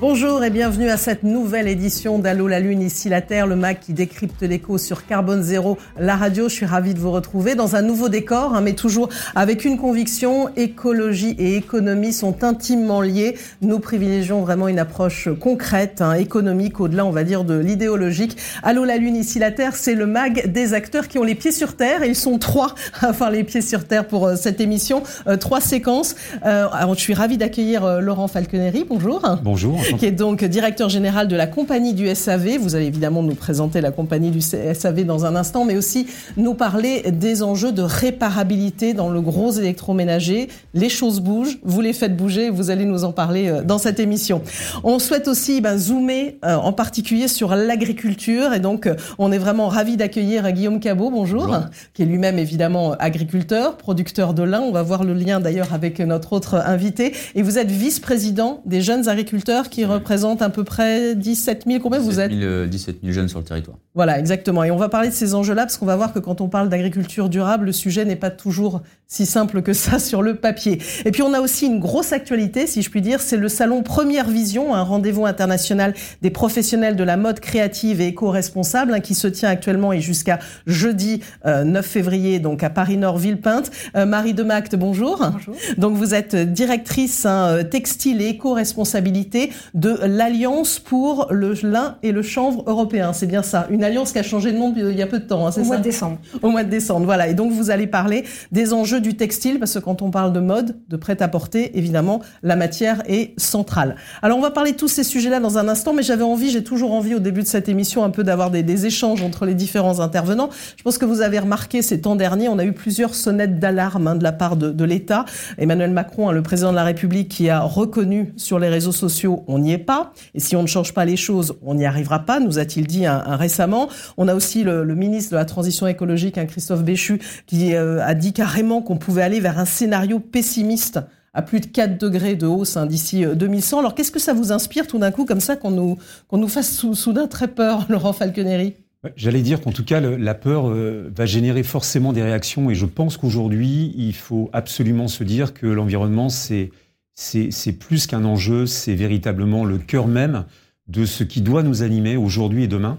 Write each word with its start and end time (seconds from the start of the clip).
Bonjour 0.00 0.42
et 0.42 0.48
bienvenue 0.48 0.88
à 0.88 0.96
cette 0.96 1.24
nouvelle 1.24 1.68
édition 1.68 2.18
d'Allo 2.18 2.48
la 2.48 2.58
Lune, 2.58 2.80
ici 2.80 3.10
la 3.10 3.20
Terre, 3.20 3.46
le 3.46 3.54
MAC 3.54 3.80
qui 3.80 3.92
décrypte 3.92 4.40
l'écho 4.40 4.78
sur 4.78 5.04
Carbone 5.04 5.42
Zéro, 5.42 5.76
la 5.98 6.16
radio. 6.16 6.48
Je 6.48 6.54
suis 6.54 6.64
ravie 6.64 6.94
de 6.94 6.98
vous 6.98 7.10
retrouver 7.10 7.54
dans 7.54 7.76
un 7.76 7.82
nouveau 7.82 8.08
décor, 8.08 8.54
hein, 8.54 8.62
mais 8.62 8.72
toujours 8.72 9.10
avec 9.34 9.66
une 9.66 9.76
conviction, 9.76 10.48
écologie 10.56 11.36
et 11.38 11.54
économie 11.54 12.14
sont 12.14 12.44
intimement 12.44 13.02
liées. 13.02 13.36
Nous 13.60 13.78
privilégions 13.78 14.40
vraiment 14.40 14.68
une 14.68 14.78
approche 14.78 15.28
concrète, 15.38 16.00
hein, 16.00 16.14
économique, 16.14 16.80
au-delà, 16.80 17.04
on 17.04 17.10
va 17.10 17.22
dire, 17.22 17.44
de 17.44 17.58
l'idéologique. 17.58 18.38
Allô 18.62 18.86
la 18.86 18.96
Lune, 18.96 19.16
ici 19.16 19.38
la 19.38 19.50
Terre, 19.50 19.76
c'est 19.76 19.94
le 19.94 20.06
MAG 20.06 20.50
des 20.50 20.72
acteurs 20.72 21.08
qui 21.08 21.18
ont 21.18 21.24
les 21.24 21.34
pieds 21.34 21.52
sur 21.52 21.76
Terre, 21.76 22.02
et 22.02 22.08
ils 22.08 22.16
sont 22.16 22.38
trois 22.38 22.74
à 23.02 23.08
avoir 23.08 23.30
les 23.30 23.44
pieds 23.44 23.60
sur 23.60 23.86
Terre 23.86 24.06
pour 24.06 24.28
euh, 24.28 24.36
cette 24.36 24.62
émission. 24.62 25.02
Euh, 25.26 25.36
trois 25.36 25.60
séquences. 25.60 26.14
Euh, 26.46 26.68
alors, 26.72 26.94
je 26.94 27.00
suis 27.00 27.12
ravie 27.12 27.36
d'accueillir 27.36 27.84
euh, 27.84 28.00
Laurent 28.00 28.28
Falconeri. 28.28 28.86
Bonjour. 28.88 29.20
Bonjour 29.42 29.78
qui 29.98 30.06
est 30.06 30.12
donc 30.12 30.44
directeur 30.44 30.88
général 30.88 31.28
de 31.28 31.36
la 31.36 31.46
compagnie 31.46 31.94
du 31.94 32.12
SAV. 32.14 32.58
Vous 32.58 32.74
allez 32.74 32.86
évidemment 32.86 33.22
nous 33.22 33.34
présenter 33.34 33.80
la 33.80 33.90
compagnie 33.90 34.30
du 34.30 34.40
SAV 34.40 35.04
dans 35.04 35.24
un 35.24 35.36
instant, 35.36 35.64
mais 35.64 35.76
aussi 35.76 36.06
nous 36.36 36.54
parler 36.54 37.02
des 37.10 37.42
enjeux 37.42 37.72
de 37.72 37.82
réparabilité 37.82 38.94
dans 38.94 39.08
le 39.08 39.20
gros 39.20 39.52
électroménager. 39.52 40.48
Les 40.74 40.88
choses 40.88 41.20
bougent, 41.20 41.58
vous 41.62 41.80
les 41.80 41.92
faites 41.92 42.16
bouger, 42.16 42.50
vous 42.50 42.70
allez 42.70 42.84
nous 42.84 43.04
en 43.04 43.12
parler 43.12 43.48
euh, 43.48 43.62
dans 43.62 43.78
cette 43.78 44.00
émission. 44.00 44.42
On 44.84 44.98
souhaite 44.98 45.28
aussi 45.28 45.60
ben, 45.60 45.76
zoomer 45.76 46.38
euh, 46.44 46.56
en 46.56 46.72
particulier 46.72 47.28
sur 47.28 47.54
l'agriculture 47.54 48.52
et 48.52 48.60
donc 48.60 48.86
euh, 48.86 48.94
on 49.18 49.32
est 49.32 49.38
vraiment 49.38 49.68
ravi 49.68 49.96
d'accueillir 49.96 50.50
Guillaume 50.52 50.80
Cabot, 50.80 51.10
bonjour, 51.10 51.46
bonjour, 51.46 51.64
qui 51.94 52.02
est 52.02 52.06
lui-même 52.06 52.38
évidemment 52.38 52.92
agriculteur, 52.98 53.76
producteur 53.76 54.34
de 54.34 54.42
lin. 54.42 54.60
On 54.60 54.72
va 54.72 54.82
voir 54.82 55.04
le 55.04 55.14
lien 55.14 55.40
d'ailleurs 55.40 55.72
avec 55.72 56.00
notre 56.00 56.32
autre 56.32 56.54
invité. 56.56 57.14
Et 57.34 57.42
vous 57.42 57.58
êtes 57.58 57.70
vice-président 57.70 58.62
des 58.66 58.82
jeunes 58.82 59.08
agriculteurs 59.08 59.68
qui 59.68 59.79
représente 59.84 60.42
à 60.42 60.50
peu 60.50 60.64
près 60.64 61.14
17 61.14 61.64
000. 61.66 61.80
Combien 61.80 61.98
vous 61.98 62.20
êtes 62.20 62.32
17 62.32 62.98
000 63.02 63.12
jeunes 63.12 63.28
sur 63.28 63.38
le 63.38 63.44
territoire. 63.44 63.76
Voilà, 63.94 64.18
exactement. 64.18 64.62
Et 64.64 64.70
on 64.70 64.76
va 64.76 64.88
parler 64.88 65.08
de 65.08 65.14
ces 65.14 65.34
enjeux-là 65.34 65.62
parce 65.62 65.76
qu'on 65.76 65.86
va 65.86 65.96
voir 65.96 66.12
que 66.12 66.18
quand 66.18 66.40
on 66.40 66.48
parle 66.48 66.68
d'agriculture 66.68 67.28
durable, 67.28 67.66
le 67.66 67.72
sujet 67.72 68.04
n'est 68.04 68.16
pas 68.16 68.30
toujours 68.30 68.82
si 69.10 69.26
simple 69.26 69.62
que 69.62 69.72
ça 69.72 69.98
sur 69.98 70.22
le 70.22 70.36
papier. 70.36 70.80
Et 71.04 71.10
puis 71.10 71.22
on 71.22 71.34
a 71.34 71.40
aussi 71.40 71.66
une 71.66 71.80
grosse 71.80 72.12
actualité, 72.12 72.66
si 72.66 72.82
je 72.82 72.90
puis 72.90 73.02
dire, 73.02 73.20
c'est 73.20 73.36
le 73.36 73.48
salon 73.48 73.82
Première 73.82 74.28
Vision, 74.28 74.74
un 74.74 74.82
rendez-vous 74.82 75.26
international 75.26 75.94
des 76.22 76.30
professionnels 76.30 76.96
de 76.96 77.04
la 77.04 77.16
mode 77.16 77.40
créative 77.40 78.00
et 78.00 78.08
éco-responsable 78.08 78.94
hein, 78.94 79.00
qui 79.00 79.14
se 79.14 79.26
tient 79.26 79.48
actuellement 79.48 79.92
et 79.92 80.00
jusqu'à 80.00 80.38
jeudi 80.66 81.20
9 81.44 81.46
euh, 81.46 81.82
février, 81.82 82.38
donc 82.38 82.62
à 82.62 82.70
Paris-Nord, 82.70 83.18
Villepinte. 83.18 83.70
Euh, 83.96 84.06
Marie 84.06 84.34
Demacte, 84.34 84.76
bonjour. 84.76 85.18
Bonjour. 85.32 85.56
Donc 85.76 85.96
vous 85.96 86.14
êtes 86.14 86.36
directrice 86.36 87.26
hein, 87.26 87.64
textile 87.68 88.22
et 88.22 88.28
éco-responsabilité 88.28 89.50
de 89.74 89.98
l'Alliance 90.04 90.78
pour 90.78 91.28
le 91.30 91.54
lin 91.62 91.96
et 92.02 92.12
le 92.12 92.22
chanvre 92.22 92.64
européen. 92.66 93.12
C'est 93.12 93.26
bien 93.26 93.42
ça. 93.42 93.66
Une 93.70 93.84
alliance 93.84 94.12
qui 94.12 94.18
a 94.18 94.22
changé 94.22 94.52
de 94.52 94.58
nom 94.58 94.72
il 94.76 94.98
y 94.98 95.02
a 95.02 95.06
peu 95.06 95.18
de 95.18 95.24
temps, 95.24 95.46
hein, 95.46 95.50
c'est 95.50 95.60
ça 95.60 95.66
Au 95.66 95.68
mois 95.68 95.76
de 95.76 95.82
décembre. 95.82 96.18
Au 96.42 96.50
mois 96.50 96.64
de 96.64 96.70
décembre, 96.70 97.04
voilà. 97.06 97.28
Et 97.28 97.34
donc 97.34 97.52
vous 97.52 97.70
allez 97.70 97.86
parler 97.86 98.24
des 98.52 98.72
enjeux 98.72 99.00
du 99.00 99.16
textile, 99.16 99.58
parce 99.58 99.74
que 99.74 99.78
quand 99.78 100.02
on 100.02 100.10
parle 100.10 100.32
de 100.32 100.40
mode, 100.40 100.76
de 100.88 100.96
prêt-à-porter, 100.96 101.76
évidemment, 101.78 102.20
la 102.42 102.56
matière 102.56 103.02
est 103.06 103.38
centrale. 103.38 103.96
Alors 104.22 104.38
on 104.38 104.42
va 104.42 104.50
parler 104.50 104.72
de 104.72 104.76
tous 104.76 104.88
ces 104.88 105.04
sujets-là 105.04 105.40
dans 105.40 105.58
un 105.58 105.68
instant, 105.68 105.92
mais 105.92 106.02
j'avais 106.02 106.22
envie, 106.22 106.50
j'ai 106.50 106.64
toujours 106.64 106.92
envie 106.92 107.14
au 107.14 107.18
début 107.18 107.42
de 107.42 107.46
cette 107.46 107.68
émission 107.68 108.04
un 108.04 108.10
peu 108.10 108.24
d'avoir 108.24 108.50
des, 108.50 108.62
des, 108.62 108.86
échanges 108.86 109.22
entre 109.22 109.44
les 109.44 109.54
différents 109.54 110.00
intervenants. 110.00 110.50
Je 110.76 110.82
pense 110.82 110.98
que 110.98 111.04
vous 111.04 111.20
avez 111.20 111.38
remarqué 111.38 111.82
ces 111.82 112.00
temps 112.00 112.16
derniers, 112.16 112.48
on 112.48 112.58
a 112.58 112.64
eu 112.64 112.72
plusieurs 112.72 113.14
sonnettes 113.14 113.58
d'alarme 113.58 114.06
hein, 114.06 114.16
de 114.16 114.22
la 114.22 114.32
part 114.32 114.56
de, 114.56 114.70
de 114.70 114.84
l'État. 114.84 115.24
Emmanuel 115.58 115.90
Macron, 115.90 116.28
hein, 116.28 116.32
le 116.32 116.42
président 116.42 116.70
de 116.70 116.76
la 116.76 116.84
République, 116.84 117.28
qui 117.28 117.50
a 117.50 117.60
reconnu 117.60 118.32
sur 118.36 118.58
les 118.58 118.68
réseaux 118.68 118.92
sociaux, 118.92 119.44
on 119.46 119.59
n'y 119.60 119.72
est 119.72 119.78
pas. 119.78 120.12
Et 120.34 120.40
si 120.40 120.56
on 120.56 120.62
ne 120.62 120.66
change 120.66 120.92
pas 120.94 121.04
les 121.04 121.16
choses, 121.16 121.56
on 121.62 121.74
n'y 121.74 121.86
arrivera 121.86 122.20
pas, 122.20 122.40
nous 122.40 122.58
a-t-il 122.58 122.86
dit 122.86 123.06
un, 123.06 123.36
récemment. 123.36 123.88
On 124.16 124.28
a 124.28 124.34
aussi 124.34 124.64
le, 124.64 124.84
ministre 124.94 125.32
de 125.32 125.36
la 125.36 125.44
Transition 125.44 125.86
écologique, 125.86 126.38
un 126.38 126.46
Christophe 126.46 126.82
Béchu, 126.82 127.20
qui 127.46 127.74
euh, 127.74 128.04
a 128.04 128.14
dit 128.14 128.32
carrément 128.32 128.82
qu'on 128.82 128.96
pouvait 128.96 129.22
aller 129.22 129.40
vers 129.40 129.58
un 129.58 129.64
scénario 129.64 130.18
pessimiste 130.18 131.00
à 131.32 131.42
plus 131.42 131.60
de 131.60 131.66
4 131.66 131.98
degrés 131.98 132.34
de 132.34 132.46
hausse 132.46 132.76
hein, 132.76 132.86
d'ici 132.86 133.24
2100. 133.24 133.78
Alors 133.78 133.94
qu'est-ce 133.94 134.10
que 134.10 134.18
ça 134.18 134.32
vous 134.32 134.52
inspire 134.52 134.86
tout 134.86 134.98
d'un 134.98 135.10
coup 135.10 135.24
comme 135.24 135.40
ça 135.40 135.56
qu'on 135.56 135.70
nous, 135.70 135.98
qu'on 136.28 136.38
nous 136.38 136.48
fasse 136.48 136.74
sou, 136.74 136.94
soudain 136.94 137.26
très 137.26 137.48
peur, 137.48 137.86
Laurent 137.88 138.12
Falconeri? 138.12 138.74
J'allais 139.16 139.40
dire 139.40 139.62
qu'en 139.62 139.72
tout 139.72 139.84
cas, 139.84 140.00
la 140.00 140.34
peur 140.34 140.68
euh, 140.68 141.10
va 141.14 141.24
générer 141.24 141.62
forcément 141.62 142.12
des 142.12 142.22
réactions 142.22 142.68
et 142.68 142.74
je 142.74 142.84
pense 142.84 143.16
qu'aujourd'hui, 143.16 143.94
il 143.96 144.14
faut 144.14 144.50
absolument 144.52 145.08
se 145.08 145.24
dire 145.24 145.54
que 145.54 145.66
l'environnement, 145.66 146.28
c'est 146.28 146.70
c'est 147.20 147.72
plus 147.72 148.06
qu'un 148.06 148.24
enjeu, 148.24 148.66
c'est 148.66 148.94
véritablement 148.94 149.64
le 149.64 149.76
cœur 149.78 150.08
même 150.08 150.46
de 150.88 151.04
ce 151.04 151.22
qui 151.22 151.42
doit 151.42 151.62
nous 151.62 151.82
animer 151.82 152.16
aujourd'hui 152.16 152.64
et 152.64 152.68
demain, 152.68 152.98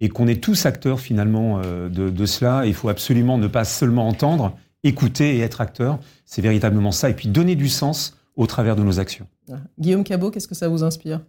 et 0.00 0.08
qu'on 0.08 0.28
est 0.28 0.42
tous 0.42 0.66
acteurs 0.66 1.00
finalement 1.00 1.60
euh, 1.64 1.88
de, 1.88 2.10
de, 2.10 2.26
cela. 2.26 2.66
Il 2.66 2.74
faut 2.74 2.90
absolument 2.90 3.38
ne 3.38 3.46
pas 3.46 3.64
seulement 3.64 4.06
entendre, 4.06 4.56
écouter 4.84 5.36
et 5.36 5.40
être 5.40 5.60
acteur. 5.60 5.98
C'est 6.26 6.42
véritablement 6.42 6.92
ça, 6.92 7.08
et 7.08 7.14
puis 7.14 7.28
donner 7.28 7.56
du 7.56 7.68
sens 7.68 8.18
au 8.36 8.46
travers 8.46 8.76
de 8.76 8.82
nos 8.82 9.00
actions. 9.00 9.26
Guillaume 9.78 10.04
Cabot, 10.04 10.30
qu'est-ce 10.30 10.48
que 10.48 10.54
ça 10.54 10.68
vous 10.68 10.82
inspire? 10.82 11.20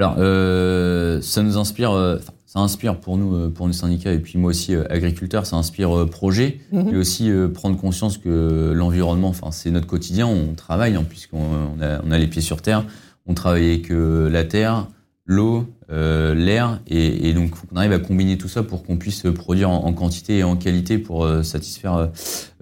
Alors, 0.00 0.16
euh, 0.18 1.20
ça 1.20 1.42
nous 1.42 1.56
inspire. 1.56 1.92
Euh, 1.92 2.18
ça 2.46 2.58
inspire 2.58 2.98
pour 2.98 3.16
nous, 3.16 3.34
euh, 3.34 3.48
pour 3.48 3.68
nos 3.68 3.72
syndicats 3.72 4.12
et 4.12 4.18
puis 4.18 4.36
moi 4.36 4.50
aussi 4.50 4.74
agriculteur, 4.74 5.46
ça 5.46 5.54
inspire 5.54 6.06
projet 6.10 6.58
Mhm. 6.72 6.88
et 6.88 6.96
aussi 6.96 7.30
prendre 7.54 7.76
conscience 7.76 8.18
que 8.18 8.72
l'environnement, 8.74 9.28
enfin 9.28 9.52
c'est 9.52 9.70
notre 9.70 9.86
quotidien, 9.86 10.26
on 10.26 10.54
travaille 10.54 10.96
hein, 10.96 11.04
puisqu'on 11.08 11.44
on 11.78 11.80
a, 11.80 12.00
on 12.04 12.10
a 12.10 12.18
les 12.18 12.26
pieds 12.26 12.42
sur 12.42 12.60
terre, 12.60 12.84
on 13.26 13.34
travaille 13.34 13.68
avec 13.68 13.88
la 13.90 14.42
terre, 14.42 14.88
l'eau, 15.26 15.64
euh, 15.92 16.34
l'air 16.34 16.80
et, 16.86 17.28
et 17.28 17.34
donc 17.34 17.54
faut 17.54 17.66
qu'on 17.66 17.76
arrive 17.76 17.92
à 17.92 17.98
combiner 17.98 18.38
tout 18.38 18.48
ça 18.48 18.62
pour 18.62 18.84
qu'on 18.84 18.96
puisse 18.96 19.22
produire 19.34 19.70
en, 19.70 19.84
en, 19.84 19.92
quantité 19.92 20.38
et 20.38 20.44
en 20.44 20.56
qualité 20.56 20.98
pour 20.98 21.24
euh, 21.24 21.42
satisfaire 21.42 22.10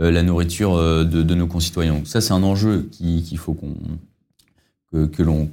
euh, 0.00 0.10
la 0.10 0.22
nourriture 0.22 0.76
de, 0.76 1.04
de, 1.04 1.34
nos 1.34 1.46
concitoyens. 1.46 1.94
Donc 1.94 2.06
ça 2.06 2.20
c'est 2.20 2.32
un 2.32 2.42
enjeu 2.42 2.88
qu'il 2.90 3.22
qui 3.22 3.36
faut 3.36 3.54
qu'on 3.54 3.74
que, 4.92 5.06
que 5.06 5.22
l'on 5.22 5.50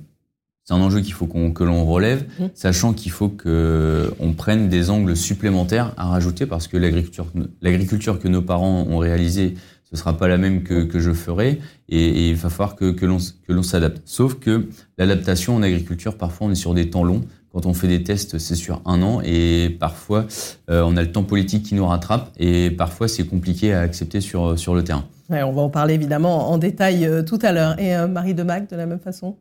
c'est 0.66 0.74
un 0.74 0.81
enjeu 0.81 1.02
qu'il 1.02 1.14
faut 1.14 1.28
qu'on 1.28 1.52
que 1.52 1.64
l'on 1.64 1.86
relève, 1.86 2.26
mmh. 2.40 2.44
sachant 2.56 2.94
qu'il 2.94 3.12
faut 3.12 3.30
que 3.30 4.12
on 4.20 4.34
prenne 4.34 4.68
des 4.68 4.90
angles 4.90 5.16
supplémentaires 5.16 5.94
à 5.96 6.08
rajouter 6.08 6.46
parce 6.46 6.68
que 6.68 6.78
l'agriculture, 6.78 8.20
que 8.20 8.28
nos 8.28 8.42
parents 8.42 8.86
ont 8.90 8.98
réalisée, 8.98 9.54
ce 9.84 9.96
sera 9.96 10.18
pas 10.18 10.28
la 10.28 10.38
même 10.38 10.64
que, 10.64 10.84
que 10.84 11.00
je 11.00 11.12
ferai, 11.12 11.59
et, 11.88 12.00
et, 12.00 12.30
il 12.30 12.36
va 12.36 12.50
falloir 12.50 12.75
que, 12.75 12.92
que 12.92 13.06
l'on 13.06 13.64
s'adapte. 13.64 14.02
Sauf 14.06 14.36
que 14.36 14.68
l'adaptation 14.98 15.56
en 15.56 15.62
agriculture, 15.62 16.18
parfois, 16.18 16.48
on 16.48 16.52
est 16.52 16.56
sur 16.56 16.74
des 16.74 16.90
temps 16.90 17.04
longs. 17.04 17.22
Quand 17.54 17.68
on 17.68 17.74
fait 17.74 17.88
des 17.88 18.04
tests, 18.04 18.38
c'est 18.38 18.56
sur 18.56 18.81
un 18.86 19.02
an, 19.02 19.22
et 19.24 19.78
parfois, 19.80 20.25
euh, 20.70 20.84
on 20.86 20.98
a 20.98 21.02
le 21.02 21.12
temps 21.12 21.24
politique 21.24 21.64
qui 21.64 21.75
nous 21.75 21.86
rattrape, 21.86 22.31
et 22.38 22.72
parfois, 22.72 23.08
c'est 23.08 23.25
compliqué 23.25 23.74
à 23.74 23.81
accepter 23.81 24.20
sur 24.20 24.59
sur 24.59 24.75
le 24.75 24.84
terrain. 24.84 25.06
Ouais, 25.30 25.42
on 25.42 25.54
va 25.54 25.62
en 25.62 25.70
parler 25.70 25.94
évidemment 25.94 26.52
en 26.52 26.58
détail 26.58 27.06
euh, 27.06 27.24
tout 27.24 27.40
à 27.42 27.52
l'heure. 27.52 27.80
Et 27.80 27.96
euh, 27.96 28.08
Marie 28.08 28.34
Demac, 28.34 28.70
de 28.70 28.75
la 28.75 28.86
même 28.86 29.00
façon? 29.00 29.38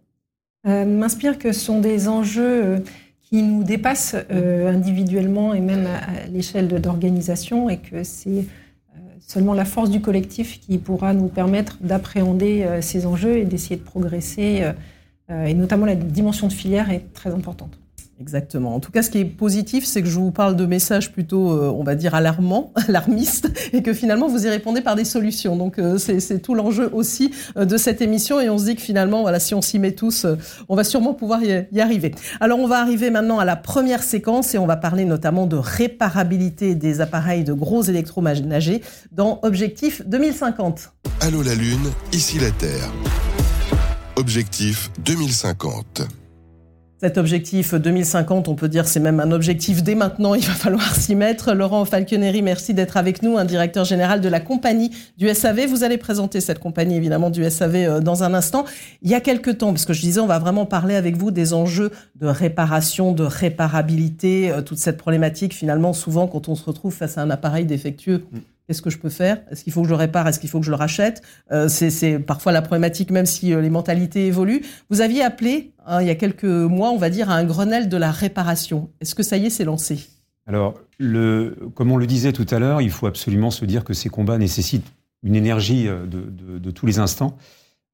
M'inspire 0.65 1.39
que 1.39 1.53
ce 1.53 1.61
sont 1.61 1.81
des 1.81 2.09
enjeux 2.09 2.65
euh, 2.65 2.79
qui 3.35 3.43
nous 3.43 3.65
dépassent 3.65 4.17
euh, 4.31 4.73
individuellement 4.73 5.55
et 5.55 5.61
même 5.61 5.87
à, 5.87 6.27
l'échelle 6.29 6.69
d'organisation 6.69 7.69
et 7.69 7.79
que 7.79 8.05
c'est 8.05 8.31
euh, 8.31 8.99
seulement 9.21 9.55
la 9.55 9.65
force 9.65 9.91
du 9.91 10.01
collectif 10.01 10.61
qui 10.61 10.79
pourra 10.79 11.15
nous 11.15 11.29
permettre 11.29 11.79
d'appréhender 11.81 12.63
euh, 12.63 12.81
ces 12.81 13.07
enjeux 13.07 13.39
et 13.39 13.45
d'essayer 13.45 13.77
de 13.77 13.83
progresser. 13.83 14.63
euh, 15.31 15.47
et 15.47 15.55
notamment 15.55 15.87
la 15.87 15.95
dimension 15.97 16.49
de 16.49 16.53
filière 16.53 16.91
est 16.91 17.13
très 17.13 17.31
importante. 17.31 17.79
Exactement. 18.21 18.75
En 18.75 18.81
tout 18.81 18.93
cas, 18.93 19.03
ce 19.03 19.11
qui 19.11 19.19
est 19.19 19.25
positif, 19.25 19.85
c'est 19.85 20.01
que 20.01 20.09
je 20.09 20.19
vous 20.19 20.31
parle 20.31 20.55
de 20.55 20.67
messages 20.67 21.13
plutôt, 21.13 21.51
euh, 21.53 21.69
on 21.69 21.83
va 21.83 21.97
dire, 21.97 22.15
alarmants, 22.15 22.73
alarmistes, 22.89 23.51
et 23.73 23.83
que 23.83 23.93
finalement, 23.93 24.29
vous 24.29 24.47
y 24.47 24.49
répondez 24.49 24.83
par 24.83 24.95
des 24.95 25.05
solutions. 25.05 25.57
Donc, 25.57 25.79
euh, 25.79 25.99
c'est 25.99 26.39
tout 26.41 26.55
l'enjeu 26.55 26.89
aussi 26.93 27.33
euh, 27.57 27.65
de 27.65 27.77
cette 27.77 28.01
émission. 28.01 28.41
Et 28.41 28.49
on 28.49 28.59
se 28.59 28.67
dit 28.67 28.77
que 28.77 28.83
finalement, 28.83 29.23
voilà, 29.23 29.41
si 29.41 29.55
on 29.55 29.63
s'y 29.63 29.79
met 29.79 29.93
tous, 29.93 30.27
on 30.69 30.77
va 30.77 30.85
sûrement 30.85 31.15
pouvoir 31.15 31.43
y, 31.43 31.67
y, 31.73 31.81
arriver. 31.81 32.15
Alors, 32.41 32.61
on 32.61 32.69
va 32.69 32.79
arriver 32.79 33.11
maintenant 33.11 33.39
à 33.39 33.45
la 33.45 33.57
première 33.57 34.03
séquence 34.03 34.55
et 34.55 34.59
on 34.59 34.67
va 34.67 34.77
parler 34.77 35.05
notamment 35.05 35.47
de 35.47 35.57
réparabilité 35.57 36.75
des 36.75 37.01
appareils 37.01 37.43
de 37.43 37.53
gros 37.53 37.83
électroménagers 37.83 38.81
dans 39.13 39.41
Objectif 39.43 40.03
2050. 40.07 40.93
Allô 41.21 41.43
la 41.43 41.55
Lune, 41.55 41.91
ici 42.13 42.39
la 42.39 42.51
Terre. 42.53 42.91
Objectif 44.17 44.91
2050. 45.05 46.24
Cet 47.05 47.19
objectif 47.19 47.75
2050, 47.75 48.49
on 48.49 48.55
peut 48.55 48.71
dire 48.71 48.89
c'est 48.89 48.99
même 48.99 49.21
un 49.21 49.31
objectif 49.31 49.83
dès 49.83 49.95
maintenant, 49.95 50.35
il 50.35 50.43
va 50.43 50.55
falloir 50.55 50.97
s'y 50.97 51.15
mettre. 51.15 51.53
Laurent 51.53 51.85
Falconeri, 51.85 52.41
merci 52.41 52.73
d'être 52.73 52.97
avec 52.97 53.23
nous, 53.23 53.37
un 53.37 53.45
directeur 53.45 53.85
général 53.85 54.23
de 54.23 54.29
la 54.31 54.41
compagnie 54.41 54.91
du 55.19 55.29
SAV. 55.29 55.67
Vous 55.67 55.85
allez 55.85 55.99
présenter 55.99 56.41
cette 56.41 56.61
compagnie 56.61 56.97
évidemment 56.97 57.29
du 57.29 57.45
SAV 57.51 57.75
euh, 57.75 58.01
dans 58.01 58.23
un 58.23 58.33
instant. 58.33 58.65
Il 59.03 59.11
y 59.11 59.15
a 59.15 59.21
quelques 59.21 59.59
temps, 59.59 59.75
parce 59.75 59.85
que 59.85 59.93
je 59.93 60.01
disais, 60.01 60.19
on 60.19 60.27
va 60.27 60.39
vraiment 60.39 60.65
parler 60.65 60.95
avec 60.95 61.19
vous 61.19 61.31
des 61.31 61.53
enjeux 61.53 61.91
de 62.19 62.27
réparation, 62.27 63.13
de 63.13 63.25
réparabilité, 63.25 64.51
euh, 64.51 64.63
toute 64.63 64.79
cette 64.79 64.97
problématique 64.97 65.53
finalement 65.53 65.93
souvent 65.93 66.27
quand 66.27 66.49
on 66.49 66.55
se 66.55 66.65
retrouve 66.65 66.95
face 66.95 67.19
à 67.19 67.21
un 67.21 67.29
appareil 67.29 67.67
défectueux. 67.67 68.25
Mm. 68.33 68.39
Qu'est-ce 68.67 68.81
que 68.81 68.89
je 68.89 68.99
peux 68.99 69.11
faire? 69.11 69.43
Est-ce 69.51 69.63
qu'il 69.63 69.75
faut 69.75 69.83
que 69.83 69.89
je 69.89 69.93
le 69.93 69.99
répare? 69.99 70.27
Est-ce 70.27 70.41
qu'il 70.41 70.49
faut 70.49 70.59
que 70.59 70.65
je 70.65 70.71
le 70.71 70.77
rachète? 70.77 71.21
Euh, 71.53 71.69
C'est 71.69 72.19
parfois 72.19 72.51
la 72.51 72.63
problématique, 72.63 73.11
même 73.11 73.27
si 73.27 73.53
euh, 73.53 73.61
les 73.61 73.69
mentalités 73.69 74.27
évoluent. 74.27 74.63
Vous 74.89 75.03
aviez 75.03 75.23
appelé, 75.23 75.73
hein, 75.87 76.01
il 76.01 76.07
y 76.07 76.11
a 76.11 76.15
quelques 76.15 76.45
mois, 76.45 76.91
on 76.91 76.97
va 76.97 77.11
dire, 77.11 77.29
à 77.29 77.35
un 77.35 77.45
Grenelle 77.45 77.91
de 77.91 77.97
la 77.99 78.11
réparation. 78.11 78.91
Est-ce 79.03 79.15
que 79.15 79.23
ça 79.23 79.37
y 79.37 79.47
est, 79.47 79.51
c'est 79.51 79.65
lancé? 79.65 80.01
Alors, 80.47 80.81
comme 81.75 81.93
on 81.93 81.99
le 81.99 82.07
disait 82.07 82.33
tout 82.33 82.47
à 82.51 82.59
l'heure, 82.59 82.81
il 82.81 82.91
faut 82.91 83.07
absolument 83.07 83.51
se 83.51 83.67
dire 83.67 83.85
que 83.85 83.93
ces 83.93 84.09
combats 84.09 84.39
nécessitent 84.39 84.93
une 85.23 85.37
énergie 85.37 85.87
euh, 85.87 86.07
de, 86.07 86.71
tous 86.71 86.87
les 86.87 86.99
instants. 86.99 87.37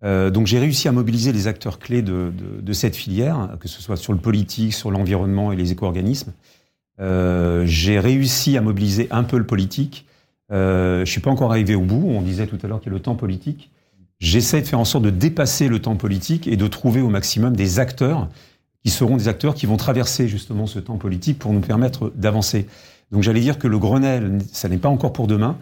Donc 0.02 0.46
j'ai 0.46 0.58
réussi 0.58 0.88
à 0.88 0.92
mobiliser 0.92 1.30
les 1.30 1.46
acteurs 1.46 1.78
clés 1.78 2.00
de, 2.00 2.72
cette 2.72 2.96
filière, 2.96 3.58
que 3.60 3.68
ce 3.68 3.82
soit 3.82 3.98
sur 3.98 4.14
le 4.14 4.18
politique, 4.18 4.72
sur 4.72 4.90
l'environnement 4.90 5.52
et 5.52 5.56
les 5.56 5.72
éco-organismes. 5.72 6.32
J'ai 6.98 8.00
réussi 8.00 8.56
à 8.56 8.62
mobiliser 8.62 9.08
un 9.10 9.24
peu 9.24 9.36
le 9.36 9.44
politique 9.44 10.06
euh, 10.52 11.04
je 11.04 11.10
suis 11.10 11.20
pas 11.20 11.30
encore 11.30 11.50
arrivé 11.50 11.74
au 11.74 11.82
bout. 11.82 12.04
On 12.06 12.22
disait 12.22 12.46
tout 12.46 12.58
à 12.62 12.66
l'heure 12.66 12.80
qu'il 12.80 12.90
y 12.90 12.94
a 12.94 12.96
le 12.96 13.02
temps 13.02 13.14
politique. 13.14 13.70
J'essaie 14.18 14.60
de 14.60 14.66
faire 14.66 14.80
en 14.80 14.84
sorte 14.84 15.04
de 15.04 15.10
dépasser 15.10 15.68
le 15.68 15.80
temps 15.80 15.96
politique 15.96 16.46
et 16.46 16.56
de 16.56 16.66
trouver 16.66 17.00
au 17.00 17.08
maximum 17.08 17.56
des 17.56 17.78
acteurs 17.78 18.28
qui 18.84 18.90
seront 18.90 19.16
des 19.16 19.28
acteurs 19.28 19.54
qui 19.54 19.66
vont 19.66 19.76
traverser 19.76 20.28
justement 20.28 20.66
ce 20.66 20.78
temps 20.78 20.96
politique 20.96 21.38
pour 21.38 21.52
nous 21.52 21.60
permettre 21.60 22.12
d'avancer. 22.14 22.66
Donc 23.10 23.22
j'allais 23.22 23.40
dire 23.40 23.58
que 23.58 23.66
le 23.66 23.78
Grenelle, 23.78 24.38
ça 24.52 24.68
n'est 24.68 24.78
pas 24.78 24.88
encore 24.88 25.12
pour 25.12 25.26
demain. 25.26 25.56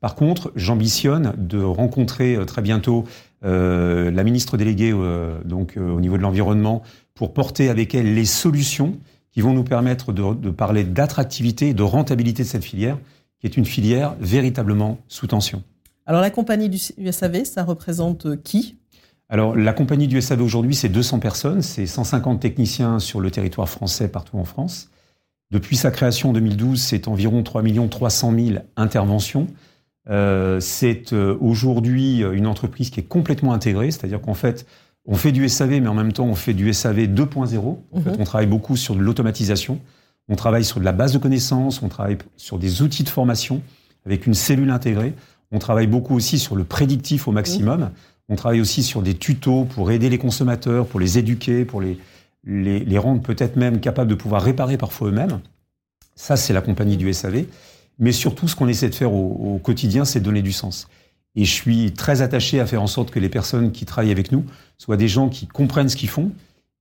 Par 0.00 0.14
contre, 0.14 0.52
j'ambitionne 0.56 1.34
de 1.36 1.62
rencontrer 1.62 2.34
euh, 2.34 2.44
très 2.44 2.62
bientôt 2.62 3.04
euh, 3.44 4.10
la 4.10 4.24
ministre 4.24 4.56
déléguée 4.56 4.92
euh, 4.92 5.38
au 5.76 6.00
niveau 6.00 6.16
de 6.16 6.22
l'environnement 6.22 6.82
pour 7.14 7.32
porter 7.32 7.68
avec 7.68 7.94
elle 7.94 8.14
les 8.14 8.24
solutions 8.24 8.96
qui 9.32 9.40
vont 9.40 9.52
nous 9.52 9.64
permettre 9.64 10.12
de, 10.12 10.34
de 10.34 10.50
parler 10.50 10.84
d'attractivité 10.84 11.74
de 11.74 11.82
rentabilité 11.82 12.42
de 12.42 12.48
cette 12.48 12.64
filière 12.64 12.98
qui 13.40 13.46
est 13.46 13.56
une 13.56 13.64
filière 13.64 14.14
véritablement 14.20 14.98
sous 15.08 15.26
tension. 15.26 15.62
Alors 16.06 16.20
la 16.20 16.30
compagnie 16.30 16.68
du 16.68 16.78
SAV, 16.78 17.44
ça 17.44 17.64
représente 17.64 18.26
euh, 18.26 18.36
qui? 18.36 18.76
Alors, 19.32 19.54
la 19.54 19.72
compagnie 19.72 20.08
du 20.08 20.20
SAV 20.20 20.42
aujourd'hui, 20.42 20.74
c'est 20.74 20.88
200 20.88 21.20
personnes, 21.20 21.62
c'est 21.62 21.86
150 21.86 22.40
techniciens 22.40 22.98
sur 22.98 23.20
le 23.20 23.30
territoire 23.30 23.68
français 23.68 24.08
partout 24.08 24.36
en 24.38 24.44
France. 24.44 24.90
Depuis 25.52 25.76
sa 25.76 25.92
création 25.92 26.30
en 26.30 26.32
2012, 26.32 26.82
c'est 26.82 27.06
environ 27.06 27.44
3 27.44 27.62
300 27.88 28.34
000 28.34 28.58
interventions. 28.76 29.46
Euh, 30.08 30.58
c'est 30.58 31.12
euh, 31.12 31.36
aujourd'hui 31.40 32.22
une 32.22 32.48
entreprise 32.48 32.90
qui 32.90 32.98
est 32.98 33.04
complètement 33.04 33.52
intégrée, 33.52 33.92
c'est-à-dire 33.92 34.20
qu'en 34.20 34.34
fait, 34.34 34.66
on 35.06 35.14
fait 35.14 35.30
du 35.30 35.48
SAV, 35.48 35.80
mais 35.80 35.88
en 35.88 35.94
même 35.94 36.12
temps, 36.12 36.26
on 36.26 36.34
fait 36.34 36.54
du 36.54 36.72
SAV 36.72 37.02
2.0. 37.06 37.78
En 37.92 38.00
fait, 38.00 38.10
mhm. 38.10 38.16
on 38.18 38.24
travaille 38.24 38.48
beaucoup 38.48 38.76
sur 38.76 38.96
de 38.96 39.00
l'automatisation. 39.00 39.78
On 40.30 40.36
travaille 40.36 40.64
sur 40.64 40.78
de 40.78 40.84
la 40.84 40.92
base 40.92 41.12
de 41.12 41.18
connaissances, 41.18 41.82
on 41.82 41.88
travaille 41.88 42.16
sur 42.36 42.58
des 42.58 42.82
outils 42.82 43.02
de 43.02 43.08
formation 43.08 43.60
avec 44.06 44.26
une 44.26 44.34
cellule 44.34 44.70
intégrée. 44.70 45.12
On 45.50 45.58
travaille 45.58 45.88
beaucoup 45.88 46.14
aussi 46.14 46.38
sur 46.38 46.54
le 46.54 46.62
prédictif 46.62 47.26
au 47.26 47.32
maximum. 47.32 47.90
On 48.28 48.36
travaille 48.36 48.60
aussi 48.60 48.84
sur 48.84 49.02
des 49.02 49.14
tutos 49.14 49.64
pour 49.64 49.90
aider 49.90 50.08
les 50.08 50.18
consommateurs, 50.18 50.86
pour 50.86 51.00
les 51.00 51.18
éduquer, 51.18 51.64
pour 51.64 51.80
les, 51.80 51.98
les, 52.44 52.98
rendre 52.98 53.20
peut-être 53.20 53.56
même 53.56 53.80
capables 53.80 54.08
de 54.08 54.14
pouvoir 54.14 54.42
réparer 54.42 54.78
parfois 54.78 55.08
eux-mêmes. 55.08 55.40
Ça, 56.14 56.36
c'est 56.36 56.52
la 56.52 56.60
compagnie 56.60 56.96
du 56.96 57.12
SAV. 57.12 57.46
Mais 57.98 58.12
surtout, 58.12 58.46
ce 58.46 58.54
qu'on 58.54 58.68
essaie 58.68 58.88
de 58.88 58.94
faire 58.94 59.12
au, 59.12 59.56
au 59.56 59.58
quotidien, 59.58 60.04
c'est 60.04 60.20
donner 60.20 60.42
du 60.42 60.52
sens. 60.52 60.86
Et 61.34 61.44
je 61.44 61.52
suis 61.52 61.92
très 61.92 62.22
attaché 62.22 62.60
à 62.60 62.66
faire 62.66 62.82
en 62.82 62.86
sorte 62.86 63.10
que 63.10 63.18
les 63.18 63.28
personnes 63.28 63.72
qui 63.72 63.84
travaillent 63.84 64.12
avec 64.12 64.30
nous 64.30 64.44
soient 64.78 64.96
des 64.96 65.08
gens 65.08 65.28
qui 65.28 65.48
comprennent 65.48 65.88
ce 65.88 65.96
qu'ils 65.96 66.08
font 66.08 66.30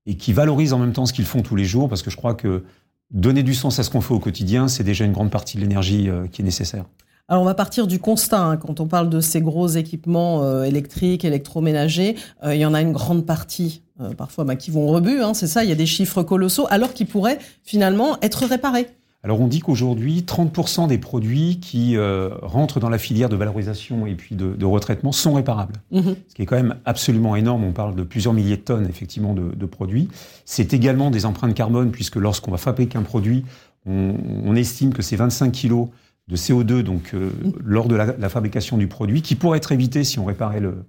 et 0.06 0.16
qui 0.16 0.34
valorisent 0.34 0.74
en 0.74 0.80
même 0.80 0.94
temps 0.94 1.08
ce 1.08 1.14
qu'ils 1.14 1.26
font 1.26 1.42
tous 1.42 1.56
les 1.56 1.66
jours, 1.66 1.90
parce 1.90 2.04
que 2.04 2.12
je 2.12 2.16
crois 2.16 2.36
que 2.36 2.64
donner 3.12 3.44
du 3.44 3.54
sens 3.54 3.80
à 3.80 3.84
ce 3.84 3.90
qu'on 3.90 4.02
fait 4.02 4.14
au 4.14 4.20
quotidien, 4.20 4.68
c'est 4.68 4.84
déjà 4.84 5.06
une 5.06 5.14
grande 5.14 5.32
partie 5.32 5.58
de 5.58 5.62
l'énergie 5.62 6.10
euh, 6.10 6.28
qui 6.28 6.42
est 6.42 6.46
nécessaire. 6.46 6.86
Alors 7.28 7.44
on 7.44 7.46
va 7.46 7.54
partir 7.54 7.86
du 7.86 8.00
constat, 8.00 8.42
hein. 8.42 8.58
quand 8.58 8.80
on 8.80 8.88
parle 8.88 9.10
de 9.10 9.22
ces 9.22 9.40
gros 9.42 9.68
équipements 9.68 10.44
euh, 10.44 10.64
électriques, 10.64 11.24
électroménagers, 11.26 12.16
euh, 12.44 12.56
il 12.56 12.62
y 12.62 12.66
en 12.66 12.74
a 12.74 12.82
une 12.82 12.92
grande 12.92 13.26
partie, 13.26 13.84
parfois 14.18 14.46
bah, 14.46 14.56
qui 14.56 14.72
vont 14.72 14.88
rebut, 14.88 15.22
hein, 15.22 15.34
c'est 15.34 15.48
ça, 15.48 15.64
il 15.64 15.70
y 15.70 15.74
a 15.74 15.76
des 15.76 15.86
chiffres 15.86 16.24
colossaux, 16.24 16.66
alors 16.70 16.94
qu'ils 16.94 17.06
pourraient 17.06 17.38
finalement 17.64 18.18
être 18.22 18.46
réparés. 18.46 18.88
Alors 19.22 19.42
on 19.42 19.48
dit 19.48 19.60
qu'aujourd'hui, 19.60 20.22
30% 20.22 20.88
des 20.88 20.98
produits 20.98 21.60
qui 21.60 21.98
euh, 21.98 22.30
rentrent 22.42 22.80
dans 22.80 22.90
la 22.90 22.98
filière 22.98 23.28
de 23.28 23.36
valorisation 23.36 24.08
et 24.08 24.16
puis 24.16 24.36
de, 24.36 24.54
de 24.54 24.66
retraitement 24.66 25.12
sont 25.12 25.34
réparables. 25.34 25.76
Mhm. 25.92 26.16
Ce 26.28 26.36
qui 26.36 26.42
est 26.42 26.46
quand 26.46 26.56
même 26.56 26.76
absolument 26.86 27.36
énorme. 27.36 27.66
On 27.66 27.74
parle 27.74 27.96
de 27.96 28.04
plusieurs 28.04 28.34
milliers 28.34 28.58
de 28.58 28.62
tonnes 28.62 28.88
effectivement 28.90 29.34
de, 29.34 29.54
de 29.54 29.66
produits. 29.66 30.08
C'est 30.46 30.74
également 30.74 31.12
des 31.12 31.26
empreintes 31.26 31.54
carbone 31.54 31.92
puisque 31.92 32.16
lorsqu'on 32.16 32.52
va 32.52 32.58
fabriquer 32.58 32.98
un 32.98 33.04
produit, 33.04 33.44
on, 33.86 34.16
on 34.46 34.56
estime 34.56 34.94
que 34.94 35.02
c'est 35.02 35.18
25 35.18 35.52
kilos 35.52 35.90
de 36.30 36.38
CO2 36.38 36.82
donc 36.82 37.12
euh, 37.14 37.32
mhm. 37.44 37.54
lors 37.64 37.88
de 37.88 37.96
la, 37.96 38.16
la, 38.18 38.30
fabrication 38.30 38.78
du 38.78 38.88
produit 38.88 39.22
qui 39.22 39.36
pourrait 39.36 39.58
être 39.58 39.72
évité 39.72 40.04
si 40.06 40.20
on 40.20 40.26
réparait 40.26 40.62
le, 40.62 40.86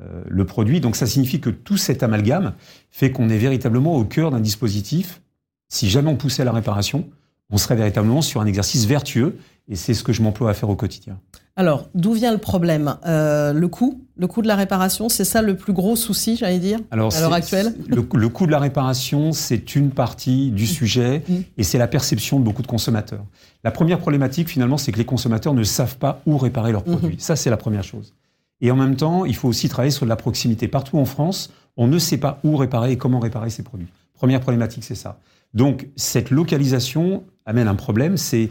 euh, 0.00 0.22
le 0.28 0.44
produit. 0.44 0.80
Donc 0.80 0.94
ça 0.94 1.06
signifie 1.06 1.40
que 1.40 1.50
tout 1.50 1.76
cet 1.76 2.04
amalgame 2.04 2.54
fait 2.90 3.10
qu'on 3.10 3.28
est 3.28 3.38
véritablement 3.38 3.96
au 3.96 4.04
cœur 4.04 4.30
d'un 4.30 4.38
dispositif. 4.38 5.20
Si 5.68 5.90
jamais 5.90 6.08
on 6.08 6.16
poussait 6.16 6.42
à 6.42 6.44
la 6.44 6.52
réparation, 6.52 7.08
on 7.50 7.58
serait 7.58 7.76
véritablement 7.76 8.22
sur 8.22 8.40
un 8.40 8.46
exercice 8.46 8.84
vertueux, 8.86 9.38
et 9.68 9.76
c'est 9.76 9.94
ce 9.94 10.02
que 10.02 10.12
je 10.12 10.22
m'emploie 10.22 10.50
à 10.50 10.54
faire 10.54 10.68
au 10.68 10.76
quotidien. 10.76 11.18
Alors, 11.56 11.88
d'où 11.94 12.12
vient 12.12 12.30
le 12.32 12.38
problème? 12.38 12.96
Euh, 13.04 13.52
Le 13.52 13.68
coût? 13.68 14.04
Le 14.16 14.28
coût 14.28 14.42
de 14.42 14.46
la 14.46 14.54
réparation, 14.54 15.08
c'est 15.08 15.24
ça 15.24 15.42
le 15.42 15.56
plus 15.56 15.72
gros 15.72 15.96
souci, 15.96 16.36
j'allais 16.36 16.60
dire, 16.60 16.78
Alors, 16.90 17.14
à 17.14 17.20
l'heure 17.20 17.32
actuelle? 17.32 17.74
le, 17.88 18.06
le, 18.14 18.28
coût 18.28 18.46
de 18.46 18.52
la 18.52 18.60
réparation, 18.60 19.32
c'est 19.32 19.74
une 19.74 19.90
partie 19.90 20.50
du 20.50 20.64
mmh. 20.64 20.66
sujet, 20.66 21.22
mmh. 21.28 21.34
et 21.56 21.64
c'est 21.64 21.78
la 21.78 21.88
perception 21.88 22.38
de 22.38 22.44
beaucoup 22.44 22.62
de 22.62 22.68
consommateurs. 22.68 23.24
La 23.64 23.72
première 23.72 23.98
problématique, 23.98 24.48
finalement, 24.48 24.78
c'est 24.78 24.92
que 24.92 24.98
les 24.98 25.04
consommateurs 25.04 25.52
ne 25.52 25.64
savent 25.64 25.98
pas 25.98 26.22
où 26.26 26.38
réparer 26.38 26.70
leurs 26.70 26.86
mmh. 26.86 26.96
produits. 26.96 27.16
Ça, 27.18 27.34
c'est 27.34 27.50
la 27.50 27.56
première 27.56 27.84
chose. 27.84 28.14
Et 28.60 28.70
en 28.70 28.76
même 28.76 28.96
temps, 28.96 29.24
il 29.24 29.34
faut 29.34 29.48
aussi 29.48 29.68
travailler 29.68 29.90
sur 29.90 30.06
la 30.06 30.16
proximité. 30.16 30.68
Partout 30.68 30.98
en 30.98 31.04
France, 31.04 31.50
on 31.76 31.86
ne 31.86 31.98
sait 31.98 32.18
pas 32.18 32.38
où 32.44 32.56
réparer 32.56 32.92
et 32.92 32.98
comment 32.98 33.20
réparer 33.20 33.50
ces 33.50 33.62
produits. 33.62 33.88
Première 34.14 34.40
problématique, 34.40 34.84
c'est 34.84 34.94
ça. 34.94 35.18
Donc, 35.54 35.88
cette 35.96 36.30
localisation 36.30 37.24
amène 37.48 37.66
un 37.66 37.74
problème, 37.74 38.16
c'est 38.16 38.50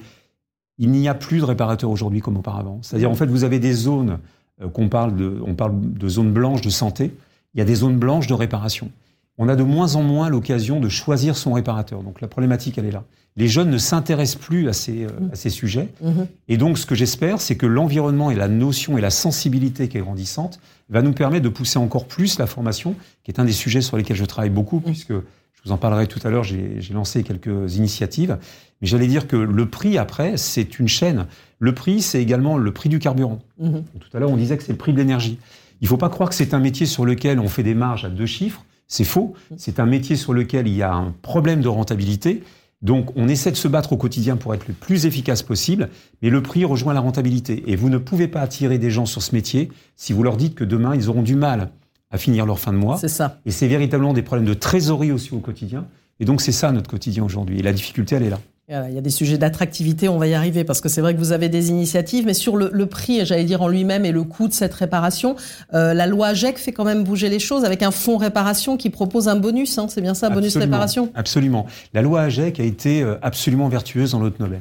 il 0.79 0.91
n'y 0.91 1.07
a 1.07 1.13
plus 1.13 1.39
de 1.39 1.45
réparateurs 1.45 1.89
aujourd'hui 1.89 2.21
comme 2.21 2.37
auparavant. 2.37 2.79
C'est-à-dire, 2.81 3.09
en 3.09 3.15
fait, 3.15 3.27
vous 3.27 3.43
avez 3.43 3.59
des 3.59 3.73
zones 3.73 4.19
euh, 4.61 4.67
qu'on 4.67 4.89
parle 4.89 5.15
de, 5.15 5.41
on 5.45 5.55
parle 5.55 5.73
de 5.79 6.07
zones 6.09 6.31
blanches 6.31 6.61
de 6.61 6.69
santé. 6.69 7.13
Il 7.53 7.59
y 7.59 7.61
a 7.61 7.65
des 7.65 7.75
zones 7.75 7.97
blanches 7.97 8.27
de 8.27 8.33
réparation. 8.33 8.91
On 9.39 9.49
a 9.49 9.55
de 9.55 9.63
moins 9.63 9.95
en 9.95 10.03
moins 10.03 10.29
l'occasion 10.29 10.79
de 10.79 10.89
choisir 10.89 11.37
son 11.37 11.53
réparateur. 11.53 12.01
Donc, 12.03 12.21
la 12.21 12.27
problématique, 12.27 12.77
elle 12.77 12.85
est 12.85 12.91
là. 12.91 13.03
Les 13.35 13.47
jeunes 13.47 13.69
ne 13.69 13.77
s'intéressent 13.77 14.41
plus 14.41 14.67
à 14.67 14.73
ces, 14.73 15.05
euh, 15.05 15.09
à 15.31 15.35
ces 15.35 15.51
sujets. 15.51 15.89
Mmh. 16.01 16.11
Et 16.47 16.57
donc, 16.57 16.77
ce 16.77 16.85
que 16.85 16.95
j'espère, 16.95 17.39
c'est 17.39 17.55
que 17.55 17.67
l'environnement 17.67 18.31
et 18.31 18.35
la 18.35 18.47
notion 18.47 18.97
et 18.97 19.01
la 19.01 19.11
sensibilité 19.11 19.87
qui 19.89 19.97
est 19.97 20.01
grandissante 20.01 20.59
va 20.89 21.03
nous 21.03 21.13
permettre 21.13 21.43
de 21.43 21.49
pousser 21.49 21.77
encore 21.77 22.05
plus 22.05 22.39
la 22.39 22.47
formation, 22.47 22.95
qui 23.23 23.31
est 23.31 23.39
un 23.39 23.45
des 23.45 23.51
sujets 23.51 23.81
sur 23.81 23.97
lesquels 23.97 24.17
je 24.17 24.25
travaille 24.25 24.49
beaucoup, 24.49 24.77
mmh. 24.77 24.83
puisque 24.83 25.13
je 25.13 25.61
vous 25.65 25.71
en 25.71 25.77
parlerai 25.77 26.07
tout 26.07 26.19
à 26.23 26.29
l'heure, 26.29 26.43
j'ai 26.43 26.79
lancé 26.93 27.23
quelques 27.23 27.75
initiatives. 27.75 28.37
Mais 28.81 28.87
j'allais 28.87 29.07
dire 29.07 29.27
que 29.27 29.35
le 29.35 29.65
prix, 29.65 29.97
après, 29.97 30.37
c'est 30.37 30.79
une 30.79 30.87
chaîne. 30.87 31.27
Le 31.59 31.73
prix, 31.73 32.01
c'est 32.01 32.21
également 32.21 32.57
le 32.57 32.71
prix 32.71 32.89
du 32.89 32.99
carburant. 32.99 33.39
Mhm. 33.59 33.83
Tout 33.99 34.17
à 34.17 34.19
l'heure, 34.19 34.29
on 34.29 34.37
disait 34.37 34.57
que 34.57 34.63
c'est 34.63 34.71
le 34.71 34.77
prix 34.77 34.93
de 34.93 34.97
l'énergie. 34.97 35.39
Il 35.81 35.85
ne 35.85 35.89
faut 35.89 35.97
pas 35.97 36.09
croire 36.09 36.29
que 36.29 36.35
c'est 36.35 36.53
un 36.53 36.59
métier 36.59 36.85
sur 36.85 37.05
lequel 37.05 37.39
on 37.39 37.47
fait 37.47 37.63
des 37.63 37.75
marges 37.75 38.05
à 38.05 38.09
deux 38.09 38.25
chiffres. 38.25 38.63
C'est 38.87 39.03
faux. 39.03 39.33
Mhm. 39.51 39.57
C'est 39.59 39.79
un 39.79 39.85
métier 39.85 40.15
sur 40.15 40.33
lequel 40.33 40.67
il 40.67 40.75
y 40.75 40.83
a 40.83 40.93
un 40.93 41.13
problème 41.21 41.61
de 41.61 41.67
rentabilité. 41.67 42.43
Donc, 42.83 43.09
on 43.15 43.27
essaie 43.27 43.51
de 43.51 43.55
se 43.55 43.67
battre 43.67 43.93
au 43.93 43.97
quotidien 43.97 44.37
pour 44.37 44.53
être 44.53 44.67
le 44.67 44.73
plus 44.75 45.07
efficace 45.07 45.41
possible, 45.41 45.89
mais 46.21 46.29
le 46.29 46.43
prix 46.43 46.63
rejoint 46.63 46.93
la 46.93 46.99
rentabilité. 46.99 47.63
Et 47.65 47.75
vous 47.75 47.89
ne 47.89 47.97
pouvez 47.97 48.27
pas 48.27 48.41
attirer 48.41 48.77
des 48.77 48.91
gens 48.91 49.07
sur 49.07 49.23
ce 49.23 49.33
métier 49.33 49.71
si 49.95 50.13
vous 50.13 50.21
leur 50.21 50.37
dites 50.37 50.53
que 50.53 50.63
demain, 50.63 50.95
ils 50.95 51.09
auront 51.09 51.23
du 51.23 51.35
mal 51.35 51.71
à 52.11 52.17
finir 52.17 52.45
leur 52.45 52.59
fin 52.59 52.71
de 52.71 52.77
mois. 52.77 52.97
C'est 52.97 53.07
ça. 53.07 53.39
Et 53.45 53.51
c'est 53.51 53.67
véritablement 53.67 54.13
des 54.13 54.21
problèmes 54.21 54.47
de 54.47 54.53
trésorerie 54.53 55.11
aussi 55.11 55.33
au 55.33 55.39
quotidien. 55.39 55.87
Et 56.19 56.25
donc 56.25 56.41
c'est 56.41 56.51
ça 56.51 56.71
notre 56.71 56.89
quotidien 56.89 57.23
aujourd'hui. 57.23 57.59
Et 57.59 57.63
la 57.63 57.73
difficulté, 57.73 58.15
elle 58.15 58.23
est 58.23 58.29
là. 58.29 58.39
Il 58.69 58.93
y 58.93 58.97
a 58.97 59.01
des 59.01 59.09
sujets 59.11 59.37
d'attractivité, 59.37 60.09
on 60.09 60.17
va 60.17 60.27
y 60.27 60.33
arriver, 60.33 60.65
parce 60.65 60.81
que 60.81 60.89
c'est 60.89 60.99
vrai 60.99 61.13
que 61.13 61.19
vous 61.19 61.31
avez 61.31 61.47
des 61.47 61.69
initiatives, 61.69 62.25
mais 62.25 62.33
sur 62.33 62.57
le, 62.57 62.85
prix, 62.85 63.25
j'allais 63.25 63.45
dire 63.45 63.61
en 63.61 63.69
lui-même, 63.69 64.03
et 64.03 64.11
le 64.11 64.23
coût 64.23 64.49
de 64.49 64.53
cette 64.53 64.73
réparation, 64.73 65.37
euh, 65.73 65.93
la 65.93 66.05
loi 66.05 66.27
AGEC 66.27 66.57
fait 66.57 66.73
quand 66.73 66.83
même 66.83 67.05
bouger 67.05 67.29
les 67.29 67.39
choses 67.39 67.63
avec 67.63 67.81
un 67.81 67.91
fonds 67.91 68.17
réparation 68.17 68.75
qui 68.75 68.89
propose 68.89 69.29
un 69.29 69.37
bonus, 69.37 69.77
hein, 69.77 69.87
c'est 69.87 70.01
bien 70.01 70.13
ça, 70.13 70.29
bonus 70.29 70.57
réparation? 70.57 71.13
Absolument. 71.15 71.65
La 71.93 72.01
loi 72.01 72.23
AGEC 72.23 72.59
a 72.59 72.63
été 72.63 73.03
euh, 73.03 73.15
absolument 73.21 73.69
vertueuse 73.69 74.11
dans 74.11 74.19
l'autre 74.19 74.35
Nobel. 74.41 74.59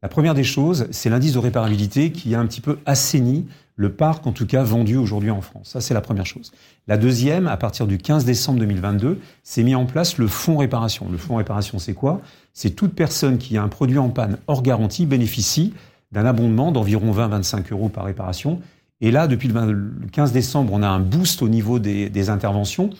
La 0.00 0.08
première 0.08 0.34
des 0.34 0.44
choses, 0.44 0.86
c'est 0.92 1.10
l'indice 1.10 1.32
de 1.32 1.38
réparabilité 1.40 2.12
qui 2.12 2.32
a 2.34 2.40
un 2.40 2.46
petit 2.46 2.60
peu 2.60 2.78
assaini 2.86 3.46
le 3.74 3.92
parc, 3.92 4.26
en 4.28 4.32
tout 4.32 4.46
cas 4.46 4.62
vendu 4.62 4.96
aujourd'hui 4.96 5.30
en 5.30 5.40
France. 5.40 5.70
Ça, 5.70 5.80
c'est 5.80 5.94
la 5.94 6.00
première 6.00 6.26
chose. 6.26 6.52
La 6.86 6.96
deuxième, 6.96 7.48
à 7.48 7.56
partir 7.56 7.88
du 7.88 7.98
15 7.98 8.24
décembre 8.24 8.60
2022, 8.60 9.18
s'est 9.42 9.62
mis 9.64 9.74
en 9.74 9.86
place 9.86 10.18
le 10.18 10.28
fonds 10.28 10.58
réparation. 10.58 11.08
Le 11.10 11.18
fonds 11.18 11.36
réparation, 11.36 11.80
c'est 11.80 11.94
quoi? 11.94 12.20
C'est 12.52 12.70
toute 12.70 12.94
personne 12.94 13.38
qui 13.38 13.56
a 13.56 13.62
un 13.62 13.68
produit 13.68 13.98
en 13.98 14.08
panne 14.08 14.38
hors 14.46 14.62
garantie 14.62 15.04
bénéficie 15.04 15.74
d'un 16.12 16.26
abondement 16.26 16.70
d'environ 16.70 17.12
20-25 17.12 17.72
euros 17.72 17.88
par 17.88 18.04
réparation. 18.04 18.60
Et 19.00 19.10
là, 19.10 19.26
depuis 19.26 19.48
le 19.48 19.90
15 20.12 20.32
décembre, 20.32 20.72
on 20.72 20.82
a 20.82 20.88
un 20.88 21.00
boost 21.00 21.42
au 21.42 21.48
niveau 21.48 21.80
des, 21.80 22.30
interventions. 22.30 22.90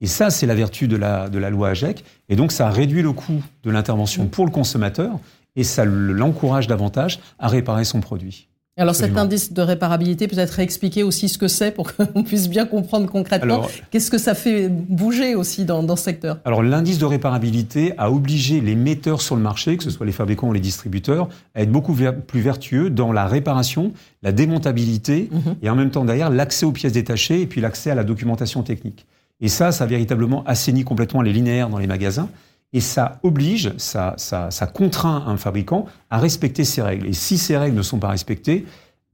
Et 0.00 0.06
ça, 0.06 0.30
c'est 0.30 0.46
la 0.46 0.54
vertu 0.54 0.88
de 0.88 0.96
la, 0.96 1.28
de 1.28 1.38
la 1.38 1.50
loi 1.50 1.70
AGEC. 1.70 2.04
Et 2.28 2.36
donc, 2.36 2.50
ça 2.52 2.70
réduit 2.70 3.02
le 3.02 3.12
coût 3.12 3.42
de 3.62 3.70
l'intervention 3.70 4.26
pour 4.26 4.46
le 4.46 4.50
consommateur 4.50 5.18
et 5.60 5.64
ça 5.64 5.84
l'encourage 5.84 6.66
davantage 6.66 7.20
à 7.38 7.46
réparer 7.46 7.84
son 7.84 8.00
produit. 8.00 8.48
Alors 8.78 8.94
cet 8.94 9.18
indice 9.18 9.52
de 9.52 9.60
réparabilité, 9.60 10.26
peut-être 10.26 10.52
réexpliquer 10.52 11.02
aussi 11.02 11.28
ce 11.28 11.36
que 11.36 11.48
c'est 11.48 11.70
pour 11.70 11.94
qu'on 11.94 12.22
puisse 12.24 12.48
bien 12.48 12.64
comprendre 12.64 13.10
concrètement. 13.10 13.66
Qu'est-ce 13.90 14.10
que 14.10 14.16
ça 14.16 14.34
fait 14.34 14.70
bouger 14.70 15.34
aussi 15.34 15.66
dans, 15.66 15.82
dans 15.82 15.96
ce 15.96 16.04
secteur 16.04 16.38
Alors 16.46 16.62
l'indice 16.62 16.96
de 16.98 17.04
réparabilité 17.04 17.92
a 17.98 18.10
obligé 18.10 18.62
les 18.62 18.74
metteurs 18.74 19.20
sur 19.20 19.36
le 19.36 19.42
marché, 19.42 19.76
que 19.76 19.84
ce 19.84 19.90
soit 19.90 20.06
les 20.06 20.12
fabricants 20.12 20.48
ou 20.48 20.54
les 20.54 20.60
distributeurs, 20.60 21.28
à 21.54 21.60
être 21.60 21.70
beaucoup 21.70 21.94
plus 22.26 22.40
vertueux 22.40 22.88
dans 22.88 23.12
la 23.12 23.26
réparation, 23.26 23.92
la 24.22 24.32
démontabilité 24.32 25.28
mhm. 25.30 25.56
et 25.60 25.68
en 25.68 25.76
même 25.76 25.90
temps 25.90 26.06
derrière 26.06 26.30
l'accès 26.30 26.64
aux 26.64 26.72
pièces 26.72 26.94
détachées 26.94 27.42
et 27.42 27.46
puis 27.46 27.60
l'accès 27.60 27.90
à 27.90 27.94
la 27.94 28.04
documentation 28.04 28.62
technique. 28.62 29.04
Et 29.42 29.48
ça, 29.48 29.72
ça 29.72 29.84
a 29.84 29.86
véritablement 29.86 30.42
assaini 30.44 30.84
complètement 30.84 31.20
les 31.20 31.34
linéaires 31.34 31.68
dans 31.68 31.78
les 31.78 31.86
magasins 31.86 32.30
et 32.72 32.80
ça 32.80 33.18
oblige, 33.22 33.76
ça, 33.78 34.14
ça, 34.16 34.50
ça, 34.50 34.66
contraint 34.66 35.24
un 35.26 35.36
fabricant 35.36 35.86
à 36.08 36.18
respecter 36.18 36.64
ces 36.64 36.82
règles. 36.82 37.06
Et 37.06 37.12
si 37.12 37.36
ces 37.36 37.56
règles 37.56 37.76
ne 37.76 37.82
sont 37.82 37.98
pas 37.98 38.08
respectées, 38.08 38.64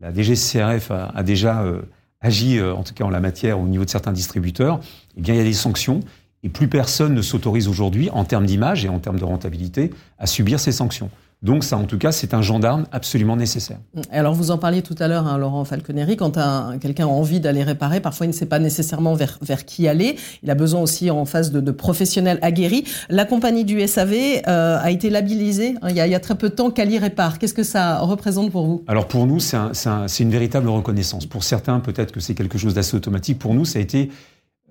la 0.01 0.13
DGCRF 0.13 0.91
a, 0.91 1.07
a 1.15 1.23
déjà 1.23 1.63
euh, 1.63 1.81
agi, 2.21 2.59
euh, 2.59 2.75
en 2.75 2.83
tout 2.83 2.93
cas 2.93 3.05
en 3.05 3.11
la 3.11 3.21
matière, 3.21 3.59
au 3.59 3.67
niveau 3.67 3.85
de 3.85 3.91
certains 3.91 4.13
distributeurs, 4.13 4.81
eh 5.17 5.21
bien 5.21 5.35
il 5.35 5.39
y 5.39 5.41
a 5.41 5.45
des 5.45 5.53
sanctions. 5.53 6.01
Et 6.43 6.49
plus 6.49 6.69
personne 6.69 7.15
ne 7.15 7.23
s'autorise 7.23 7.67
aujourd'hui, 7.67 8.11
en 8.11 8.25
termes 8.25 8.47
d'image 8.47 8.85
et 8.85 8.89
en 8.89 8.99
termes 8.99 9.19
de 9.19 9.25
rentabilité, 9.25 9.91
à 10.19 10.27
subir 10.27 10.61
ces 10.61 10.73
sanctions. 10.73 11.11
Donc 11.43 11.65
ça, 11.65 11.77
en 11.77 11.85
tout 11.85 11.99
cas, 11.99 12.13
c'est 12.13 12.33
un 12.33 12.41
gendarme 12.41 12.87
absolument 12.93 13.37
nécessaire. 13.37 13.79
Alors 14.11 14.35
vous 14.35 14.51
en 14.51 14.59
parliez 14.59 14.81
tout 14.81 14.95
à 14.99 15.07
l'heure, 15.07 15.27
hein, 15.27 15.37
Laurent 15.37 15.65
Falconeri, 15.65 16.17
quand 16.17 16.39
quelqu'un 16.81 17.05
a 17.05 17.11
envie 17.11 17.41
d'aller 17.41 17.63
réparer, 17.63 18.01
parfois 18.01 18.27
il 18.27 18.31
ne 18.31 18.35
sait 18.35 18.47
pas 18.47 18.59
nécessairement 18.59 19.15
vers, 19.15 19.39
vers 19.43 19.67
qui 19.67 19.87
aller. 19.87 20.17
Il 20.43 20.51
a 20.51 20.55
besoin 20.55 20.81
aussi 20.81 21.11
en 21.11 21.27
face 21.27 21.53
de, 21.53 21.61
de 21.61 21.71
professionnels 21.71 22.39
aguerris. 22.41 22.85
La 23.11 23.27
compagnie 23.27 23.65
du 23.65 23.87
SAV 23.87 24.15
euh, 24.49 24.79
a 24.81 24.91
été 24.91 25.11
labellisée 25.11 25.75
hein, 25.83 25.89
il, 25.91 25.97
y 25.97 26.01
a, 26.01 26.07
il, 26.07 26.11
y 26.11 26.15
a, 26.15 26.21
très 26.21 26.37
peu 26.37 26.49
de 26.49 26.55
temps. 26.55 26.71
Cali 26.71 26.99
répare. 26.99 27.39
Qu'est-ce 27.39 27.55
que 27.55 27.63
ça 27.63 27.99
représente 27.99 28.51
pour 28.51 28.67
vous? 28.67 28.85
Alors 28.87 29.07
pour 29.07 29.27
nous, 29.27 29.39
c'est 29.39 29.57
un, 29.57 29.73
un, 29.87 30.07
une 30.07 30.31
véritable 30.31 30.69
reconnaissance. 30.69 31.27
Pour 31.27 31.45
certains, 31.45 31.81
peut-être 31.81 32.13
que 32.13 32.21
c'est 32.21 32.35
quelque 32.35 32.57
chose 32.57 32.75
d'assez 32.75 32.97
automatique. 32.97 33.39
Pour 33.39 33.53
nous, 33.53 33.67
ça 33.67 33.79
a 33.79 33.83
été 33.83 34.11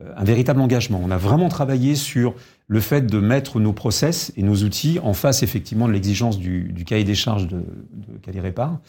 euh, 0.02 0.12
un 0.18 0.24
véritable 0.24 0.60
engagement. 0.60 1.00
On 1.04 1.12
a 1.12 1.18
vraiment 1.18 1.48
travaillé 1.48 1.96
sur 1.96 2.34
le 2.68 2.80
fait 2.80 3.06
de 3.06 3.20
mettre 3.20 3.60
nos 3.60 3.74
process 3.74 4.32
et 4.36 4.44
nos 4.44 4.56
outils 4.64 5.00
en 5.04 5.14
face 5.14 5.44
effectivement 5.44 5.88
de 5.88 5.94
l'exigence 5.94 6.40
du, 6.40 6.72
du, 6.74 6.84
cahier 6.84 7.04
des 7.04 7.16
charges 7.16 7.48
de, 7.48 7.58
de 7.58 8.18
Calirépar. 8.22 8.80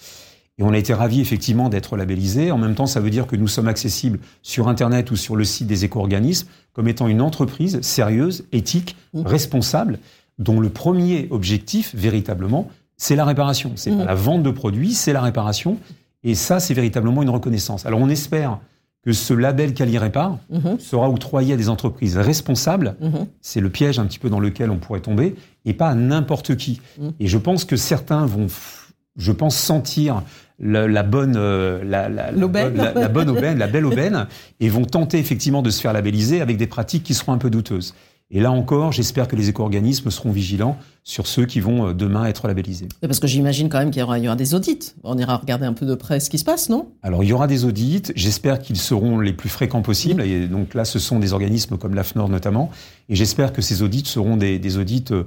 Et 0.59 0.63
on 0.63 0.73
a 0.73 0.79
été 0.79 0.95
ravis 0.95 1.21
effectivement 1.21 1.69
d'être 1.69 1.97
labellisé. 1.97 2.51
En 2.51 2.57
même 2.57 2.75
temps, 2.75 2.87
ça 2.87 3.01
veut 3.01 3.11
dire 3.11 3.27
que 3.27 3.37
nous 3.37 3.49
sommes 3.49 3.69
accessibles 3.69 4.19
sur 4.43 4.69
Internet 4.69 5.11
ou 5.11 5.17
sur 5.17 5.37
le 5.37 5.45
site 5.45 5.67
des 5.67 5.85
éco-organismes 5.85 6.49
comme 6.73 6.89
étant 6.89 7.09
une 7.09 7.21
entreprise 7.21 7.81
sérieuse, 7.83 8.47
éthique, 8.53 8.97
mmh. 9.13 9.23
responsable, 9.23 9.99
dont 10.39 10.61
le 10.61 10.71
premier 10.71 11.29
objectif, 11.31 11.95
véritablement, 11.95 12.71
c'est 12.97 13.17
la 13.17 13.27
réparation. 13.27 13.73
C'est 13.77 13.91
mmh. 13.91 13.99
pas 13.99 14.05
la 14.05 14.15
vente 14.15 14.43
de 14.43 14.51
produits, 14.51 14.95
c'est 14.95 15.13
la 15.13 15.21
réparation. 15.21 15.79
Et 16.25 16.35
ça, 16.35 16.59
c'est 16.59 16.75
véritablement 16.75 17.23
une 17.23 17.31
reconnaissance. 17.31 17.85
Alors 17.85 18.01
on 18.01 18.09
espère 18.09 18.59
que 19.07 19.13
ce 19.13 19.33
label 19.33 19.73
Cali 19.73 19.99
Répare 19.99 20.39
mhm. 20.51 20.81
sera 20.81 21.09
octroyé 21.09 21.55
à 21.55 21.57
des 21.57 21.69
entreprises 21.69 22.17
responsables. 22.17 22.97
Mhm. 23.01 23.27
C'est 23.41 23.61
le 23.61 23.71
piège 23.71 24.01
un 24.01 24.05
petit 24.05 24.19
peu 24.19 24.29
dans 24.29 24.41
lequel 24.41 24.69
on 24.69 24.79
pourrait 24.79 25.01
tomber, 25.01 25.37
et 25.65 25.75
pas 25.75 25.91
à 25.91 25.95
n'importe 25.95 26.57
qui. 26.57 26.81
Mhm. 26.99 27.13
Et 27.21 27.29
je 27.29 27.39
pense 27.39 27.65
que 27.65 27.77
certains 27.77 28.27
vont, 28.27 28.49
je 29.17 29.31
pense, 29.31 29.57
sentir 29.57 30.25
la, 30.59 31.05
bonne, 31.05 31.37
euh, 31.37 31.85
la, 31.85 32.09
la, 32.09 32.33
la, 32.33 33.09
bonne 33.09 33.29
aubaine, 33.31 33.59
la 33.59 33.69
belle 33.69 33.87
aubaine, 33.87 34.27
et 34.59 34.69
vont 34.69 34.85
tenter 34.85 35.21
effectivement 35.21 35.63
de 35.63 35.71
se 35.71 35.81
faire 35.81 35.93
labelliser 35.93 36.41
avec 36.41 36.57
des 36.57 36.67
pratiques 36.67 37.05
qui 37.05 37.15
seront 37.15 37.33
un 37.33 37.39
peu 37.39 37.49
douteuses. 37.49 37.95
Et 38.31 38.41
là 38.41 38.51
encore, 38.51 38.91
j'espère 38.91 39.29
que 39.29 39.37
les 39.37 39.49
éco-organismes 39.51 40.11
seront 40.11 40.33
vigilants 40.33 40.77
sur 41.05 41.29
ceux 41.29 41.47
qui 41.47 41.61
vont 41.61 41.89
euh, 41.89 41.95
demain 41.95 42.25
être 42.25 42.49
labellisés. 42.49 42.89
Parce 43.01 43.21
que 43.21 43.29
j'imagine 43.29 43.69
quand 43.69 43.79
même 43.79 43.93
qu'il 43.93 44.01
y, 44.01 44.03
aura, 44.03 44.19
des 44.19 44.55
audits. 44.55 44.95
On 45.05 45.17
ira 45.17 45.37
regarder 45.37 45.65
un 45.65 45.73
peu 45.73 45.87
de 45.87 45.95
près 45.95 46.19
ce 46.19 46.29
qui 46.29 46.39
se 46.39 46.45
passe, 46.45 46.69
non? 46.69 46.89
Alors 47.03 47.23
il 47.23 47.29
y 47.29 47.33
aura 47.33 47.47
des 47.47 47.65
audits. 47.65 48.03
J'espère 48.17 48.59
qu'ils 48.59 48.79
seront 48.79 49.21
les 49.21 49.33
plus 49.33 49.49
fréquents 49.49 49.83
possibles. 49.83 50.23
Et 50.23 50.49
donc 50.49 50.75
là, 50.75 50.85
ce 50.85 50.99
sont 50.99 51.21
des 51.21 51.33
organismes 51.33 51.79
comme 51.79 51.95
l'AFNOR 51.95 52.29
notamment. 52.29 52.71
Et 53.09 53.15
j'espère 53.15 53.53
que 53.53 53.63
ces 53.63 53.83
audits 53.83 54.07
seront 54.07 54.37
des, 54.37 54.59
des 54.59 54.77
audits 54.77 55.05
euh, 55.13 55.23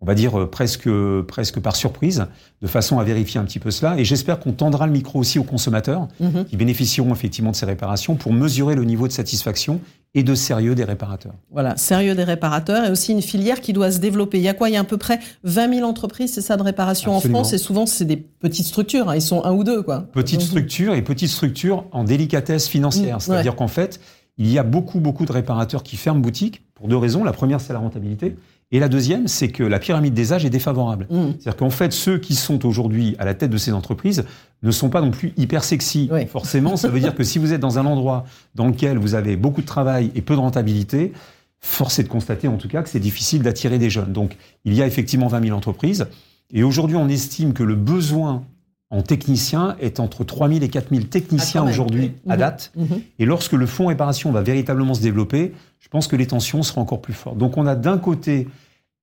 on 0.00 0.06
va 0.06 0.14
dire 0.14 0.38
euh, 0.38 0.50
presque 0.50 0.90
presque 1.28 1.60
par 1.60 1.76
surprise, 1.76 2.26
de 2.62 2.66
façon 2.66 2.98
à 2.98 3.04
vérifier 3.04 3.38
un 3.38 3.44
petit 3.44 3.58
peu 3.58 3.70
cela. 3.70 3.98
Et 3.98 4.04
j'espère 4.04 4.40
qu'on 4.40 4.52
tendra 4.52 4.86
le 4.86 4.92
micro 4.92 5.18
aussi 5.18 5.38
aux 5.38 5.44
consommateurs 5.44 6.08
mhm. 6.18 6.46
qui 6.46 6.56
bénéficieront 6.56 7.12
effectivement 7.12 7.50
de 7.50 7.56
ces 7.56 7.66
réparations 7.66 8.16
pour 8.16 8.32
mesurer 8.32 8.74
le 8.74 8.84
niveau 8.84 9.06
de 9.06 9.12
satisfaction 9.12 9.80
et 10.14 10.22
de 10.24 10.34
sérieux 10.34 10.74
des 10.74 10.84
réparateurs. 10.84 11.34
Voilà, 11.50 11.76
sérieux 11.76 12.14
des 12.14 12.24
réparateurs 12.24 12.84
et 12.84 12.90
aussi 12.90 13.12
une 13.12 13.22
filière 13.22 13.60
qui 13.60 13.72
doit 13.72 13.92
se 13.92 13.98
développer. 13.98 14.38
Il 14.38 14.44
y 14.44 14.48
a 14.48 14.54
quoi? 14.54 14.68
Il 14.68 14.72
y 14.72 14.76
a 14.76 14.80
à 14.80 14.84
peu 14.84 14.96
près 14.96 15.20
20 15.44 15.74
000 15.76 15.88
entreprises, 15.88 16.32
c'est 16.32 16.40
ça, 16.40 16.56
de 16.56 16.62
réparation 16.62 17.14
en 17.14 17.20
France? 17.20 17.52
Et 17.52 17.58
souvent 17.58 17.86
c'est 17.86 18.04
des 18.04 18.16
petites 18.16 18.66
structures, 18.66 19.08
hein. 19.08 19.14
ils 19.14 19.22
sont 19.22 19.44
un 19.44 19.52
ou 19.52 19.62
deux 19.62 19.82
quoi. 19.82 20.08
Petites 20.12 20.42
structures 20.42 20.94
et 20.94 21.02
petites 21.02 21.30
structures 21.30 21.84
en 21.92 22.04
délicatesse 22.04 22.66
financière, 22.68 23.18
mmh, 23.18 23.20
c'est-à-dire 23.20 23.54
qu'en 23.54 23.68
fait, 23.68 24.00
il 24.36 24.50
y 24.50 24.58
a 24.58 24.62
beaucoup 24.62 25.00
beaucoup 25.00 25.26
de 25.26 25.32
réparateurs 25.32 25.82
qui 25.82 25.96
ferment 25.96 26.20
boutique 26.20 26.62
pour 26.74 26.88
deux 26.88 26.96
raisons. 26.96 27.22
La 27.22 27.32
première, 27.32 27.60
c'est 27.60 27.72
la 27.72 27.78
rentabilité. 27.78 28.36
Et 28.72 28.78
la 28.78 28.88
deuxième, 28.88 29.26
c'est 29.26 29.48
que 29.48 29.64
la 29.64 29.80
pyramide 29.80 30.14
des 30.14 30.32
âges 30.32 30.44
est 30.44 30.50
défavorable. 30.50 31.08
Mmh. 31.10 31.30
C'est-à-dire 31.38 31.56
qu'en 31.56 31.70
fait, 31.70 31.92
ceux 31.92 32.18
qui 32.18 32.36
sont 32.36 32.64
aujourd'hui 32.64 33.16
à 33.18 33.24
la 33.24 33.34
tête 33.34 33.50
de 33.50 33.56
ces 33.56 33.72
entreprises 33.72 34.24
ne 34.62 34.70
sont 34.70 34.90
pas 34.90 35.00
non 35.00 35.10
plus 35.10 35.32
hyper 35.36 35.64
sexy. 35.64 36.08
Forcément, 36.28 36.76
ça 36.76 36.88
veut 36.88 37.00
dire 37.00 37.14
que 37.14 37.24
si 37.24 37.38
vous 37.38 37.52
êtes 37.52 37.60
dans 37.60 37.78
un 37.78 37.86
endroit 37.86 38.26
dans 38.54 38.68
lequel 38.68 38.98
vous 38.98 39.14
avez 39.14 39.36
beaucoup 39.36 39.60
de 39.60 39.66
travail 39.66 40.12
et 40.14 40.22
peu 40.22 40.34
de 40.34 40.40
rentabilité, 40.40 41.12
force 41.58 41.98
est 41.98 42.04
de 42.04 42.08
constater 42.08 42.48
en 42.48 42.56
tout 42.56 42.68
cas 42.68 42.82
que 42.82 42.88
c'est 42.88 43.00
difficile 43.00 43.42
d'attirer 43.42 43.78
des 43.78 43.90
jeunes. 43.90 44.12
Donc, 44.12 44.36
il 44.64 44.74
y 44.74 44.82
a 44.82 44.86
effectivement 44.86 45.26
20 45.26 45.44
000 45.46 45.56
entreprises. 45.56 46.06
Et 46.52 46.62
aujourd'hui, 46.62 46.96
on 46.96 47.08
estime 47.08 47.52
que 47.52 47.62
le 47.62 47.74
besoin 47.74 48.44
en 48.90 49.02
techniciens 49.02 49.76
est 49.80 50.00
entre 50.00 50.24
3 50.24 50.48
000 50.48 50.60
et 50.62 50.68
4 50.68 50.90
000 50.90 51.04
techniciens 51.04 51.64
ah, 51.64 51.70
aujourd'hui 51.70 52.12
à 52.28 52.34
mmh. 52.34 52.38
date. 52.38 52.72
Mmh. 52.76 52.84
Et 53.20 53.24
lorsque 53.24 53.52
le 53.52 53.66
fonds 53.66 53.86
réparation 53.86 54.32
va 54.32 54.42
véritablement 54.42 54.94
se 54.94 55.00
développer, 55.00 55.52
je 55.78 55.88
pense 55.88 56.08
que 56.08 56.16
les 56.16 56.26
tensions 56.26 56.62
seront 56.62 56.82
encore 56.82 57.00
plus 57.00 57.14
fortes. 57.14 57.38
Donc 57.38 57.56
on 57.56 57.66
a 57.66 57.76
d'un 57.76 57.98
côté 57.98 58.48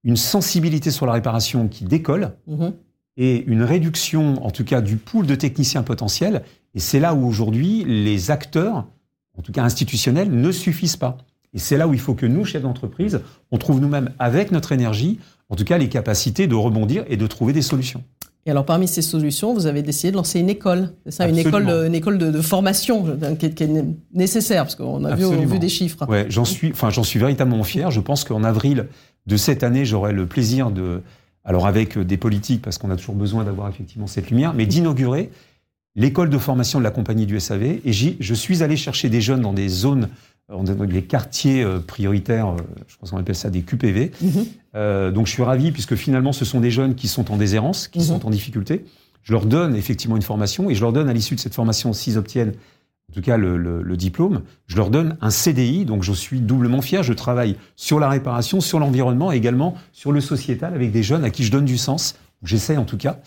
une 0.03 0.15
sensibilité 0.15 0.91
sur 0.91 1.05
la 1.05 1.13
réparation 1.13 1.67
qui 1.67 1.83
décolle 1.83 2.31
mhm. 2.47 2.73
et 3.17 3.43
une 3.45 3.63
réduction, 3.63 4.45
en 4.45 4.51
tout 4.51 4.63
cas, 4.63 4.79
du 4.79 4.95
pool 4.95 5.25
de 5.25 5.35
techniciens 5.35 5.83
potentiels. 5.83 6.43
Et 6.75 6.79
c'est 6.79 6.99
là 6.99 7.13
où 7.13 7.27
aujourd'hui 7.27 7.83
les 7.83 8.31
acteurs, 8.31 8.87
en 9.37 9.41
tout 9.41 9.51
cas 9.51 9.63
institutionnels, 9.63 10.31
ne 10.31 10.51
suffisent 10.51 10.95
pas. 10.95 11.17
Et 11.53 11.59
c'est 11.59 11.77
là 11.77 11.87
où 11.87 11.93
il 11.93 11.99
faut 11.99 12.13
que 12.13 12.25
nous, 12.25 12.45
chefs 12.45 12.61
d'entreprise, 12.61 13.21
on 13.51 13.57
trouve 13.57 13.81
nous-mêmes, 13.81 14.11
avec 14.19 14.51
notre 14.51 14.71
énergie, 14.71 15.19
en 15.49 15.55
tout 15.55 15.63
cas, 15.63 15.77
les 15.77 15.89
capacités 15.89 16.47
de 16.47 16.55
rebondir 16.55 17.03
et 17.07 17.17
de 17.17 17.27
trouver 17.27 17.53
des 17.53 17.61
solutions. 17.61 18.03
Et 18.47 18.49
alors, 18.49 18.65
parmi 18.65 18.87
ces 18.87 19.01
solutions, 19.01 19.53
vous 19.53 19.65
avez 19.65 19.81
décidé 19.83 20.11
de 20.11 20.15
lancer 20.15 20.39
une 20.39 20.49
école. 20.49 20.93
C'est 21.03 21.11
ça, 21.11 21.27
une 21.27 21.37
école, 21.37 21.67
une 21.67 21.93
école 21.93 22.17
de, 22.17 22.41
formation 22.41 23.05
qui 23.37 23.45
est, 23.45 23.85
nécessaire, 24.13 24.63
parce 24.63 24.75
qu'on 24.75 25.03
a 25.03 25.15
vu, 25.15 25.59
des 25.59 25.67
chiffres. 25.67 26.07
Ouais, 26.07 26.27
j'en 26.29 26.45
suis, 26.45 26.71
enfin, 26.71 26.89
j'en 26.89 27.03
suis 27.03 27.19
véritablement 27.19 27.65
fier. 27.65 27.91
Je 27.91 27.99
pense 27.99 28.23
qu'en 28.23 28.45
avril 28.45 28.87
de 29.25 29.35
cette 29.35 29.63
année, 29.63 29.83
j'aurai 29.83 30.13
le 30.13 30.25
plaisir 30.27 30.71
de, 30.71 31.01
alors 31.43 31.67
avec 31.67 31.99
des 31.99 32.15
politiques, 32.15 32.61
parce 32.61 32.77
qu'on 32.77 32.89
a 32.89 32.95
toujours 32.95 33.15
besoin 33.15 33.43
d'avoir 33.43 33.67
effectivement 33.67 34.07
cette 34.07 34.29
lumière, 34.29 34.53
mais 34.53 34.65
d'inaugurer 34.65 35.29
l'école 35.97 36.29
de 36.29 36.37
formation 36.37 36.79
de 36.79 36.85
la 36.85 36.91
compagnie 36.91 37.25
du 37.25 37.37
SAV. 37.41 37.81
Et 37.83 37.91
je 37.91 38.33
suis 38.33 38.63
allé 38.63 38.77
chercher 38.77 39.09
des 39.09 39.19
jeunes 39.19 39.41
dans 39.41 39.51
des 39.51 39.67
zones 39.67 40.07
les 40.49 41.03
quartiers 41.03 41.63
euh, 41.63 41.79
prioritaires, 41.79 42.49
euh, 42.49 42.57
je 42.87 42.95
crois 42.95 43.09
qu'on 43.09 43.17
appelle 43.17 43.35
ça 43.35 43.49
des 43.49 43.61
QPV. 43.61 44.11
Mhm. 44.21 44.45
Euh, 44.75 45.11
donc 45.11 45.27
je 45.27 45.31
suis 45.31 45.43
ravi 45.43 45.71
puisque 45.71 45.95
finalement 45.95 46.31
ce 46.31 46.45
sont 46.45 46.59
des 46.59 46.71
jeunes 46.71 46.95
qui 46.95 47.07
sont 47.07 47.31
en 47.31 47.37
déshérence, 47.37 47.87
qui 47.87 47.99
mhm. 47.99 48.05
sont 48.05 48.25
en 48.25 48.29
difficulté. 48.29 48.85
Je 49.23 49.33
leur 49.33 49.45
donne 49.45 49.75
effectivement 49.75 50.15
une 50.15 50.21
formation 50.21 50.69
et 50.69 50.75
je 50.75 50.81
leur 50.81 50.93
donne 50.93 51.09
à 51.09 51.13
l'issue 51.13 51.35
de 51.35 51.39
cette 51.39 51.55
formation, 51.55 51.91
s'ils 51.91 52.17
obtiennent 52.17 52.53
en 53.09 53.13
tout 53.13 53.21
cas 53.21 53.37
le, 53.37 53.57
le, 53.57 53.81
le, 53.81 53.97
diplôme, 53.97 54.41
je 54.67 54.75
leur 54.75 54.89
donne 54.89 55.17
un 55.21 55.29
CDI, 55.29 55.85
donc 55.85 56.03
je 56.03 56.11
suis 56.11 56.41
doublement 56.41 56.81
fier. 56.81 57.03
Je 57.03 57.13
travaille 57.13 57.55
sur 57.77 57.99
la 57.99 58.09
réparation, 58.09 58.59
sur 58.59 58.79
l'environnement 58.79 59.31
et 59.31 59.37
également 59.37 59.75
sur 59.93 60.11
le 60.11 60.19
sociétal 60.19 60.73
avec 60.73 60.91
des 60.91 61.03
jeunes 61.03 61.23
à 61.23 61.29
qui 61.29 61.45
je 61.45 61.51
donne 61.51 61.63
du 61.63 61.77
sens, 61.77 62.15
j'essaie 62.43 62.75
en 62.75 62.83
tout 62.83 62.97
cas. 62.97 63.19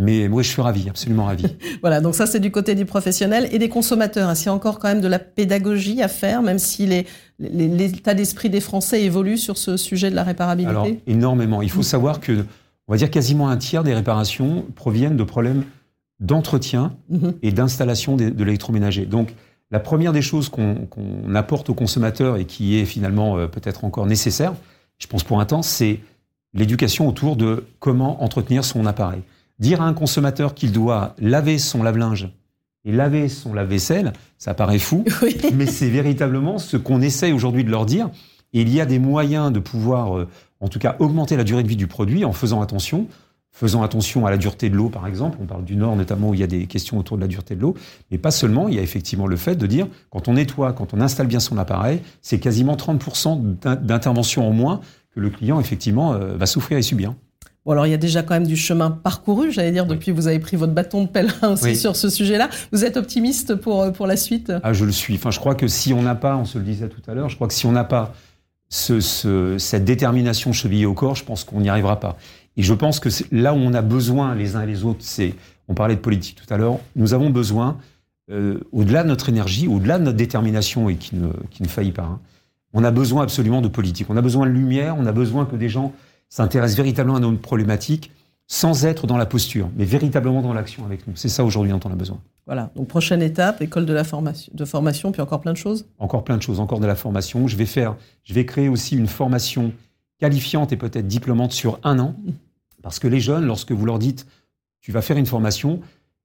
Mais 0.00 0.28
moi, 0.28 0.42
je 0.42 0.48
suis 0.48 0.62
ravi, 0.62 0.88
absolument 0.88 1.26
ravi. 1.26 1.44
voilà, 1.82 2.00
donc 2.00 2.14
ça, 2.14 2.26
c'est 2.26 2.40
du 2.40 2.50
côté 2.50 2.74
du 2.74 2.86
professionnel 2.86 3.48
et 3.52 3.58
des 3.58 3.68
consommateurs. 3.68 4.30
Est-ce 4.30 4.40
qu'il 4.40 4.46
y 4.46 4.50
a 4.50 4.54
encore 4.54 4.78
quand 4.78 4.88
même 4.88 5.02
de 5.02 5.08
la 5.08 5.18
pédagogie 5.18 6.02
à 6.02 6.08
faire, 6.08 6.40
même 6.42 6.58
si 6.58 6.88
l'état 7.38 8.14
d'esprit 8.14 8.48
des 8.50 8.60
Français 8.60 9.02
évolue 9.02 9.36
sur 9.36 9.58
ce 9.58 9.76
sujet 9.76 10.10
de 10.10 10.14
la 10.16 10.24
réparabilité 10.24 10.70
Alors, 10.70 10.86
énormément. 11.06 11.60
Il 11.62 11.70
faut 11.70 11.82
savoir 11.82 12.20
que 12.20 12.44
on 12.88 12.92
va 12.92 12.96
dire 12.96 13.10
quasiment 13.10 13.48
un 13.50 13.56
tiers 13.56 13.84
des 13.84 13.94
réparations 13.94 14.64
proviennent 14.74 15.16
de 15.16 15.22
problèmes 15.22 15.64
d'entretien 16.18 16.96
Mhm. 17.08 17.34
et 17.42 17.52
d'installation 17.52 18.16
de, 18.16 18.30
de 18.30 18.44
l'électroménager. 18.44 19.06
Donc, 19.06 19.34
la 19.70 19.80
première 19.80 20.12
des 20.12 20.22
choses 20.22 20.48
qu'on 20.48 20.74
qu'on 20.86 21.34
apporte 21.34 21.70
aux 21.70 21.74
consommateurs 21.74 22.36
et 22.36 22.44
qui 22.46 22.78
est 22.78 22.84
finalement 22.84 23.36
euh, 23.38 23.46
peut-être 23.46 23.84
encore 23.84 24.06
nécessaire, 24.06 24.54
je 24.98 25.06
pense 25.06 25.22
pour 25.24 25.40
un 25.40 25.44
temps, 25.46 25.62
c'est 25.62 26.00
l'éducation 26.52 27.06
autour 27.08 27.36
de 27.36 27.64
comment 27.78 28.22
entretenir 28.22 28.64
son 28.64 28.84
appareil. 28.86 29.20
Dire 29.60 29.80
à 29.82 29.84
un 29.84 29.92
consommateur 29.94 30.54
qu'il 30.54 30.72
doit 30.72 31.14
laver 31.18 31.58
son 31.58 31.82
lave-linge 31.82 32.28
et 32.84 32.92
laver 32.92 33.28
son 33.28 33.52
lave-vaisselle, 33.54 34.14
ça 34.38 34.54
paraît 34.54 34.78
fou, 34.78 35.04
Oui. 35.22 35.36
mais 35.54 35.66
c'est 35.66 35.90
véritablement 35.90 36.58
ce 36.58 36.76
qu'on 36.78 37.00
essaye 37.02 37.32
aujourd'hui 37.32 37.62
de 37.62 37.70
leur 37.70 37.84
dire. 37.86 38.10
Et 38.52 38.62
il 38.62 38.68
y 38.74 38.80
a 38.80 38.86
des 38.86 38.98
moyens 38.98 39.52
de 39.52 39.58
pouvoir, 39.60 40.18
euh, 40.18 40.26
en 40.60 40.68
tout 40.68 40.78
cas, 40.78 40.96
augmenter 40.98 41.36
la 41.36 41.44
durée 41.44 41.62
de 41.62 41.68
vie 41.68 41.76
du 41.76 41.86
produit 41.86 42.24
en 42.24 42.32
faisant 42.32 42.62
attention. 42.62 43.06
Faisant 43.52 43.82
attention 43.82 44.26
à 44.26 44.30
la 44.30 44.36
dureté 44.38 44.70
de 44.70 44.76
l'eau, 44.76 44.88
par 44.88 45.06
exemple. 45.06 45.36
On 45.42 45.44
parle 45.46 45.64
du 45.64 45.74
Nord, 45.76 45.94
notamment, 45.96 46.30
où 46.30 46.34
il 46.34 46.40
y 46.40 46.44
a 46.44 46.46
des 46.46 46.66
questions 46.66 46.98
autour 46.98 47.16
de 47.16 47.22
la 47.22 47.28
dureté 47.28 47.54
de 47.56 47.60
l'eau. 47.60 47.74
Mais 48.10 48.16
pas 48.16 48.30
seulement, 48.30 48.68
il 48.68 48.74
y 48.74 48.78
a 48.78 48.82
effectivement 48.82 49.26
le 49.26 49.36
fait 49.36 49.56
de 49.56 49.66
dire, 49.66 49.88
quand 50.08 50.28
on 50.28 50.34
nettoie, 50.34 50.72
quand 50.72 50.94
on 50.94 51.00
installe 51.00 51.26
bien 51.26 51.40
son 51.40 51.58
appareil, 51.58 52.00
c'est 52.22 52.38
quasiment 52.38 52.76
30% 52.76 53.40
d'in- 53.60 53.74
d'intervention 53.76 54.48
en 54.48 54.52
moins 54.52 54.80
que 55.14 55.20
le 55.20 55.30
client, 55.30 55.58
effectivement, 55.60 56.12
euh, 56.14 56.36
va 56.36 56.46
souffrir 56.46 56.78
et 56.78 56.82
subir. 56.82 57.12
Bon, 57.66 57.72
alors 57.72 57.86
il 57.86 57.90
y 57.90 57.94
a 57.94 57.98
déjà 57.98 58.22
quand 58.22 58.34
même 58.34 58.46
du 58.46 58.56
chemin 58.56 58.90
parcouru, 58.90 59.52
j'allais 59.52 59.72
dire, 59.72 59.84
depuis 59.86 60.06
que 60.06 60.16
vous 60.16 60.26
avez 60.28 60.38
pris 60.38 60.56
votre 60.56 60.72
bâton 60.72 61.02
de 61.04 61.08
pèlerin 61.08 61.52
aussi 61.52 61.64
Oui. 61.64 61.76
sur 61.76 61.94
ce 61.94 62.08
sujet-là. 62.08 62.48
Vous 62.72 62.84
êtes 62.84 62.96
optimiste 62.96 63.54
pour, 63.54 63.82
euh, 63.82 63.90
pour 63.90 64.06
la 64.06 64.16
suite? 64.16 64.52
Ah, 64.62 64.72
je 64.72 64.84
le 64.86 64.92
suis. 64.92 65.14
Enfin, 65.14 65.30
je 65.30 65.38
crois 65.38 65.54
que 65.54 65.68
si 65.68 65.92
on 65.92 66.02
n'a 66.02 66.14
pas, 66.14 66.36
on 66.36 66.44
se 66.46 66.58
le 66.58 66.64
disait 66.64 66.88
tout 66.88 67.02
à 67.08 67.14
l'heure, 67.14 67.28
je 67.28 67.36
crois 67.36 67.48
que 67.48 67.54
si 67.54 67.66
on 67.66 67.72
n'a 67.72 67.84
pas 67.84 68.14
ce, 68.70 69.00
ce- 69.00 69.58
cette 69.58 69.84
détermination 69.84 70.52
chevillée 70.52 70.86
au 70.86 70.94
corps, 70.94 71.16
je 71.16 71.24
pense 71.24 71.44
qu'on 71.44 71.60
n'y 71.60 71.68
arrivera 71.68 72.00
pas. 72.00 72.16
Et 72.56 72.62
je 72.62 72.72
pense 72.74 72.98
que 72.98 73.08
là 73.30 73.52
où 73.52 73.56
on 73.58 73.74
a 73.74 73.82
besoin 73.82 74.34
les 74.34 74.56
uns 74.56 74.62
et 74.62 74.66
les 74.66 74.84
autres, 74.84 75.00
c'est, 75.00 75.34
on 75.68 75.74
parlait 75.74 75.96
de 75.96 76.00
politique 76.00 76.38
tout 76.44 76.52
à 76.54 76.56
l'heure, 76.56 76.78
nous 76.96 77.12
avons 77.14 77.28
besoin, 77.30 77.76
euh, 78.30 78.58
au-delà 78.72 79.02
de 79.02 79.08
notre 79.08 79.28
énergie, 79.28 79.68
au-delà 79.68 79.98
de 79.98 80.04
notre 80.04 80.16
détermination 80.16 80.88
et 80.88 80.96
qui 80.96 81.14
ne, 81.16 81.28
qui 81.50 81.62
ne 81.62 81.68
faillit 81.68 81.92
pas, 81.92 82.02
hein, 82.04 82.20
on 82.72 82.84
a 82.84 82.90
besoin 82.90 83.22
absolument 83.22 83.60
de 83.60 83.68
politique. 83.68 84.06
On 84.08 84.16
a 84.16 84.22
besoin 84.22 84.46
de 84.46 84.52
lumière, 84.52 84.96
on 84.98 85.04
a 85.06 85.12
besoin 85.12 85.44
que 85.44 85.56
des 85.56 85.68
gens 85.68 85.92
s'intéressent 86.30 86.76
véritablement 86.76 87.16
à 87.16 87.20
nos 87.20 87.32
problématiques 87.36 88.10
sans 88.46 88.84
être 88.84 89.06
dans 89.06 89.16
la 89.16 89.26
posture, 89.26 89.68
mais 89.76 89.84
véritablement 89.84 90.42
dans 90.42 90.52
l'action 90.52 90.84
avec 90.84 91.06
nous. 91.06 91.14
C'est 91.14 91.28
ça 91.28 91.44
aujourd'hui 91.44 91.70
dont 91.70 91.80
on 91.84 91.92
a 91.92 91.94
besoin. 91.94 92.18
Voilà, 92.46 92.72
donc 92.74 92.88
prochaine 92.88 93.22
étape, 93.22 93.62
école 93.62 93.86
de 93.86 93.92
la 93.92 94.02
formation, 94.02 94.50
de 94.52 94.64
formation, 94.64 95.12
puis 95.12 95.22
encore 95.22 95.40
plein 95.40 95.52
de 95.52 95.56
choses. 95.56 95.86
encore 96.00 96.24
plein 96.24 96.36
de 96.36 96.42
choses, 96.42 96.58
encore 96.58 96.80
de 96.80 96.86
la 96.86 96.96
formation. 96.96 97.46
Je 97.46 97.56
vais 97.56 97.66
faire, 97.66 97.94
je 98.24 98.34
vais 98.34 98.44
créer 98.44 98.68
aussi 98.68 98.96
une 98.96 99.06
formation 99.06 99.72
qualifiante 100.18 100.72
et 100.72 100.76
peut-être 100.76 101.06
diplômante 101.06 101.52
sur 101.52 101.78
un 101.84 102.00
an, 102.00 102.16
parce 102.82 102.98
que 102.98 103.06
les 103.06 103.20
jeunes, 103.20 103.44
lorsque 103.44 103.70
vous 103.70 103.86
leur 103.86 104.00
dites, 104.00 104.26
tu 104.80 104.90
vas 104.90 105.00
faire 105.00 105.16
une 105.16 105.26
formation, 105.26 105.80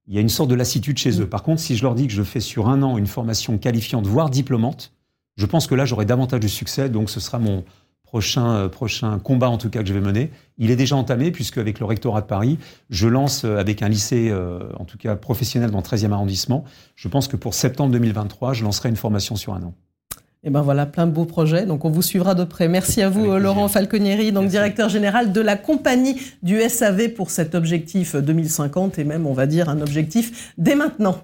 il 0.08 0.16
y 0.16 0.18
a 0.18 0.22
une 0.22 0.30
sorte 0.30 0.50
de 0.50 0.56
lassitude 0.56 0.98
chez 0.98 1.22
eux. 1.22 1.28
Par 1.28 1.44
contre, 1.44 1.62
si 1.62 1.76
je 1.76 1.84
leur 1.84 1.94
dis 1.94 2.08
que 2.08 2.14
je 2.14 2.24
fais 2.24 2.40
sur 2.40 2.70
un 2.70 2.82
an 2.82 2.98
une 2.98 3.08
formation 3.08 3.60
qualifiante, 3.60 4.08
voire 4.08 4.32
diplômante, 4.32 4.94
je 5.38 5.46
pense 5.46 5.68
que 5.68 5.76
là, 5.76 5.86
j'aurai 5.86 6.06
davantage 6.06 6.40
de 6.40 6.48
succès, 6.48 6.90
donc 6.90 7.12
ce 7.12 7.20
sera 7.20 7.38
mon 7.38 7.64
prochain, 8.16 8.56
euh, 8.56 8.70
prochain 8.70 9.20
combat, 9.20 9.50
en 9.50 9.58
tout 9.58 9.70
cas, 9.70 9.82
que 9.82 9.90
je 9.90 9.94
vais 9.94 10.00
mener. 10.00 10.32
Il 10.58 10.72
est 10.72 10.78
déjà 10.78 10.96
entamé, 10.96 11.32
puisque 11.32 11.58
avec 11.58 11.80
le 11.82 11.86
rectorat 11.86 12.22
de 12.22 12.26
Paris, 12.28 12.58
je 12.90 13.10
lance 13.10 13.44
euh, 13.44 13.58
avec 13.58 13.82
un 13.82 13.90
lycée, 13.90 14.30
euh, 14.32 14.60
en 14.80 14.86
tout 14.86 14.98
cas 14.98 15.18
professionnel 15.18 15.70
dans 15.70 15.80
le 15.80 15.84
13e 15.84 16.14
arrondissement, 16.14 16.64
je 16.96 17.10
pense 17.10 17.28
que 17.28 17.36
pour 17.36 17.54
septembre 17.54 17.92
2023, 17.92 18.54
je 18.54 18.64
lancerai 18.64 18.88
une 18.88 18.96
formation 18.96 19.36
sur 19.36 19.54
un 19.54 19.62
an. 19.64 19.74
Et 20.46 20.50
ben 20.50 20.62
voilà, 20.62 20.86
plein 20.86 21.08
de 21.08 21.12
beaux 21.12 21.26
projets. 21.26 21.66
Donc 21.66 21.84
on 21.84 21.90
vous 21.90 22.02
suivra 22.02 22.36
de 22.36 22.46
près. 22.46 22.70
Merci 22.70 23.02
à 23.02 23.10
vous, 23.10 23.20
Avec 23.20 23.32
plaisir. 23.32 23.44
Laurent 23.44 23.68
Falconieri, 23.68 24.32
donc 24.32 24.44
Merci. 24.44 24.52
directeur 24.56 24.88
général 24.88 25.34
de 25.34 25.42
la 25.42 25.58
compagnie 25.58 26.16
du 26.42 26.62
SAV 26.62 27.10
pour 27.10 27.32
cet 27.32 27.54
objectif 27.54 28.16
2050 28.16 28.98
et 28.98 29.04
même, 29.04 29.28
on 29.28 29.34
va 29.34 29.46
dire, 29.46 29.68
un 29.68 29.82
objectif 29.82 30.54
dès 30.58 30.76
maintenant. 30.76 31.18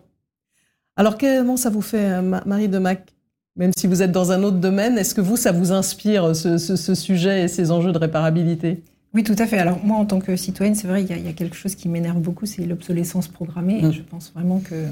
Alors 0.98 1.18
comment 1.18 1.56
ça 1.56 1.70
vous 1.70 1.82
fait, 1.84 2.22
Ma- 2.22 2.44
Marie 2.46 2.68
de 2.68 2.80
Mac 2.80 3.14
Même 3.58 3.72
si 3.78 3.88
vous 3.88 4.02
êtes 4.02 4.12
dans 4.12 4.32
un 4.32 4.44
autre 4.44 4.58
domaine, 4.58 4.98
est-ce 4.98 5.14
que 5.14 5.22
vous, 5.22 5.36
ça 5.38 5.52
vous 5.52 5.72
inspire 5.72 6.36
ce, 6.36 6.58
ce- 6.58 6.76
ce 6.78 6.96
sujet 6.96 7.44
et 7.44 7.48
ces 7.48 7.70
enjeux 7.72 7.92
de 7.92 7.98
réparabilité? 7.98 8.82
Oui, 9.14 9.24
tout 9.24 9.36
à 9.38 9.46
fait. 9.46 9.58
Alors 9.58 9.84
moi, 9.84 9.98
en 9.98 10.06
tant 10.06 10.20
que 10.20 10.38
citoyenne, 10.38 10.74
c'est 10.76 10.88
vrai, 10.88 11.04
il 11.04 11.10
y, 11.10 11.14
a- 11.14 11.18
il 11.18 11.26
y 11.26 11.30
a 11.30 11.34
quelque 11.34 11.56
chose 11.58 11.76
qui 11.76 11.90
m'énerve 11.90 12.20
beaucoup, 12.20 12.46
c'est 12.46 12.66
l'obsolescence 12.66 13.28
programmée. 13.28 13.82
Mm. 13.82 13.90
Et 13.90 13.92
je 13.92 14.02
pense 14.04 14.32
vraiment 14.34 14.60
que 14.60 14.86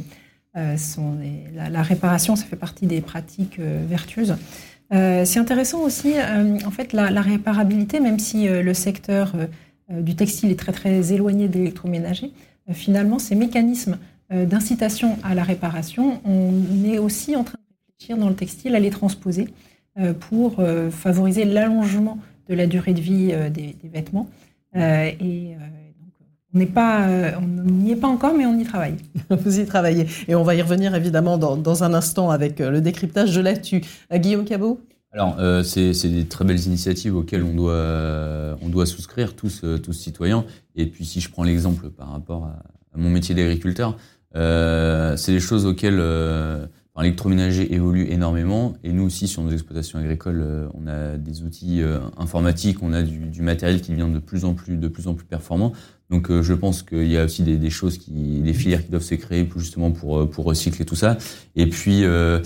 euh, 0.57 0.75
sont 0.77 1.13
les- 1.21 1.55
la, 1.55 1.69
la 1.69 1.83
réparation, 1.83 2.35
ça 2.35 2.43
fait 2.45 2.55
partie 2.57 2.85
des 2.87 2.99
pratiques 3.01 3.59
euh, 3.59 3.85
vertueuses. 3.87 4.35
Euh, 4.93 5.23
c'est 5.23 5.39
intéressant 5.39 5.81
aussi, 5.81 6.13
en 6.65 6.71
fait, 6.71 6.91
la, 6.93 7.11
la 7.11 7.21
réparabilité, 7.21 7.99
même 7.99 8.17
si 8.17 8.47
le 8.47 8.73
secteur 8.73 9.33
du 9.87 10.15
textile 10.15 10.49
est 10.49 10.57
très 10.57 10.71
très 10.71 11.13
éloigné 11.13 11.47
de 11.47 11.53
l'électroménager, 11.59 12.31
finalement, 12.73 13.19
ces 13.19 13.35
mécanismes 13.35 13.99
d'incitation 14.31 15.19
à 15.23 15.35
la 15.35 15.43
réparation, 15.43 16.19
on 16.25 16.51
est 16.91 16.97
aussi 16.97 17.35
en 17.35 17.43
train 17.43 17.58
réfléchir 17.99 18.17
dans 18.17 18.29
le 18.29 18.35
textile 18.35 18.75
à 18.75 18.79
les 18.79 18.91
transposer 18.91 19.49
euh, 19.99 20.13
pour 20.13 20.59
euh, 20.59 20.89
favoriser 20.89 21.43
l'allongement 21.43 22.17
de 22.47 22.55
la 22.55 22.65
durée 22.65 22.93
de 22.93 23.01
vie 23.01 23.29
euh, 23.33 23.49
des, 23.49 23.75
des 23.81 23.89
vêtements. 23.89 24.29
Euh, 24.75 25.09
et 25.19 25.55
euh, 25.55 25.57
donc, 25.57 26.13
on 26.53 26.59
n'est 26.59 26.65
pas, 26.65 27.07
euh, 27.09 27.31
on 27.41 27.69
n'y 27.69 27.91
est 27.91 27.97
pas 27.97 28.07
encore, 28.07 28.33
mais 28.35 28.45
on 28.45 28.57
y 28.57 28.63
travaille. 28.63 28.95
Vous 29.29 29.59
y 29.59 29.65
travaillez. 29.65 30.07
Et 30.29 30.35
on 30.35 30.43
va 30.43 30.55
y 30.55 30.61
revenir 30.61 30.95
évidemment 30.95 31.37
dans, 31.37 31.57
dans 31.57 31.83
un 31.83 31.93
instant 31.93 32.29
avec 32.29 32.59
le 32.59 32.79
décryptage 32.79 33.35
de 33.35 33.41
l'actu. 33.41 33.81
Guillaume 34.13 34.45
Cabot 34.45 34.79
Alors, 35.11 35.35
euh, 35.39 35.63
c'est 35.63 35.91
des 36.07 36.25
très 36.25 36.45
belles 36.45 36.65
initiatives 36.65 37.17
auxquelles 37.17 37.43
on 37.43 37.53
doit, 37.53 37.73
euh, 37.73 38.55
on 38.61 38.69
doit 38.69 38.85
souscrire 38.85 39.35
tous, 39.35 39.61
euh, 39.65 39.77
tous 39.77 39.93
citoyens. 39.93 40.45
Et 40.77 40.85
puis, 40.85 41.03
si 41.05 41.19
je 41.19 41.29
prends 41.29 41.43
l'exemple 41.43 41.89
par 41.89 42.11
rapport 42.13 42.45
à, 42.45 42.63
à 42.95 42.97
mon 42.97 43.09
métier 43.09 43.35
d'agriculteur, 43.35 43.97
euh, 44.35 45.17
c'est 45.17 45.33
des 45.33 45.39
choses 45.41 45.65
auxquelles 45.65 45.99
euh, 45.99 46.65
l'électroménager 47.01 47.73
évolue 47.73 48.07
énormément. 48.09 48.75
Et 48.83 48.91
nous 48.91 49.03
aussi, 49.03 49.27
sur 49.27 49.41
nos 49.43 49.51
exploitations 49.51 49.99
agricoles, 49.99 50.41
euh, 50.41 50.67
on 50.73 50.87
a 50.87 51.17
des 51.17 51.43
outils 51.43 51.81
euh, 51.81 51.99
informatiques, 52.17 52.81
on 52.81 52.93
a 52.93 53.03
du, 53.03 53.17
du 53.19 53.41
matériel 53.41 53.81
qui 53.81 53.91
devient 53.91 54.11
de 54.13 54.19
plus 54.19 54.45
en 54.45 54.53
plus, 54.53 54.75
de 54.77 54.87
plus 54.87 55.07
en 55.07 55.13
plus 55.13 55.25
performant. 55.25 55.73
Donc, 56.09 56.31
euh, 56.31 56.41
je 56.41 56.53
pense 56.53 56.81
qu'il 56.83 57.07
y 57.07 57.17
a 57.17 57.25
aussi 57.25 57.43
des, 57.43 57.57
des 57.57 57.69
choses, 57.69 57.97
qui, 57.97 58.41
des 58.41 58.53
filières 58.53 58.83
qui 58.83 58.89
doivent 58.91 59.03
se 59.03 59.15
créer 59.15 59.47
justement 59.55 59.91
pour, 59.91 60.29
pour 60.29 60.45
recycler 60.45 60.85
tout 60.85 60.95
ça. 60.95 61.17
Et 61.55 61.67
puis, 61.67 62.03
euh, 62.03 62.39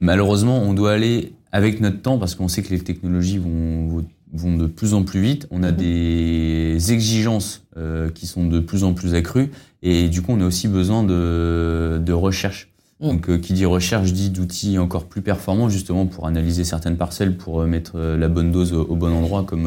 malheureusement, 0.00 0.62
on 0.62 0.74
doit 0.74 0.92
aller 0.92 1.32
avec 1.52 1.80
notre 1.80 2.02
temps 2.02 2.18
parce 2.18 2.34
qu'on 2.34 2.48
sait 2.48 2.62
que 2.62 2.70
les 2.70 2.80
technologies 2.80 3.38
vont, 3.38 4.04
vont 4.32 4.56
de 4.56 4.66
plus 4.66 4.94
en 4.94 5.04
plus 5.04 5.20
vite. 5.20 5.46
On 5.50 5.62
a 5.62 5.70
Mhm. 5.70 5.76
des 5.76 6.92
exigences 6.92 7.62
euh, 7.76 8.10
qui 8.10 8.26
sont 8.26 8.46
de 8.46 8.58
plus 8.60 8.82
en 8.84 8.92
plus 8.92 9.14
accrues 9.14 9.50
et 9.82 10.08
du 10.08 10.22
coup, 10.22 10.32
on 10.32 10.40
a 10.40 10.46
aussi 10.46 10.66
besoin 10.68 11.04
de, 11.04 12.00
de 12.04 12.12
recherche. 12.12 12.73
Mhm. 13.04 13.10
Donc, 13.10 13.28
euh, 13.28 13.38
qui 13.38 13.52
dit 13.52 13.66
recherche 13.66 14.12
dit 14.12 14.30
d'outils 14.30 14.78
encore 14.78 15.04
plus 15.04 15.22
performants 15.22 15.68
justement 15.68 16.06
pour 16.06 16.26
analyser 16.26 16.64
certaines 16.64 16.96
parcelles, 16.96 17.36
pour 17.36 17.60
euh, 17.60 17.66
mettre 17.66 17.92
euh, 17.96 18.16
la 18.16 18.28
bonne 18.28 18.50
dose 18.50 18.72
au, 18.72 18.82
au 18.82 18.96
bon 18.96 19.12
endroit, 19.12 19.44
comme 19.44 19.66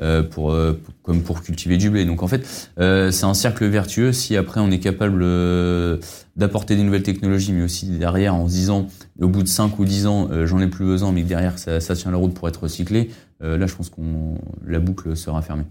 euh, 0.00 0.22
pour, 0.22 0.52
euh, 0.52 0.80
comme 1.02 1.22
pour 1.22 1.42
cultiver 1.42 1.76
du 1.76 1.90
blé. 1.90 2.04
Donc 2.04 2.22
en 2.22 2.28
fait, 2.28 2.70
euh, 2.78 3.10
c'est 3.10 3.26
un 3.26 3.34
cercle 3.34 3.66
vertueux. 3.66 4.12
Si 4.12 4.36
après 4.36 4.60
on 4.60 4.70
est 4.70 4.78
capable 4.78 5.20
euh, 5.22 5.98
d'apporter 6.36 6.76
des 6.76 6.82
nouvelles 6.82 7.02
technologies, 7.02 7.52
mais 7.52 7.64
aussi 7.64 7.86
derrière 7.86 8.34
en 8.34 8.48
se 8.48 8.52
disant 8.52 8.86
au 9.20 9.28
bout 9.28 9.42
de 9.42 9.48
5 9.48 9.78
ou 9.78 9.84
10 9.84 10.06
ans, 10.06 10.28
euh, 10.30 10.46
j'en 10.46 10.60
ai 10.60 10.66
plus 10.66 10.84
besoin, 10.84 11.12
mais 11.12 11.22
que 11.22 11.28
derrière 11.28 11.58
ça, 11.58 11.80
ça 11.80 11.94
tient 11.94 12.10
la 12.10 12.16
route 12.16 12.34
pour 12.34 12.48
être 12.48 12.62
recyclé, 12.64 13.10
euh, 13.42 13.58
là 13.58 13.66
je 13.66 13.74
pense 13.74 13.88
qu'on 13.88 14.36
la 14.66 14.80
boucle 14.80 15.16
sera 15.16 15.42
fermée. 15.42 15.64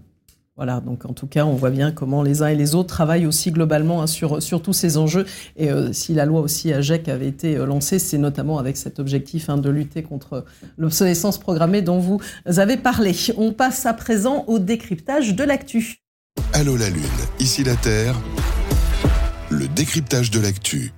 Voilà, 0.56 0.78
donc 0.80 1.04
en 1.04 1.12
tout 1.14 1.26
cas, 1.26 1.44
on 1.44 1.56
voit 1.56 1.70
bien 1.70 1.90
comment 1.90 2.22
les 2.22 2.42
uns 2.42 2.46
et 2.46 2.54
les 2.54 2.76
autres 2.76 2.94
travaillent 2.94 3.26
aussi 3.26 3.50
globalement 3.50 4.02
hein, 4.02 4.06
sur, 4.06 4.40
tous 4.62 4.72
ces 4.72 4.96
enjeux. 4.96 5.26
Et 5.56 5.68
euh, 5.68 5.92
si 5.92 6.14
la 6.14 6.26
loi 6.26 6.40
aussi 6.40 6.72
AGEC 6.72 7.08
avait 7.08 7.26
été 7.26 7.56
euh, 7.56 7.66
lancée, 7.66 7.98
c'est 7.98 8.18
notamment 8.18 8.58
avec 8.58 8.76
cet 8.76 9.00
objectif 9.00 9.50
hein, 9.50 9.56
de 9.56 9.68
lutter 9.68 10.04
contre 10.04 10.44
l'obsolescence 10.78 11.38
programmée 11.38 11.82
dont 11.82 11.98
vous 11.98 12.20
avez 12.46 12.76
parlé. 12.76 13.16
On 13.36 13.52
passe 13.52 13.84
à 13.84 13.94
présent 13.94 14.44
au 14.46 14.60
décryptage 14.60 15.34
de 15.34 15.42
l'actu. 15.42 15.96
Allô 16.52 16.76
la 16.76 16.88
Lune, 16.88 17.02
ici 17.40 17.64
la 17.64 17.74
Terre. 17.74 18.14
Le 19.50 19.66
décryptage 19.66 20.30
de 20.30 20.38
l'actu. 20.38 20.92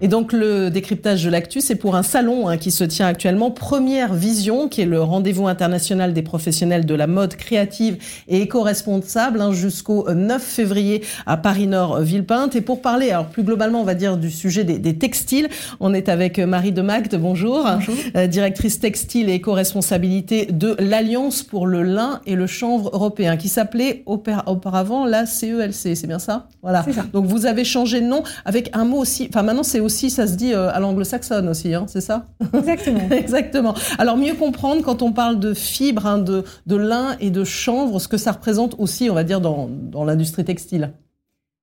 Et 0.00 0.06
donc 0.06 0.32
le 0.32 0.70
décryptage 0.70 1.24
de 1.24 1.30
l'actu, 1.30 1.60
c'est 1.60 1.74
pour 1.74 1.96
un 1.96 2.04
salon 2.04 2.46
hein, 2.48 2.56
qui 2.56 2.70
se 2.70 2.84
tient 2.84 3.08
actuellement, 3.08 3.50
Première 3.50 4.14
Vision, 4.14 4.68
qui 4.68 4.82
est 4.82 4.86
le 4.86 5.02
rendez-vous 5.02 5.48
international 5.48 6.12
des 6.12 6.22
professionnels 6.22 6.86
de 6.86 6.94
la 6.94 7.08
mode 7.08 7.34
créative 7.34 7.96
et 8.28 8.42
éco-responsable 8.42 9.40
hein, 9.40 9.50
jusqu'au 9.50 10.08
9 10.08 10.40
février 10.40 11.02
à 11.26 11.36
Paris-Nord, 11.36 11.98
Villepinte. 12.00 12.54
Et 12.54 12.60
pour 12.60 12.80
parler, 12.80 13.10
alors 13.10 13.26
plus 13.26 13.42
globalement, 13.42 13.80
on 13.80 13.84
va 13.84 13.96
dire 13.96 14.16
du 14.18 14.30
sujet 14.30 14.62
des, 14.62 14.78
des 14.78 14.96
textiles, 14.98 15.48
on 15.80 15.92
est 15.92 16.08
avec 16.08 16.38
Marie 16.38 16.70
de 16.70 16.82
Magde, 16.82 17.16
bonjour, 17.20 17.64
Bonjour. 17.68 17.94
Euh, 18.14 18.28
directrice 18.28 18.78
textile 18.78 19.28
et 19.28 19.34
éco-responsabilité 19.34 20.46
de 20.46 20.76
l'Alliance 20.78 21.42
pour 21.42 21.66
le 21.66 21.82
lin 21.82 22.20
et 22.24 22.36
le 22.36 22.46
chanvre 22.46 22.90
européen, 22.92 23.36
qui 23.36 23.48
s'appelait 23.48 24.04
aupa- 24.06 24.44
auparavant 24.46 25.06
la 25.06 25.26
CELC, 25.26 25.96
c'est 25.96 26.06
bien 26.06 26.20
ça? 26.20 26.46
Voilà. 26.62 26.84
C'est 26.84 26.92
ça. 26.92 27.04
Donc 27.12 27.26
vous 27.26 27.46
avez 27.46 27.64
changé 27.64 28.00
de 28.00 28.06
nom 28.06 28.22
avec 28.44 28.70
un 28.74 28.84
mot 28.84 28.98
aussi, 28.98 29.26
enfin 29.28 29.42
maintenant 29.42 29.64
c'est 29.64 29.87
aussi, 29.88 30.10
ça 30.10 30.26
se 30.26 30.34
dit 30.34 30.52
à 30.52 30.78
l'anglo-saxonne 30.78 31.48
aussi, 31.48 31.74
hein, 31.74 31.86
c'est 31.88 32.02
ça 32.02 32.26
Exactement. 32.54 33.00
Exactement. 33.10 33.74
Alors 33.98 34.18
mieux 34.18 34.34
comprendre 34.34 34.82
quand 34.82 35.00
on 35.00 35.12
parle 35.12 35.40
de 35.40 35.54
fibres, 35.54 36.06
hein, 36.06 36.18
de, 36.18 36.44
de 36.66 36.76
lin 36.76 37.16
et 37.20 37.30
de 37.30 37.44
chanvre, 37.44 37.98
ce 37.98 38.08
que 38.08 38.18
ça 38.18 38.32
représente 38.32 38.74
aussi, 38.78 39.08
on 39.10 39.14
va 39.14 39.24
dire, 39.24 39.40
dans, 39.40 39.68
dans 39.68 40.04
l'industrie 40.04 40.44
textile. 40.44 40.92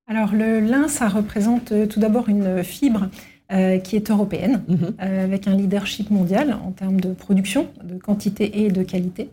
Alors 0.07 0.33
le 0.33 0.59
lin, 0.59 0.87
ça 0.87 1.07
représente 1.07 1.71
tout 1.89 1.99
d'abord 1.99 2.29
une 2.29 2.63
fibre 2.63 3.09
euh, 3.51 3.77
qui 3.77 3.95
est 3.95 4.09
européenne, 4.09 4.63
mhm. 4.67 4.95
euh, 4.99 5.23
avec 5.23 5.47
un 5.47 5.55
leadership 5.55 6.09
mondial 6.09 6.57
en 6.65 6.71
termes 6.71 6.99
de 6.99 7.13
production, 7.13 7.67
de 7.83 7.95
quantité 7.95 8.63
et 8.63 8.71
de 8.71 8.81
qualité. 8.81 9.29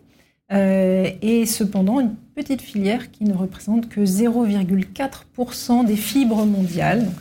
Euh, 0.51 1.09
et 1.23 1.47
cependant, 1.47 1.99
une 1.99 2.13
petite 2.35 2.61
filière 2.61 3.09
qui 3.09 3.23
ne 3.23 3.33
représente 3.33 3.89
que 3.89 4.01
0,4% 4.01 5.83
des 5.83 5.95
fibres 5.95 6.45
mondiales, 6.45 7.05
donc 7.05 7.15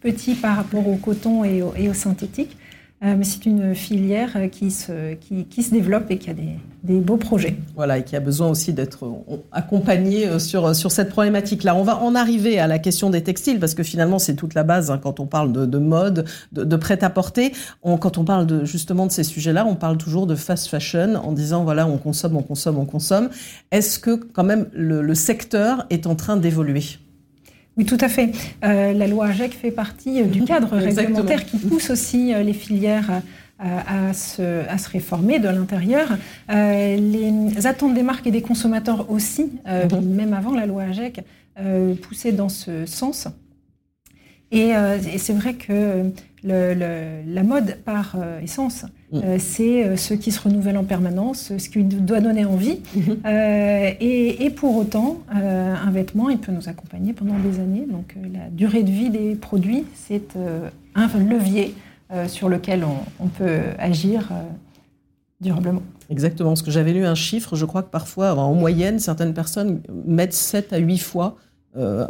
petit 0.00 0.34
par 0.34 0.56
rapport 0.56 0.86
au 0.88 0.96
coton 0.96 1.44
et 1.44 1.62
au, 1.62 1.74
et 1.76 1.92
synthétique. 1.94 2.56
Euh, 3.04 3.14
mais 3.16 3.22
c'est 3.22 3.46
une 3.46 3.76
filière 3.76 4.36
qui 4.50 4.72
se, 4.72 5.14
qui, 5.14 5.62
se 5.62 5.70
développe 5.70 6.10
et 6.10 6.18
qui 6.18 6.30
a 6.30 6.34
des, 6.34 6.56
des, 6.82 6.98
beaux 6.98 7.16
projets. 7.16 7.56
Voilà, 7.76 7.98
et 7.98 8.02
qui 8.02 8.16
a 8.16 8.20
besoin 8.20 8.48
aussi 8.48 8.72
d'être 8.72 9.08
accompagnée 9.52 10.26
euh, 10.26 10.40
sur, 10.40 10.74
sur 10.74 10.90
cette 10.90 11.10
problématique-là. 11.10 11.76
On 11.76 11.84
va 11.84 11.98
en 11.98 12.16
arriver 12.16 12.58
à 12.58 12.66
la 12.66 12.80
question 12.80 13.08
des 13.10 13.22
textiles, 13.22 13.60
parce 13.60 13.74
que 13.74 13.84
finalement, 13.84 14.18
c'est 14.18 14.34
toute 14.34 14.54
la 14.54 14.64
base 14.64 14.90
hein, 14.90 14.98
quand 15.00 15.20
on 15.20 15.26
parle 15.26 15.52
de, 15.52 15.64
de 15.64 15.78
mode, 15.78 16.24
de, 16.50 16.76
prêt-à-porter. 16.76 17.52
quand 17.84 18.18
on 18.18 18.24
parle 18.24 18.64
justement 18.64 19.06
de 19.06 19.12
ces 19.12 19.22
sujets-là, 19.22 19.64
on 19.64 19.76
parle 19.76 19.96
toujours 19.96 20.26
de 20.26 20.34
fast 20.34 20.66
fashion 20.66 21.14
en 21.14 21.30
disant, 21.30 21.62
voilà, 21.62 21.86
on 21.86 21.98
consomme, 21.98 22.36
on 22.36 22.42
consomme, 22.42 22.78
on 22.78 22.84
consomme. 22.84 23.28
Est-ce 23.70 24.00
que 24.00 24.10
quand 24.10 24.44
même 24.44 24.66
le 24.72 25.14
secteur 25.14 25.86
est 25.90 26.08
en 26.08 26.16
train 26.16 26.36
d'évoluer? 26.36 26.82
Oui, 27.78 27.84
tout 27.84 27.98
à 28.00 28.08
fait. 28.08 28.32
Euh, 28.64 28.92
la 28.92 29.06
loi 29.06 29.26
AGEC 29.28 29.54
fait 29.54 29.70
partie 29.70 30.20
euh, 30.20 30.26
du 30.26 30.42
cadre 30.44 30.76
réglementaire 30.76 31.46
qui 31.46 31.58
pousse 31.58 31.90
aussi 31.90 32.34
euh, 32.34 32.42
les 32.42 32.52
filières 32.52 33.22
à, 33.60 34.12
se, 34.12 34.68
à, 34.68 34.78
se, 34.78 34.88
réformer 34.88 35.40
de 35.40 35.48
l'intérieur. 35.48 36.16
les 36.48 37.66
attentes 37.66 37.92
des 37.92 38.04
marques 38.04 38.24
et 38.28 38.30
des 38.30 38.40
consommateurs 38.40 39.10
aussi, 39.10 39.50
mhm. 39.66 40.14
même 40.14 40.32
avant 40.32 40.54
la 40.54 40.64
loi 40.64 40.84
AGEC, 40.84 41.22
poussaient 42.02 42.30
dans 42.30 42.48
ce 42.48 42.86
sens. 42.86 43.26
Et, 44.52 44.68
et 45.12 45.18
c'est 45.18 45.32
vrai 45.32 45.54
que 45.54 46.04
le, 46.44 47.22
la 47.26 47.42
mode 47.42 47.76
par 47.84 48.14
euh, 48.16 48.40
essence, 48.40 48.84
mm. 49.12 49.18
euh, 49.18 49.36
c'est 49.38 49.84
euh, 49.84 49.96
ce 49.96 50.14
qui 50.14 50.32
se 50.32 50.40
renouvelle 50.40 50.76
en 50.76 50.84
permanence, 50.84 51.52
ce 51.56 51.68
qui 51.68 51.82
doit 51.82 52.20
donner 52.20 52.44
envie. 52.44 52.80
Mm-hmm. 52.96 53.96
Et, 54.00 54.44
et, 54.44 54.50
pour 54.50 54.76
autant, 54.76 55.20
un 55.30 55.90
vêtement, 55.90 56.28
il 56.30 56.38
peut 56.38 56.52
nous 56.52 56.68
accompagner 56.68 57.12
pendant 57.12 57.38
des 57.38 57.60
années. 57.60 57.86
Donc 57.90 58.14
la 58.32 58.48
durée 58.50 58.82
de 58.82 58.90
vie 58.90 59.10
des 59.10 59.34
produits, 59.34 59.84
c'est 59.94 60.34
un 60.94 61.08
levier 61.18 61.74
sur 62.26 62.48
lequel 62.48 62.84
on, 62.84 63.24
on 63.24 63.28
peut 63.28 63.60
agir 63.78 64.30
durablement. 65.40 65.82
Exactement, 66.10 66.50
parce 66.50 66.62
que 66.62 66.70
j'avais 66.70 66.92
lu 66.92 67.04
un 67.04 67.14
chiffre, 67.14 67.54
je 67.54 67.64
crois 67.64 67.82
que 67.82 67.90
parfois, 67.90 68.34
en 68.34 68.54
moyenne, 68.54 68.98
certaines 68.98 69.34
personnes 69.34 69.80
mettent 70.06 70.32
7 70.32 70.72
à 70.72 70.78
8 70.78 70.98
fois 70.98 71.36
euh, 71.78 72.06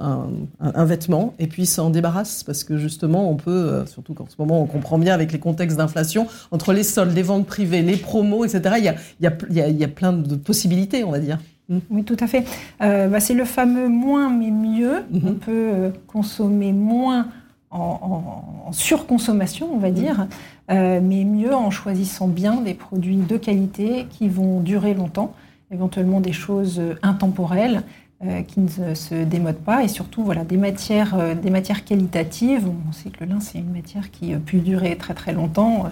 un, 0.61 0.85
vêtement 0.87 1.35
et 1.39 1.47
puis 1.47 1.67
s'en 1.67 1.91
débarrasse 1.91 2.43
parce 2.43 2.65
que 2.65 2.79
justement 2.79 3.31
on 3.31 3.37
peut, 3.37 3.51
euh, 3.51 3.85
surtout 3.85 4.15
qu'en 4.15 4.27
ce 4.27 4.37
moment 4.39 4.63
on 4.63 4.67
comprend 4.67 4.99
bien 4.99 5.13
avec 5.13 5.31
les 5.31 5.39
contextes 5.39 5.77
d'inflation, 5.77 6.27
entre 6.53 6.73
les 6.73 6.83
soldes, 6.83 7.15
les 7.15 7.23
ventes 7.23 7.47
privées, 7.47 7.83
les 7.83 7.97
promos, 7.97 8.47
etc., 8.47 8.77
il 8.79 8.85
y 8.85 8.89
a, 8.89 8.95
il 9.21 9.25
y 9.25 9.61
a, 9.61 9.69
il 9.69 9.77
y 9.77 9.85
a, 9.85 9.89
plein 9.89 10.15
de 10.15 10.37
possibilités, 10.37 11.05
on 11.05 11.11
va 11.11 11.19
dire. 11.19 11.39
Mm. 11.69 11.79
Oui, 11.91 12.05
tout 12.05 12.17
à 12.21 12.27
fait. 12.27 12.47
Euh, 12.81 13.09
bah, 13.09 13.21
c'est 13.21 13.35
le 13.35 13.45
fameux 13.45 13.89
moins 13.89 14.31
mais 14.31 14.51
mieux. 14.51 15.03
Mm-hmm. 15.13 15.21
On 15.27 15.35
peut 15.35 15.93
consommer 16.07 16.73
moins 16.73 17.27
en, 17.71 18.71
surconsommation, 18.73 19.69
on 19.71 19.79
va 19.79 19.91
dire, 19.91 20.29
mais 20.71 21.25
mieux 21.25 21.55
en 21.55 21.71
choisissant 21.71 22.27
bien 22.27 22.63
des 22.63 22.75
produits 22.75 23.17
de 23.17 23.37
qualité 23.37 24.07
qui 24.09 24.31
vont 24.31 24.61
durer 24.61 24.95
longtemps, 24.95 25.35
éventuellement 25.71 26.21
des 26.21 26.33
choses 26.33 26.81
intemporelles 27.03 27.83
euh, 28.27 28.43
qui 28.43 28.59
ne 28.59 28.95
se 28.95 29.15
démodent 29.15 29.61
pas 29.61 29.85
et 29.85 29.87
surtout 29.87 30.25
voilà, 30.25 30.43
des, 30.43 30.57
matières, 30.57 31.15
euh, 31.17 31.37
des 31.37 31.51
matières 31.51 31.85
qualitatives. 31.85 32.69
On 32.89 32.91
sait 32.91 33.11
que 33.11 33.23
le 33.23 33.31
lin, 33.31 33.39
c'est 33.39 33.59
une 33.59 33.71
matière 33.71 34.11
qui 34.11 34.35
peut 34.35 34.59
durer 34.59 34.97
très 34.97 35.15
très 35.15 35.33
longtemps. 35.33 35.85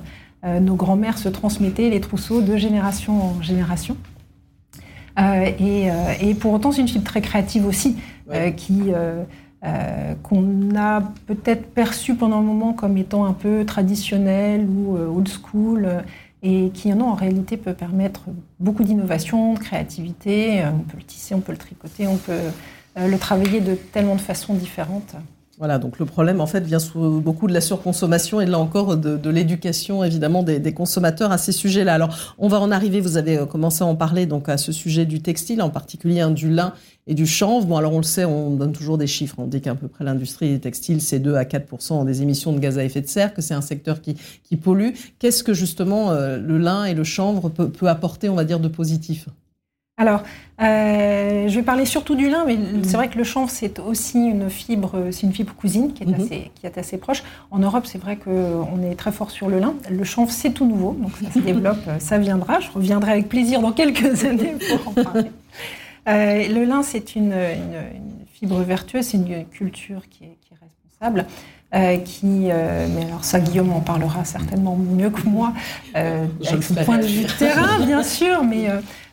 Euh, 0.45 0.59
nos 0.59 0.75
grands-mères 0.75 1.19
se 1.19 1.29
transmettaient 1.29 1.89
les 1.89 2.01
trousseaux 2.01 2.43
de 2.43 2.57
génération 2.57 3.23
en 3.23 3.43
génération. 3.43 3.97
Et, 5.17 5.89
et, 6.21 6.35
pour 6.35 6.53
autant, 6.53 6.73
c'est 6.73 6.83
une 6.83 6.89
fibre 6.89 7.05
très 7.05 7.23
créative 7.23 7.65
aussi, 7.65 7.97
qui 8.57 8.93
qu'on 10.23 10.77
a 10.77 11.01
peut-être 11.27 11.71
perçue 11.73 12.17
pendant 12.17 12.41
un 12.41 12.43
moment 12.43 12.75
comme 12.75 12.99
étant 12.99 13.25
un 13.25 13.33
peu 13.33 13.65
traditionnelle 13.65 14.67
ou 14.69 14.95
old 14.95 15.27
school 15.27 15.89
et 16.47 16.71
qui 16.71 16.93
en 16.93 17.15
réalité 17.15 17.57
peut 17.57 17.75
permettre 17.75 18.23
beaucoup 18.61 18.85
d'innovation, 18.85 19.55
de 19.55 19.59
créativité. 19.59 20.63
Euh, 20.63 20.71
on 20.71 20.79
peut 20.79 20.97
le 20.97 21.03
tisser, 21.03 21.35
on 21.35 21.41
peut 21.41 21.51
le 21.51 21.59
tricoter, 21.59 22.07
on 22.07 22.19
peut 22.19 22.39
euh, 22.99 23.09
le 23.09 23.19
travailler 23.19 23.61
de 23.61 23.75
tellement 23.75 24.15
de 24.15 24.21
façons 24.21 24.55
différentes. 24.55 25.17
Voilà, 25.59 25.79
donc 25.79 25.99
le 25.99 26.05
problème 26.05 26.43
en 26.43 26.47
fait 26.47 26.61
vient 26.61 26.79
sous 26.79 27.19
beaucoup 27.21 27.47
de 27.47 27.55
la 27.55 27.63
surconsommation 27.63 28.43
et 28.43 28.47
là 28.47 28.59
encore 28.59 28.99
de, 28.99 29.31
l'éducation 29.31 30.05
évidemment 30.05 30.43
des, 30.43 30.75
consommateurs 30.75 31.33
à 31.33 31.39
ces 31.39 31.53
sujets-là. 31.53 31.95
Alors 31.95 32.35
on 32.37 32.47
va 32.47 32.61
en 32.61 32.71
arriver, 32.71 33.01
vous 33.01 33.17
avez 33.17 33.39
euh, 33.39 33.47
commencé 33.47 33.83
à 33.83 33.87
en 33.87 33.97
parler 33.97 34.27
donc 34.27 34.51
à 34.51 34.59
ce 34.59 34.71
sujet 34.71 35.07
du 35.07 35.23
textile, 35.23 35.63
en 35.63 35.71
particulier 35.71 36.21
hein, 36.21 36.31
du 36.31 36.51
lin 36.51 36.75
et 37.07 37.15
du 37.15 37.27
chanvre. 37.27 37.67
Bon 37.67 37.79
alors 37.79 37.95
on 37.95 37.99
le 37.99 38.03
sait, 38.03 38.27
on 38.27 38.51
donne 38.51 38.73
toujours 38.73 38.99
des 38.99 39.07
chiffres, 39.07 39.37
on 39.39 39.47
dit 39.47 39.63
qu'à 39.63 39.75
peu 39.75 39.89
près 39.89 40.05
l'industrie 40.05 40.51
des 40.51 40.61
textiles 40.61 41.01
c'est 41.01 41.21
2 41.21 41.37
à 41.37 41.45
4% 41.45 42.05
des 42.05 42.21
émissions 42.21 42.53
de 42.53 42.59
gaz 42.59 42.77
à 42.77 42.85
effet 42.85 43.01
de 43.01 43.09
serre, 43.09 43.33
que 43.33 43.41
c'est 43.41 43.55
un 43.55 43.63
secteur 43.63 44.03
qui, 44.03 44.15
qui 44.45 44.57
pollue. 44.57 44.91
Qu'est-ce 45.19 45.43
que 45.43 45.55
justement 45.55 46.11
euh, 46.11 46.37
le 46.37 46.59
lin 46.59 46.85
et 46.85 46.93
le 46.93 47.05
chanvre 47.05 47.49
peut, 47.49 47.71
peut 47.71 47.89
apporter, 47.89 48.29
on 48.29 48.35
va 48.35 48.45
dire, 48.45 48.61
de 48.61 48.69
positif? 48.69 49.27
Alors, 49.99 50.23
euh, 50.61 51.49
je 51.49 51.55
vais 51.55 51.63
parler 51.63 51.87
surtout 51.87 52.17
du 52.17 52.29
lin, 52.29 52.45
mais 52.47 52.59
c'est 52.83 52.99
vrai 52.99 53.09
que 53.09 53.17
le 53.17 53.25
chanvre, 53.25 53.49
c'est 53.51 53.79
aussi 53.79 54.19
une 54.19 54.51
fibre, 54.51 55.09
c'est 55.11 55.23
une 55.23 55.33
fibre 55.33 55.55
cousine 55.55 55.95
qui 55.95 56.03
est, 56.03 56.07
mhm. 56.07 56.15
assez, 56.15 56.51
qui 56.55 56.67
est 56.67 56.77
assez 56.77 56.99
proche. 56.99 57.23
En 57.51 57.59
Europe, 57.59 57.87
c'est 57.87 57.99
vrai 57.99 58.17
qu'on 58.17 58.83
est 58.83 58.95
très 58.95 59.11
fort 59.11 59.31
sur 59.31 59.49
le 59.49 59.59
lin. 59.59 59.75
Le 59.91 60.05
chanvre, 60.05 60.31
c'est 60.31 60.51
tout 60.51 60.67
nouveau, 60.67 60.93
donc 61.01 61.13
ça 61.23 61.31
se 61.31 61.39
développe, 61.39 61.79
ça 61.99 62.19
viendra. 62.19 62.61
Je 62.61 62.71
reviendrai 62.71 63.13
avec 63.13 63.29
plaisir 63.31 63.63
dans 63.63 63.73
quelques 63.73 64.25
années 64.25 64.55
pour 64.69 64.89
en 64.89 65.03
parler. 65.03 65.31
Euh, 66.09 66.47
le 66.49 66.65
lin, 66.65 66.83
c'est 66.83 67.17
une, 67.17 67.35
fibre 68.33 68.61
vertueuse, 68.61 69.07
c'est 69.07 69.17
une 69.17 69.47
culture 69.47 70.03
qui 70.11 70.25
est, 70.25 70.37
qui 70.43 70.53
est 70.53 70.59
responsable. 70.61 71.27
Euh, 71.75 71.97
qui, 71.97 72.27
mais 72.27 73.05
alors 73.07 73.25
ça 73.25 73.41
Guillaume 73.41 73.73
en 73.73 73.81
parlera 73.81 74.25
certainement 74.25 74.77
mieux 74.77 75.11
que 75.11 75.27
moi, 75.27 75.53
euh, 75.97 76.27
avec 76.47 76.63
son 76.63 76.75
point 76.77 76.99
de 76.99 77.07
vue 77.07 77.25
terrain 77.25 77.85
bien 77.85 78.05
sûr, 78.05 78.45
mais 78.45 78.69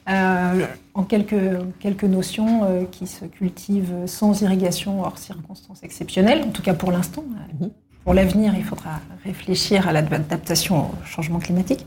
euh, 0.10 0.66
en 0.94 1.04
quelques, 1.04 1.36
quelques 1.80 2.04
notions 2.04 2.64
euh, 2.64 2.84
qui 2.92 3.08
se 3.08 3.26
cultivent 3.26 4.06
sans 4.06 4.42
irrigation 4.42 5.02
hors 5.02 5.18
circonstances 5.18 5.82
exceptionnelles, 5.84 6.44
en 6.44 6.52
tout 6.52 6.62
cas 6.62 6.74
pour 6.74 6.92
l'instant. 6.92 7.24
Mhm. 7.60 7.70
Pour 8.04 8.14
l'avenir, 8.14 8.54
il 8.58 8.66
faudra 8.66 9.00
réfléchir 9.24 9.88
à 9.88 9.94
l'adaptation 9.94 10.88
au 10.88 11.06
changement 11.06 11.40
climatique, 11.40 11.86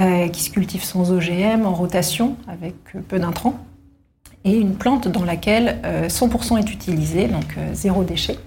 euh, 0.00 0.28
qui 0.28 0.42
se 0.42 0.50
cultive 0.50 0.82
sans 0.82 1.12
OGM, 1.12 1.66
en 1.66 1.74
rotation, 1.74 2.36
avec 2.48 2.74
peu 3.08 3.18
d'intrants, 3.18 3.58
et 4.44 4.56
une 4.56 4.74
plante 4.76 5.08
dans 5.08 5.24
laquelle 5.24 5.78
100% 6.08 6.56
est 6.56 6.72
utilisé, 6.72 7.28
donc 7.28 7.56
zéro 7.74 8.02
déchet. 8.02 8.38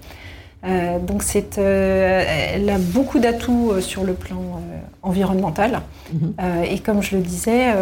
Euh, 0.66 0.98
donc 0.98 1.22
c'est, 1.22 1.58
euh, 1.58 2.24
elle 2.54 2.68
a 2.70 2.78
beaucoup 2.78 3.18
d'atouts 3.18 3.70
euh, 3.70 3.80
sur 3.80 4.04
le 4.04 4.14
plan 4.14 4.60
environnemental. 5.02 5.82
Mhm. 6.12 6.34
et 6.68 6.78
comme 6.78 7.02
je 7.02 7.16
le 7.16 7.22
disais, 7.22 7.72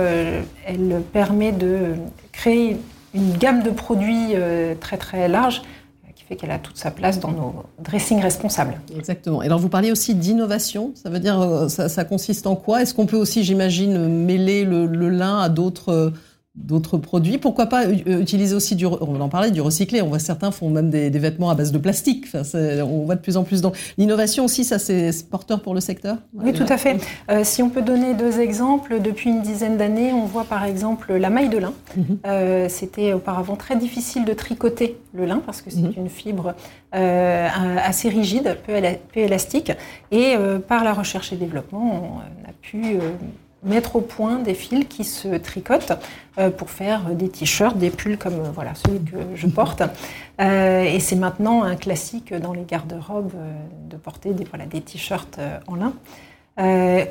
elle 0.66 1.02
permet 1.12 1.52
de 1.52 1.94
créer 2.32 2.76
une 3.14 3.32
gamme 3.36 3.62
de 3.62 3.70
produits 3.70 4.34
très 4.80 4.96
très 4.96 5.28
large 5.28 5.62
qui 6.14 6.24
fait 6.24 6.36
qu'elle 6.36 6.50
a 6.50 6.58
toute 6.58 6.76
sa 6.76 6.90
place 6.90 7.20
dans 7.20 7.32
nos 7.32 7.64
dressings 7.82 8.20
responsables. 8.20 8.74
Exactement. 8.94 9.42
Et 9.42 9.46
alors 9.46 9.58
vous 9.58 9.68
parliez 9.68 9.90
aussi 9.90 10.14
d'innovation, 10.14 10.92
ça 10.94 11.08
veut 11.10 11.18
dire, 11.18 11.66
ça, 11.68 12.04
consiste 12.04 12.46
en 12.46 12.56
quoi? 12.56 12.82
Est-ce 12.82 12.92
qu'on 12.92 13.06
peut 13.06 13.16
aussi, 13.16 13.44
j'imagine, 13.44 14.08
mêler 14.08 14.64
le, 14.64 14.86
le 14.86 15.08
lin 15.08 15.38
à 15.38 15.48
d'autres 15.48 16.12
d'autres 16.56 16.98
produits. 16.98 17.38
Pourquoi 17.38 17.66
pas 17.66 17.86
euh, 17.86 18.20
utiliser 18.20 18.54
aussi 18.54 18.76
du, 18.76 18.86
on 18.86 19.20
en 19.20 19.28
parlait, 19.28 19.50
du 19.50 19.60
recyclé. 19.60 20.02
On 20.02 20.08
voit 20.08 20.20
certains 20.20 20.52
font 20.52 20.70
même 20.70 20.88
des, 20.88 21.10
vêtements 21.10 21.50
à 21.50 21.54
base 21.54 21.72
de 21.72 21.78
plastique. 21.78 22.26
Enfin, 22.32 22.42
on 22.84 23.04
voit 23.04 23.16
de 23.16 23.20
plus 23.20 23.36
en 23.36 23.42
plus. 23.42 23.60
Donc 23.60 23.76
l'innovation 23.98 24.44
aussi, 24.44 24.64
ça 24.64 24.78
c'est 24.78 25.10
porteur 25.28 25.62
pour 25.62 25.74
le 25.74 25.80
secteur. 25.80 26.18
Oui, 26.34 26.52
tout 26.52 26.66
à 26.68 26.76
fait. 26.76 26.98
Euh, 27.30 27.40
si 27.42 27.62
on 27.62 27.70
peut 27.70 27.82
donner 27.82 28.14
deux 28.14 28.40
exemples, 28.40 29.00
depuis 29.00 29.30
une 29.30 29.42
dizaine 29.42 29.76
d'années, 29.76 30.12
on 30.12 30.26
voit 30.26 30.44
par 30.44 30.64
exemple 30.64 31.12
la 31.14 31.28
maille 31.28 31.48
de 31.48 31.58
lin. 31.58 31.72
Mhm. 31.96 32.18
Euh, 32.26 32.68
c'était 32.68 33.12
auparavant 33.12 33.56
très 33.56 33.76
difficile 33.76 34.24
de 34.24 34.32
tricoter 34.32 34.96
le 35.12 35.26
lin 35.26 35.42
parce 35.44 35.60
que 35.60 35.70
c'est 35.70 35.80
mhm. 35.80 35.94
une 35.96 36.08
fibre 36.08 36.54
assez 36.92 38.08
rigide, 38.08 38.56
peu, 38.64 38.74
élastique. 39.16 39.72
Et 40.12 40.36
par 40.68 40.84
la 40.84 40.92
recherche 40.92 41.32
et 41.32 41.36
développement, 41.36 42.20
on 42.22 42.48
a 42.48 42.52
pu 42.62 42.98
mettre 43.64 43.96
au 43.96 44.00
point 44.00 44.38
des 44.38 44.54
fils 44.54 44.86
qui 44.88 45.04
se 45.04 45.28
tricotent 45.36 45.92
pour 46.56 46.70
faire 46.70 47.10
des 47.10 47.28
t-shirts, 47.28 47.76
des 47.76 47.90
pulls 47.90 48.18
comme 48.18 48.42
voilà 48.54 48.74
celui 48.74 48.98
que 49.00 49.16
je 49.34 49.46
porte. 49.46 49.82
et 50.40 50.98
c'est 51.00 51.16
maintenant 51.16 51.62
un 51.62 51.76
classique 51.76 52.34
dans 52.34 52.52
les 52.52 52.64
garde-robes 52.64 53.32
de 53.88 53.96
porter 53.96 54.32
des, 54.32 54.44
voilà, 54.44 54.66
des 54.66 54.80
t-shirts 54.80 55.38
en 55.68 55.76
lin. 55.76 55.92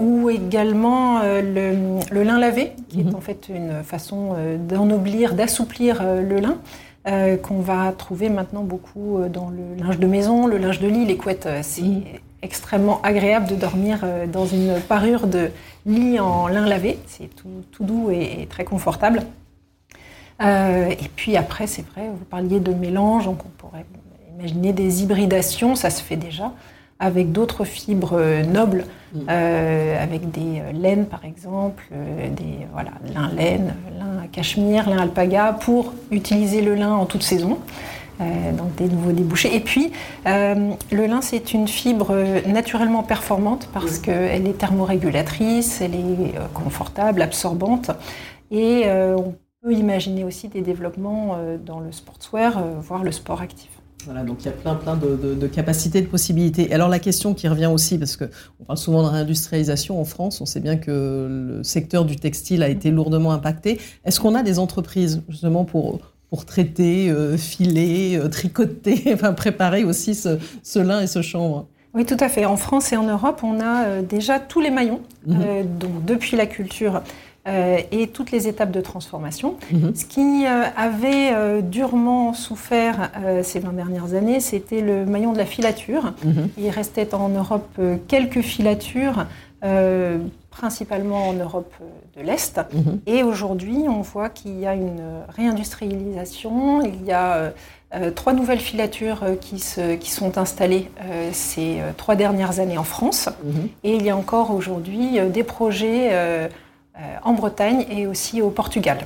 ou 0.02 0.30
également 0.30 1.22
le, 1.22 2.24
lin 2.24 2.38
lavé, 2.38 2.74
qui 2.90 3.00
est 3.00 3.04
mhm. 3.06 3.16
en 3.16 3.22
fait 3.22 3.50
une 3.50 3.84
façon 3.84 4.36
d'ennoblir, 4.68 5.36
d'assouplir 5.36 6.04
le 6.04 6.40
lin. 6.40 6.58
Euh, 7.06 7.36
qu'on 7.36 7.60
va 7.60 7.92
trouver 7.92 8.30
maintenant 8.30 8.64
beaucoup 8.64 9.18
euh, 9.18 9.28
dans 9.28 9.50
le 9.50 9.76
linge 9.78 10.00
de 10.00 10.08
maison, 10.08 10.48
le 10.48 10.58
linge 10.58 10.80
de 10.80 10.88
lit, 10.88 11.04
les 11.04 11.18
couettes. 11.18 11.48
Euh, 11.48 11.60
c'est 11.62 11.82
mm. 11.82 12.04
extrêmement 12.42 13.02
agréable 13.02 13.46
de 13.48 13.56
dormir 13.56 14.06
dans 14.32 14.46
une 14.46 14.80
parure 14.80 15.28
de 15.28 15.50
lit 15.86 16.20
en 16.20 16.48
lin 16.48 16.66
lavé. 16.66 17.00
C'est 17.08 17.30
tout, 17.36 17.84
doux 17.84 18.10
et, 18.12 18.48
très 18.50 18.64
confortable. 18.64 19.24
et 20.42 21.10
puis 21.16 21.38
après, 21.38 21.68
c'est 21.68 21.86
vrai, 21.88 22.10
vous 22.10 22.26
parliez 22.26 22.60
de 22.60 22.74
mélange, 22.74 23.26
donc 23.26 23.46
on 23.46 23.50
pourrait 23.50 23.86
imaginer 24.38 24.74
des 24.74 25.04
hybridations, 25.04 25.76
ça 25.76 25.90
se 25.90 26.02
fait 26.02 26.18
déjà 26.18 26.52
avec 27.00 27.32
d'autres 27.32 27.66
fibres 27.66 28.44
nobles, 28.44 28.86
mm. 29.14 29.30
avec 29.30 30.32
des 30.32 30.62
laines 30.74 31.06
par 31.06 31.26
exemple, 31.26 31.86
des 31.92 32.66
voilà, 32.72 32.92
lin 33.14 33.30
laine, 33.36 33.76
lin 33.98 34.28
cachemire, 34.32 34.90
lin 34.90 35.00
alpaga, 35.00 35.54
pour 35.54 35.94
utiliser 36.12 36.62
le 36.62 36.76
lin 36.76 36.94
en 36.94 37.06
toute 37.06 37.24
saison. 37.24 37.60
Donc 38.20 38.76
des 38.76 38.88
nouveaux 38.88 39.12
débouchés. 39.12 39.56
Et 39.56 39.60
puis, 39.60 39.92
le 40.26 41.06
lin, 41.06 41.22
c'est 41.22 41.54
une 41.54 41.68
fibre 41.68 42.16
naturellement 42.48 43.04
performante 43.04 43.70
parce 43.74 44.00
qu'elle 44.00 44.48
est 44.48 44.58
thermorégulatrice, 44.58 45.82
elle 45.82 45.96
est 45.96 46.34
confortable, 46.54 47.22
absorbante. 47.22 47.92
Et 48.52 48.84
on 48.88 49.36
peut 49.64 49.74
imaginer 49.74 50.24
aussi 50.24 50.48
des 50.48 50.62
développements 50.62 51.38
dans 51.66 51.80
le 51.80 51.92
sportswear, 51.92 52.64
voire 52.82 53.04
le 53.04 53.12
sport 53.12 53.42
actif. 53.42 53.70
Voilà, 54.06 54.24
donc 54.24 54.42
il 54.42 54.46
y 54.48 54.50
a 54.50 54.52
plein, 54.52 54.76
plein 54.76 54.98
de, 54.98 55.48
capacités, 55.48 56.02
de 56.02 56.08
possibilités. 56.08 56.74
Alors 56.74 56.90
la 56.90 57.00
question 57.00 57.34
qui 57.34 57.48
revient 57.48 57.68
aussi, 57.68 57.98
parce 57.98 58.18
qu'on 58.18 58.64
parle 58.66 58.78
souvent 58.78 59.04
de 59.04 59.08
réindustrialisation 59.08 60.00
en 60.00 60.06
France, 60.06 60.42
on 60.42 60.46
sait 60.46 60.60
bien 60.60 60.76
que 60.76 61.56
le 61.58 61.64
secteur 61.64 62.04
du 62.04 62.18
textile 62.18 62.64
a 62.64 62.70
été 62.70 62.92
lourdement 62.92 63.32
impacté. 63.32 63.80
Est-ce 64.04 64.20
qu'on 64.20 64.36
a 64.36 64.44
des 64.44 64.60
entreprises 64.60 65.24
justement 65.30 65.64
pour, 65.64 66.00
pour 66.34 66.48
traiter, 66.48 67.12
euh, 67.12 67.38
filer, 67.38 68.18
euh, 68.18 68.28
tricoter, 68.28 69.04
enfin 69.14 69.34
préparer 69.34 69.84
aussi 69.84 70.16
ce, 70.16 70.80
lin 70.80 71.02
et 71.02 71.06
ce 71.06 71.22
chanvre 71.22 71.68
oui, 71.96 72.08
tout 72.08 72.18
à 72.20 72.28
fait. 72.28 72.46
En 72.46 72.58
France 72.58 72.92
et 72.92 72.98
en 72.98 73.04
Europe, 73.04 73.42
on 73.44 73.60
a 73.60 73.84
euh, 73.84 74.02
déjà 74.02 74.40
tous 74.40 74.60
les 74.60 74.72
maillons, 74.72 75.02
mmh. 75.28 75.44
donc 75.80 76.04
depuis 76.06 76.36
la 76.36 76.48
culture 76.48 77.04
euh, 77.46 77.80
et 77.92 78.08
toutes 78.08 78.32
les 78.32 78.48
étapes 78.48 78.72
de 78.72 78.80
transformation. 78.80 79.58
Mhm. 79.70 79.94
Ce 79.96 80.06
qui 80.06 80.46
euh, 80.46 80.64
avait 80.78 81.34
euh, 81.34 81.60
durement 81.60 82.34
souffert 82.34 83.12
ces 83.44 83.60
20 83.60 83.74
dernières 83.74 84.14
années, 84.14 84.40
c'était 84.40 84.80
le 84.80 85.06
maillon 85.06 85.34
de 85.34 85.38
la 85.38 85.46
filature. 85.46 86.14
Mhm. 86.24 86.50
Il 86.58 86.70
restait 86.70 87.14
en 87.14 87.28
Europe 87.28 87.80
quelques 88.08 88.40
filatures, 88.40 89.26
principalement 90.50 91.30
en 91.30 91.34
Europe 91.34 91.74
de 92.18 92.22
l'Est. 92.22 92.60
Mhm. 92.74 93.00
Et 93.06 93.24
aujourd'hui, 93.24 93.86
on 93.88 94.02
voit 94.02 94.30
qu'il 94.30 94.60
y 94.60 94.68
a 94.68 94.76
une 94.76 95.02
réindustrialisation. 95.30 96.82
Il 96.82 97.06
y 97.06 97.12
a 97.12 97.54
trois 98.16 98.34
nouvelles 98.34 98.60
filatures 98.60 99.24
qui, 99.40 99.60
se, 99.60 99.96
qui 99.96 100.12
sont 100.12 100.38
installées 100.38 100.92
ces 101.32 101.82
trois 101.96 102.16
dernières 102.16 102.60
années 102.60 102.78
en 102.78 102.84
France. 102.84 103.30
Et 103.84 103.96
il 103.96 104.04
y 104.04 104.10
a 104.10 104.18
encore 104.18 104.52
aujourd'hui 104.52 105.20
des 105.32 105.44
projets 105.44 106.10
euh, 107.00 107.16
en 107.24 107.34
Bretagne 107.34 107.88
et 107.90 108.06
aussi 108.06 108.44
au 108.44 108.52
Portugal. 108.52 109.00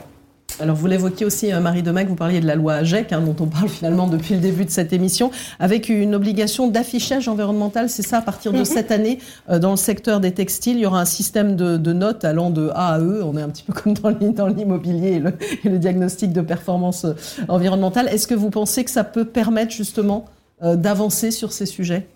Alors 0.59 0.75
vous 0.75 0.87
l'évoquiez 0.87 1.25
aussi, 1.25 1.53
euh, 1.53 1.59
Marie 1.59 1.83
Demac, 1.83 2.07
vous 2.07 2.15
parliez 2.15 2.39
de 2.39 2.47
la 2.47 2.55
loi 2.55 2.75
AGEC, 2.75 3.13
hein, 3.13 3.21
dont 3.21 3.35
on 3.39 3.47
parle 3.47 3.69
finalement 3.69 4.07
depuis 4.07 4.33
le 4.33 4.39
début 4.39 4.65
de 4.65 4.71
cette 4.71 4.91
émission, 4.91 5.29
avec 5.59 5.89
une 5.89 6.15
obligation 6.15 6.67
d'affichage 6.67 7.27
environnemental, 7.27 7.89
c'est 7.89 8.01
ça, 8.01 8.17
à 8.17 8.21
partir 8.21 8.51
de 8.53 8.59
mhm. 8.59 8.65
cette 8.65 8.91
année, 8.91 9.19
euh, 9.49 9.59
dans 9.59 9.71
le 9.71 9.77
secteur 9.77 10.19
des 10.19 10.31
textiles, 10.31 10.77
il 10.77 10.81
y 10.81 10.85
aura 10.85 11.01
un 11.01 11.05
système 11.05 11.55
de, 11.55 11.77
notes 11.93 12.25
allant 12.25 12.49
de 12.49 12.69
A 12.73 12.95
à 12.95 12.99
E, 12.99 13.23
on 13.23 13.37
est 13.37 13.41
un 13.41 13.49
petit 13.49 13.63
peu 13.63 13.73
comme 13.73 13.93
dans 14.33 14.47
l'immobilier 14.47 15.21
et, 15.63 15.69
le, 15.69 15.77
diagnostic 15.77 16.33
de 16.33 16.41
performance 16.41 17.05
environnementale. 17.47 18.07
Est-ce 18.07 18.27
que 18.27 18.35
vous 18.35 18.49
pensez 18.49 18.83
que 18.83 18.91
ça 18.91 19.03
peut 19.03 19.25
permettre 19.25 19.71
justement 19.71 20.25
d'avancer 20.61 21.31
sur 21.31 21.53
ces 21.53 21.65
sujets? 21.65 22.07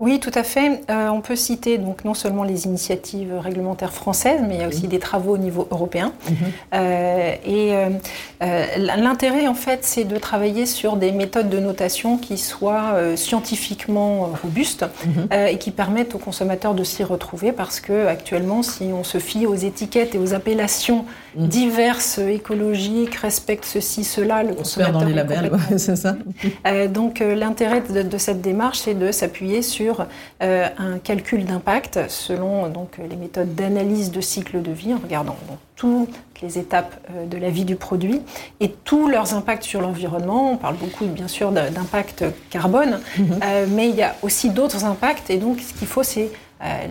Oui, 0.00 0.18
tout 0.18 0.32
à 0.34 0.42
fait. 0.42 0.82
Euh, 0.90 1.08
on 1.08 1.20
peut 1.20 1.36
citer 1.36 1.78
donc 1.78 2.04
non 2.04 2.14
seulement 2.14 2.42
les 2.42 2.66
initiatives 2.66 3.32
réglementaires 3.38 3.92
françaises, 3.92 4.40
mais 4.46 4.56
il 4.56 4.60
y 4.60 4.64
a 4.64 4.68
aussi 4.68 4.88
des 4.88 4.98
travaux 4.98 5.34
au 5.34 5.38
niveau 5.38 5.68
européen. 5.70 6.12
Mhm. 6.28 6.36
Euh, 6.74 7.34
et 7.46 7.74
euh, 8.42 8.66
l'intérêt, 8.76 9.46
en 9.46 9.54
fait, 9.54 9.84
c'est 9.84 10.02
de 10.02 10.18
travailler 10.18 10.66
sur 10.66 10.96
des 10.96 11.12
méthodes 11.12 11.48
de 11.48 11.60
notation 11.60 12.18
qui 12.18 12.38
soient 12.38 12.96
scientifiquement 13.16 14.30
robustes 14.42 14.84
mhm. 15.06 15.28
et 15.48 15.58
qui 15.58 15.70
permettent 15.70 16.16
aux 16.16 16.18
consommateurs 16.18 16.74
de 16.74 16.82
s'y 16.82 17.04
retrouver, 17.04 17.52
parce 17.52 17.78
que 17.78 18.08
actuellement, 18.08 18.64
si 18.64 18.90
on 18.92 19.04
se 19.04 19.18
fie 19.18 19.46
aux 19.46 19.54
étiquettes 19.54 20.14
et 20.16 20.18
aux 20.18 20.34
appellations. 20.34 21.04
Diverses, 21.36 22.18
écologiques, 22.18 23.14
respectent 23.16 23.64
ceci, 23.64 24.04
cela, 24.04 24.42
le 24.42 24.54
consommateur 24.54 25.00
dans 25.00 25.06
les 25.06 25.14
labels, 25.14 25.50
c'est 25.76 25.96
ça. 25.96 26.16
donc 26.88 27.20
l'intérêt 27.20 27.82
de, 27.82 28.02
de, 28.02 28.18
cette 28.18 28.40
démarche, 28.40 28.80
c'est 28.80 28.94
de 28.94 29.12
s'appuyer 29.12 29.62
sur 29.62 30.06
euh, 30.42 30.66
un 30.78 30.98
calcul 30.98 31.44
d'impact 31.44 32.00
selon 32.08 32.68
donc, 32.68 32.98
les 32.98 33.16
méthodes 33.16 33.54
d'analyse 33.54 34.10
de 34.10 34.20
cycle 34.20 34.62
de 34.62 34.72
vie 34.72 34.94
en 34.94 34.98
regardant 34.98 35.36
toutes 35.76 36.14
les 36.42 36.58
étapes 36.58 36.94
euh, 37.10 37.26
de 37.26 37.36
la 37.38 37.50
vie 37.50 37.64
du 37.64 37.76
produit 37.76 38.20
et 38.60 38.70
tous 38.70 39.08
leurs 39.08 39.34
impacts 39.34 39.64
sur 39.64 39.80
l'environnement. 39.80 40.52
On 40.52 40.56
parle 40.56 40.76
beaucoup 40.76 41.06
bien 41.06 41.28
sûr 41.28 41.52
d'impact 41.52 42.24
carbone, 42.50 43.00
mhm. 43.18 43.40
euh, 43.42 43.66
mais 43.70 43.88
il 43.88 43.96
y 43.96 44.02
a 44.02 44.14
aussi 44.22 44.50
d'autres 44.50 44.84
impacts 44.84 45.30
et 45.30 45.38
donc 45.38 45.60
ce 45.60 45.72
qu'il 45.74 45.88
faut 45.88 46.02
c'est 46.02 46.30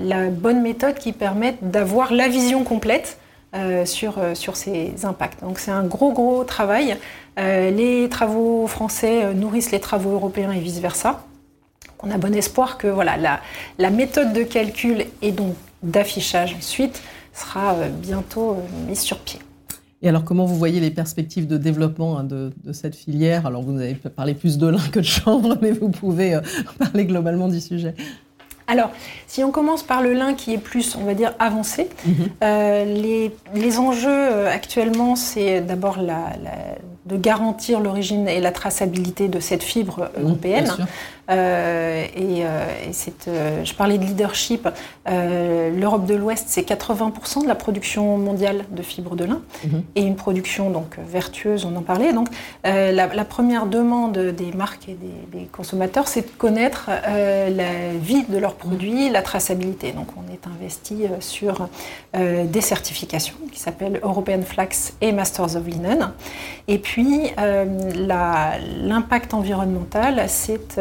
la 0.03 0.29
bonne 0.29 0.61
méthode 0.61 0.95
qui 0.95 1.13
permette 1.13 1.57
d'avoir 1.61 2.13
la 2.13 2.27
vision 2.27 2.63
complète 2.63 3.17
sur, 3.85 4.15
sur 4.33 4.55
ces 4.55 5.05
impacts. 5.05 5.41
Donc 5.41 5.59
c'est 5.59 5.71
un 5.71 5.83
gros 5.83 6.11
gros 6.11 6.43
travail. 6.43 6.97
les 7.37 8.07
travaux 8.09 8.67
français 8.67 9.33
nourrissent 9.33 9.71
les 9.71 9.79
travaux 9.79 10.11
européens 10.13 10.51
et 10.51 10.59
vice-versa 10.59 11.23
on 12.03 12.11
a 12.11 12.17
bon 12.17 12.35
espoir 12.35 12.77
que 12.77 12.87
voilà, 12.87 13.39
la, 13.77 13.89
méthode 13.89 14.33
de 14.33 14.43
calcul 14.43 15.05
et 15.21 15.31
donc 15.31 15.55
d'affichage 15.81 16.53
ensuite 16.55 17.01
sera 17.33 17.75
euh, 17.75 17.89
bientôt 17.89 18.51
euh, 18.51 18.87
mise 18.87 18.99
sur 18.99 19.19
pied. 19.19 19.39
Et 20.01 20.09
alors, 20.09 20.25
comment 20.25 20.45
vous 20.45 20.57
voyez 20.57 20.81
les 20.81 20.91
perspectives 20.91 21.47
de 21.47 21.57
développement 21.57 22.19
hein, 22.19 22.25
de, 22.25 22.51
cette 22.73 22.95
filière? 22.95 23.45
Alors, 23.45 23.61
vous 23.61 23.79
avez 23.79 23.95
parlé 23.95 24.33
plus 24.33 24.57
de 24.57 24.67
lin 24.67 24.85
que 24.91 24.99
de 24.99 25.05
chanvre, 25.05 25.57
mais 25.61 25.71
vous 25.71 25.89
pouvez 25.89 26.35
euh, 26.35 26.41
parler 26.77 27.05
globalement 27.05 27.47
du 27.47 27.61
sujet. 27.61 27.95
Alors, 28.67 28.91
si 29.27 29.43
on 29.43 29.51
commence 29.51 29.83
par 29.83 30.01
le 30.01 30.13
lin 30.13 30.33
qui 30.33 30.53
est 30.53 30.57
plus, 30.57 30.95
on 30.95 31.03
va 31.03 31.13
dire, 31.13 31.33
avancé, 31.39 31.89
mhm. 32.05 32.29
les, 32.41 33.79
enjeux 33.79 34.47
actuellement, 34.47 35.15
c'est 35.15 35.61
d'abord 35.61 35.97
de 37.05 37.17
garantir 37.17 37.79
l'origine 37.79 38.27
et 38.27 38.39
la 38.39 38.51
traçabilité 38.51 39.27
de 39.27 39.39
cette 39.39 39.63
fibre 39.63 40.09
européenne. 40.17 40.71
Euh, 41.29 42.05
et, 42.15 42.45
euh, 42.45 42.65
euh, 43.27 43.63
je 43.63 43.73
parlais 43.73 43.97
de 43.97 44.03
leadership. 44.03 44.67
L'Europe 45.05 46.05
de 46.05 46.15
l'Ouest, 46.15 46.45
c'est 46.47 46.67
80% 46.67 47.43
de 47.43 47.47
la 47.47 47.55
production 47.55 48.17
mondiale 48.17 48.65
de 48.71 48.81
fibres 48.81 49.15
de 49.15 49.25
lin 49.25 49.41
mhm. 49.65 49.83
et 49.95 50.01
une 50.01 50.15
production 50.15 50.69
donc 50.69 50.97
vertueuse. 50.99 51.65
On 51.65 51.75
en 51.75 51.81
parlait. 51.81 52.13
Donc, 52.13 52.27
la, 52.63 53.07
première 53.25 53.65
demande 53.65 54.17
des 54.17 54.51
marques 54.51 54.89
et 54.89 54.97
des, 55.31 55.45
consommateurs, 55.51 56.07
c'est 56.07 56.21
de 56.21 56.37
connaître 56.37 56.89
la 57.05 57.93
vie 57.99 58.23
de 58.23 58.37
leurs 58.37 58.55
produits, 58.55 59.09
la 59.09 59.21
traçabilité. 59.21 59.91
Donc, 59.91 60.07
on 60.17 60.31
est 60.31 60.47
investi 60.47 61.05
sur 61.19 61.67
des 62.13 62.61
certifications 62.61 63.35
qui 63.51 63.59
s'appellent 63.59 63.99
European 64.03 64.41
Flax 64.41 64.93
et 65.01 65.11
Masters 65.11 65.55
of 65.55 65.67
Linen. 65.67 66.11
Et 66.67 66.77
puis, 66.77 66.92
l'impact 67.95 69.33
environnemental, 69.33 70.25
c'est 70.27 70.79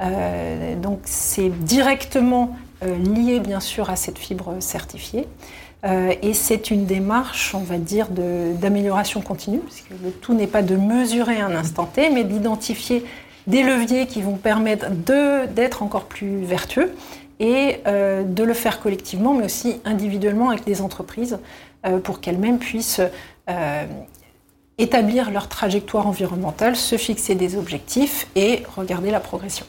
euh, 0.00 0.76
donc 0.76 1.00
c'est 1.04 1.50
directement 1.50 2.56
euh, 2.82 2.96
lié 2.96 3.40
bien 3.40 3.60
sûr 3.60 3.90
à 3.90 3.96
cette 3.96 4.18
fibre 4.18 4.56
certifiée. 4.60 5.26
Euh, 5.84 6.12
et 6.20 6.34
c'est 6.34 6.70
une 6.70 6.84
démarche, 6.84 7.54
on 7.54 7.62
va 7.62 7.78
dire, 7.78 8.08
d'amélioration 8.10 9.22
continue, 9.22 9.60
parce 9.60 9.80
que 9.80 9.94
le 10.04 10.10
tout 10.10 10.34
n'est 10.34 10.46
pas 10.46 10.62
de 10.62 10.76
mesurer 10.76 11.40
un 11.40 11.54
instant 11.54 11.86
T, 11.86 12.10
mais 12.10 12.24
d'identifier 12.24 13.04
des 13.46 13.62
leviers 13.62 14.06
qui 14.06 14.20
vont 14.20 14.36
permettre 14.36 14.90
d'être 14.90 15.82
encore 15.82 16.04
plus 16.04 16.42
vertueux 16.44 16.92
et 17.40 17.80
de 17.86 18.42
le 18.42 18.52
faire 18.52 18.80
collectivement, 18.80 19.32
mais 19.32 19.46
aussi 19.46 19.80
individuellement 19.86 20.50
avec 20.50 20.66
des 20.66 20.82
entreprises 20.82 21.38
pour 22.04 22.20
qu'elles-mêmes 22.20 22.58
puissent 22.58 23.00
établir 24.82 25.30
leur 25.30 25.48
trajectoire 25.48 26.06
environnementale, 26.06 26.76
se 26.76 26.96
fixer 26.96 27.34
des 27.34 27.56
objectifs 27.56 28.26
et 28.34 28.62
regarder 28.76 29.10
la 29.10 29.20
progression. 29.20 29.66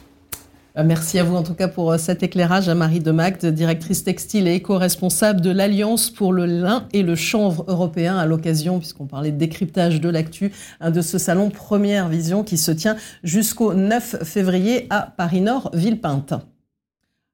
Euh, 0.78 0.84
merci 0.86 1.20
à 1.20 1.24
vous 1.24 1.36
en 1.36 1.44
tout 1.44 1.54
cas 1.54 1.68
pour 1.68 1.92
euh, 1.92 1.98
cet 1.98 2.24
éclairage 2.24 2.70
à 2.70 2.76
Marie 2.76 3.02
de 3.02 3.12
Magde, 3.12 3.46
directrice 3.46 4.06
textile 4.06 4.48
et 4.48 4.56
éco-responsable 4.56 5.42
de 5.42 5.50
l'Alliance 5.50 6.10
pour 6.10 6.32
le 6.32 6.46
lin 6.46 6.88
et 6.94 7.04
le 7.04 7.16
chanvre 7.16 7.66
européen 7.68 8.18
à 8.18 8.26
l'occasion, 8.26 8.80
puisqu'on 8.80 9.06
parlait 9.06 9.32
de 9.32 9.38
décryptage 9.38 10.00
de 10.00 10.08
l'actu, 10.08 10.54
de 10.82 11.02
ce 11.02 11.18
salon 11.18 11.50
Première 11.50 12.08
Vision 12.08 12.44
qui 12.44 12.58
se 12.58 12.72
tient 12.72 12.96
jusqu'au 13.24 13.74
9 13.74 14.24
février 14.24 14.88
à 14.90 15.14
Paris-Nord, 15.18 15.72
Villepinte. 15.74 16.36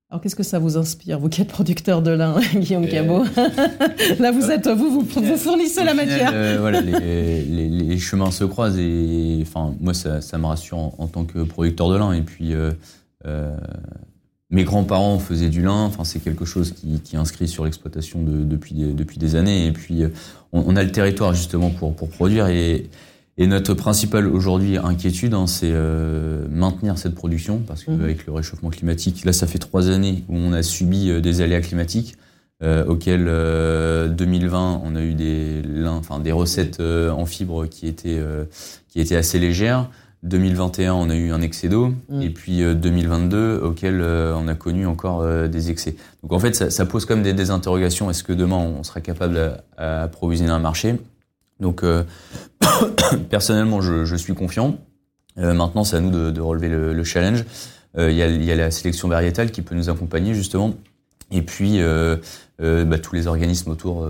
Alors 0.09 0.21
qu'est-ce 0.21 0.37
que 0.37 0.43
ça 0.43 0.57
vous 0.57 0.77
inspire, 0.77 1.19
vous 1.19 1.27
qui 1.27 1.41
êtes 1.41 1.49
producteur 1.49 2.01
de 2.01 2.11
lin, 2.11 2.39
Guillaume 2.55 2.87
Cabot 2.87 3.23
Là, 4.19 4.31
vous 4.31 4.49
êtes, 4.49 4.67
vous, 4.69 5.01
vous, 5.01 5.37
fournissez 5.37 5.83
la 5.83 5.93
matière. 5.93 6.31
Euh, 6.33 6.57
voilà, 6.61 6.79
les, 6.79 7.97
chemins 7.97 8.31
se 8.31 8.45
croisent 8.45 8.79
et 8.79 9.39
enfin, 9.41 9.75
moi, 9.81 9.93
ça, 9.93 10.37
me 10.37 10.45
rassure 10.45 10.77
en, 10.77 11.07
tant 11.07 11.25
que 11.25 11.39
producteur 11.39 11.89
de 11.89 11.97
lin. 11.97 12.13
Et 12.13 12.21
puis, 12.21 12.53
euh, 12.53 12.71
mes 14.49 14.63
grands-parents 14.63 15.19
faisaient 15.19 15.49
du 15.49 15.61
lin, 15.61 15.83
enfin, 15.83 16.05
c'est 16.05 16.19
quelque 16.19 16.45
chose 16.45 16.71
qui, 16.71 17.01
qui, 17.01 17.15
est 17.15 17.19
inscrit 17.19 17.49
sur 17.49 17.65
l'exploitation 17.65 18.23
de, 18.23 18.43
depuis, 18.45 18.75
des, 18.75 18.93
depuis 18.93 19.17
des 19.17 19.35
années. 19.35 19.67
Et 19.67 19.73
puis, 19.73 20.03
euh, 20.03 20.09
on, 20.53 20.75
a 20.77 20.83
le 20.83 20.91
territoire 20.91 21.33
justement 21.33 21.69
pour, 21.69 21.93
pour 21.93 22.09
produire. 22.09 22.47
Et, 22.47 22.89
et 23.37 23.47
notre 23.47 23.73
principale 23.73 24.27
aujourd'hui 24.27 24.77
inquiétude, 24.77 25.33
hein, 25.33 25.47
c'est 25.47 25.71
euh, 25.71 26.45
maintenir 26.49 26.97
cette 26.97 27.15
production, 27.15 27.59
parce 27.59 27.83
qu'avec 27.83 28.19
mhm. 28.19 28.23
le 28.27 28.33
réchauffement 28.33 28.69
climatique, 28.69 29.25
là, 29.25 29.33
ça 29.33 29.47
fait 29.47 29.59
trois 29.59 29.89
années 29.89 30.23
où 30.27 30.35
on 30.35 30.53
a 30.53 30.63
subi 30.63 31.21
des 31.21 31.41
aléas 31.41 31.61
climatiques. 31.61 32.15
Euh, 32.63 32.83
auquel 32.85 33.25
2020 34.15 34.81
on 34.83 34.95
a 34.95 35.01
eu 35.03 35.13
des, 35.13 35.61
enfin, 35.85 36.17
des 36.17 36.31
recettes 36.31 36.79
en 36.79 37.25
fibre 37.27 37.67
qui 37.67 37.85
étaient, 37.85 38.19
qui 38.89 38.99
étaient 38.99 39.15
assez 39.15 39.37
légères. 39.37 39.89
2021, 40.23 40.93
on 40.93 41.09
a 41.09 41.15
eu 41.15 41.31
un 41.31 41.41
excès 41.41 41.69
d'eau, 41.69 41.93
mm. 42.09 42.21
et 42.21 42.29
puis 42.29 42.61
2022, 42.75 43.37
euh, 43.37 43.61
auquel 43.61 44.01
euh, 44.01 44.35
on 44.35 44.47
a 44.47 44.55
connu 44.55 44.87
encore 44.87 45.21
euh, 45.21 45.47
des 45.47 45.69
excès. 45.69 45.95
Donc 46.23 46.33
en 46.33 46.39
fait, 46.39 46.71
ça, 46.71 46.85
pose 46.85 47.05
comme 47.05 47.21
des, 47.21 47.33
des 47.33 47.51
interrogations. 47.51 48.09
Est-ce 48.09 48.23
que 48.23 48.33
demain, 48.33 48.57
on 48.57 48.83
sera 48.83 49.01
capable 49.01 49.35
d'approvisionner 49.77 50.51
un 50.51 50.59
marché? 50.59 50.95
Donc 51.59 51.83
personnellement, 53.29 53.81
je, 53.81 54.15
suis 54.15 54.35
confiant. 54.35 54.77
maintenant, 55.37 55.83
c'est 55.83 55.97
à 55.97 55.99
nous 55.99 56.31
de, 56.31 56.41
relever 56.41 56.69
le, 56.69 57.03
challenge. 57.03 57.45
Il 57.97 58.11
y, 58.11 58.51
a, 58.51 58.55
la 58.55 58.71
sélection 58.71 59.07
variétale 59.07 59.51
qui 59.51 59.61
peut 59.61 59.75
nous 59.75 59.89
accompagner 59.89 60.33
justement, 60.33 60.73
et 61.31 61.41
puis 61.41 61.79
bah, 62.59 62.99
tous 62.99 63.15
les 63.15 63.27
organismes 63.27 63.71
autour 63.71 64.07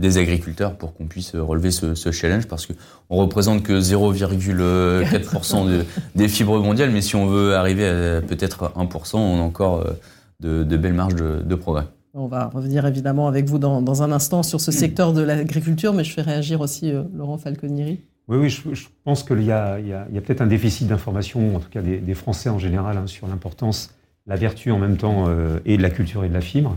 des 0.00 0.18
agriculteurs 0.18 0.76
pour 0.76 0.94
qu'on 0.94 1.06
puisse 1.06 1.34
relever 1.34 1.70
ce, 1.70 2.12
challenge 2.12 2.46
parce 2.46 2.66
que 2.66 2.72
on 3.10 3.16
représente 3.16 3.62
que 3.62 3.80
0,4% 3.80 5.84
des 6.14 6.28
fibres 6.28 6.58
mondiales, 6.60 6.90
mais 6.90 7.02
si 7.02 7.16
on 7.16 7.26
veut 7.26 7.54
arriver 7.54 7.86
à 7.86 8.20
peut-être 8.20 8.72
1%, 8.76 9.16
on 9.16 9.38
a 9.38 9.42
encore 9.42 9.80
euh, 9.80 10.64
de, 10.64 10.76
belles 10.76 10.94
marges 10.94 11.16
de, 11.16 11.54
progrès. 11.54 11.84
On 12.12 12.26
va 12.26 12.48
revenir 12.48 12.84
évidemment 12.86 13.28
avec 13.28 13.48
vous 13.48 13.58
dans, 13.58 13.82
dans 13.82 14.02
un 14.02 14.10
instant 14.10 14.42
sur 14.42 14.60
ce 14.60 14.72
secteur 14.72 15.12
de 15.12 15.22
l'agriculture, 15.22 15.92
mais 15.92 16.02
je 16.02 16.12
fais 16.12 16.22
réagir 16.22 16.60
aussi 16.60 16.90
euh, 16.90 17.04
Laurent 17.14 17.38
Falconieri. 17.38 18.00
Oui, 18.26 18.38
oui, 18.38 18.48
je, 18.48 18.86
pense 19.04 19.22
qu'il 19.22 19.42
y 19.44 19.52
a, 19.52 19.74
a, 19.74 19.76
a 19.76 20.20
peut-être 20.20 20.40
un 20.40 20.46
déficit 20.46 20.88
d'information, 20.88 21.56
en 21.56 21.60
tout 21.60 21.68
cas 21.68 21.82
des, 21.82 22.14
Français 22.14 22.48
en 22.48 22.58
général, 22.58 22.96
hein, 22.96 23.06
sur 23.06 23.28
l'importance, 23.28 23.94
la 24.26 24.36
vertu 24.36 24.72
en 24.72 24.78
même 24.78 24.96
temps, 24.96 25.26
euh, 25.28 25.58
et 25.64 25.76
de 25.76 25.82
la 25.82 25.90
culture 25.90 26.24
et 26.24 26.28
de 26.28 26.34
la 26.34 26.40
fibre. 26.40 26.76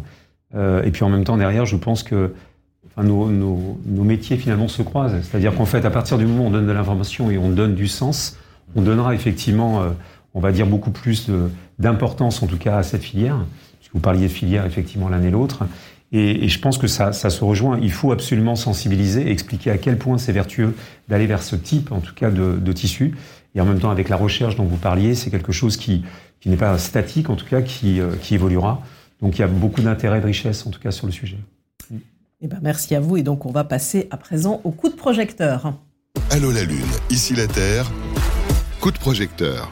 et 0.55 0.91
puis 0.91 1.03
en 1.03 1.09
même 1.09 1.23
temps, 1.23 1.37
derrière, 1.37 1.65
je 1.65 1.77
pense 1.77 2.03
que 2.03 2.33
nos, 3.01 3.29
nos, 3.29 4.03
métiers 4.03 4.37
finalement 4.37 4.67
se 4.67 4.83
croisent. 4.83 5.19
C'est-à-dire 5.23 5.55
qu'en 5.55 5.65
fait, 5.65 5.83
à 5.85 5.89
partir 5.89 6.17
du 6.17 6.25
moment 6.25 6.43
où 6.43 6.47
on 6.47 6.51
donne 6.51 6.67
de 6.67 6.71
l'information 6.71 7.31
et 7.31 7.37
on 7.37 7.49
donne 7.49 7.73
du 7.73 7.87
sens, 7.87 8.37
on 8.75 8.81
donnera 8.81 9.15
effectivement, 9.15 9.81
euh, 9.81 9.89
on 10.33 10.39
va 10.39 10.51
dire, 10.51 10.67
beaucoup 10.67 10.91
plus 10.91 11.29
d'importance 11.79 12.43
en 12.43 12.47
tout 12.47 12.57
cas 12.57 12.77
à 12.77 12.83
cette 12.83 13.03
filière. 13.03 13.39
Vous 13.93 13.99
parliez 13.99 14.27
de 14.27 14.31
filière 14.31 14.65
effectivement 14.65 15.09
l'un 15.09 15.21
et 15.21 15.31
l'autre. 15.31 15.65
Et, 16.11 16.47
je 16.47 16.59
pense 16.59 16.77
que 16.77 16.85
ça, 16.87 17.11
ça, 17.11 17.31
se 17.31 17.43
rejoint. 17.43 17.79
Il 17.81 17.91
faut 17.91 18.11
absolument 18.11 18.55
sensibiliser 18.55 19.27
et 19.27 19.31
expliquer 19.31 19.71
à 19.71 19.77
quel 19.79 19.97
point 19.97 20.19
c'est 20.19 20.31
vertueux 20.31 20.75
d'aller 21.09 21.25
vers 21.25 21.41
ce 21.41 21.55
type, 21.55 21.91
en 21.91 22.01
tout 22.01 22.13
cas, 22.13 22.29
de, 22.29 22.57
de, 22.61 22.71
tissu. 22.71 23.15
Et 23.55 23.61
en 23.61 23.65
même 23.65 23.79
temps, 23.79 23.89
avec 23.89 24.09
la 24.09 24.15
recherche 24.15 24.55
dont 24.55 24.63
vous 24.63 24.77
parliez, 24.77 25.15
c'est 25.15 25.31
quelque 25.31 25.51
chose 25.51 25.75
qui, 25.75 26.03
qui 26.39 26.49
n'est 26.49 26.57
pas 26.57 26.77
statique, 26.77 27.29
en 27.31 27.35
tout 27.35 27.47
cas, 27.47 27.61
qui, 27.61 27.99
euh, 27.99 28.11
qui 28.21 28.35
évoluera. 28.35 28.83
Donc 29.21 29.37
il 29.37 29.41
y 29.41 29.43
a 29.43 29.47
beaucoup 29.47 29.81
d'intérêt 29.81 30.19
et 30.19 30.21
de 30.21 30.27
richesse, 30.27 30.67
en 30.67 30.69
tout 30.69 30.79
cas, 30.79 30.91
sur 30.91 31.07
le 31.07 31.13
sujet. 31.13 31.37
Eh 32.41 32.47
ben, 32.47 32.59
merci 32.61 32.93
à 32.93 32.99
vous 32.99 33.15
et 33.15 33.23
donc 33.23 33.45
on 33.45 33.51
va 33.51 33.63
passer 33.63 34.07
à 34.11 34.17
présent 34.17 34.59
au 34.65 34.71
coup 34.71 34.89
de 34.89 34.95
projecteur. 34.95 35.73
Allô 36.29 36.51
la 36.51 36.63
Lune, 36.63 36.81
ici 37.09 37.33
la 37.33 37.47
Terre. 37.47 37.89
Coup 38.81 38.91
de 38.91 38.97
projecteur. 38.97 39.71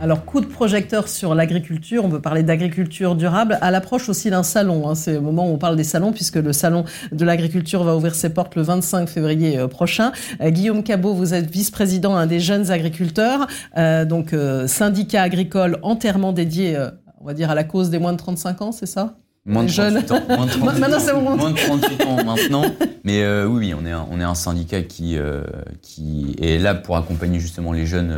Alors, 0.00 0.24
coup 0.24 0.40
de 0.40 0.46
projecteur 0.46 1.08
sur 1.08 1.34
l'agriculture, 1.34 2.04
on 2.04 2.08
peut 2.08 2.20
parler 2.20 2.44
d'agriculture 2.44 3.16
durable 3.16 3.58
à 3.60 3.72
l'approche 3.72 4.08
aussi 4.08 4.30
d'un 4.30 4.44
salon. 4.44 4.88
Hein. 4.88 4.94
C'est 4.94 5.14
le 5.14 5.20
moment 5.20 5.50
où 5.50 5.54
on 5.54 5.58
parle 5.58 5.74
des 5.74 5.82
salons, 5.82 6.12
puisque 6.12 6.36
le 6.36 6.52
salon 6.52 6.84
de 7.10 7.24
l'agriculture 7.24 7.82
va 7.82 7.96
ouvrir 7.96 8.14
ses 8.14 8.30
portes 8.30 8.54
le 8.54 8.62
25 8.62 9.08
février 9.08 9.58
euh, 9.58 9.66
prochain. 9.66 10.12
Euh, 10.40 10.50
Guillaume 10.50 10.84
Cabot, 10.84 11.14
vous 11.14 11.34
êtes 11.34 11.50
vice-président 11.50 12.26
des 12.26 12.38
jeunes 12.38 12.70
agriculteurs, 12.70 13.48
euh, 13.76 14.04
donc 14.04 14.34
syndicat 14.66 15.22
agricole 15.22 15.78
entièrement 15.82 16.32
dédié, 16.32 16.78
on 17.20 17.24
va 17.24 17.34
dire, 17.34 17.50
à 17.50 17.56
la 17.56 17.64
cause 17.64 17.90
des 17.90 17.98
moins 17.98 18.12
de 18.12 18.18
35 18.18 18.62
ans, 18.62 18.72
c'est 18.72 18.86
ça? 18.86 19.16
Moins 19.48 19.64
de 19.64 19.70
38 19.70 20.12
ans. 20.12 20.20
Moins 20.28 20.46
de 20.46 21.56
38, 21.56 22.02
ans 22.02 22.24
maintenant. 22.24 22.62
Mais 23.02 23.22
euh, 23.22 23.46
oui, 23.46 23.72
on 23.74 23.86
est 23.86 23.92
un, 23.92 24.06
on 24.10 24.20
est 24.20 24.24
un 24.24 24.34
syndicat 24.34 24.82
qui, 24.82 25.16
euh, 25.16 25.42
qui 25.80 26.36
est 26.40 26.58
là 26.58 26.74
pour 26.74 26.98
accompagner 26.98 27.40
justement 27.40 27.72
les 27.72 27.86
jeunes 27.86 28.14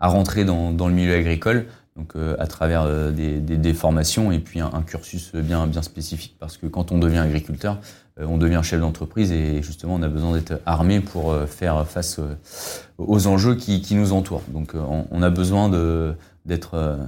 à 0.00 0.08
rentrer 0.08 0.44
dans, 0.44 0.70
le 0.70 0.94
milieu 0.94 1.14
agricole. 1.14 1.66
Donc 1.96 2.12
à 2.38 2.46
travers 2.46 2.86
des, 3.10 3.40
des, 3.40 3.56
des, 3.56 3.72
formations 3.72 4.30
et 4.30 4.38
puis 4.38 4.60
un, 4.60 4.82
cursus 4.82 5.34
bien, 5.34 5.66
bien 5.66 5.80
spécifique. 5.80 6.36
Parce 6.38 6.58
que 6.58 6.66
quand 6.66 6.92
on 6.92 6.98
devient 6.98 7.16
agriculteur, 7.16 7.78
on 8.20 8.36
devient 8.36 8.60
chef 8.62 8.80
d'entreprise 8.80 9.32
et 9.32 9.62
justement 9.62 9.94
on 9.94 10.02
a 10.02 10.08
besoin 10.08 10.34
d'être 10.34 10.60
armé 10.66 11.00
pour 11.00 11.34
faire 11.46 11.86
face 11.86 12.20
aux 12.98 13.26
enjeux 13.26 13.54
qui, 13.54 13.94
nous 13.94 14.12
entourent. 14.12 14.42
Donc 14.48 14.74
on, 14.74 15.22
a 15.22 15.30
besoin 15.30 15.70
d'être 16.44 17.06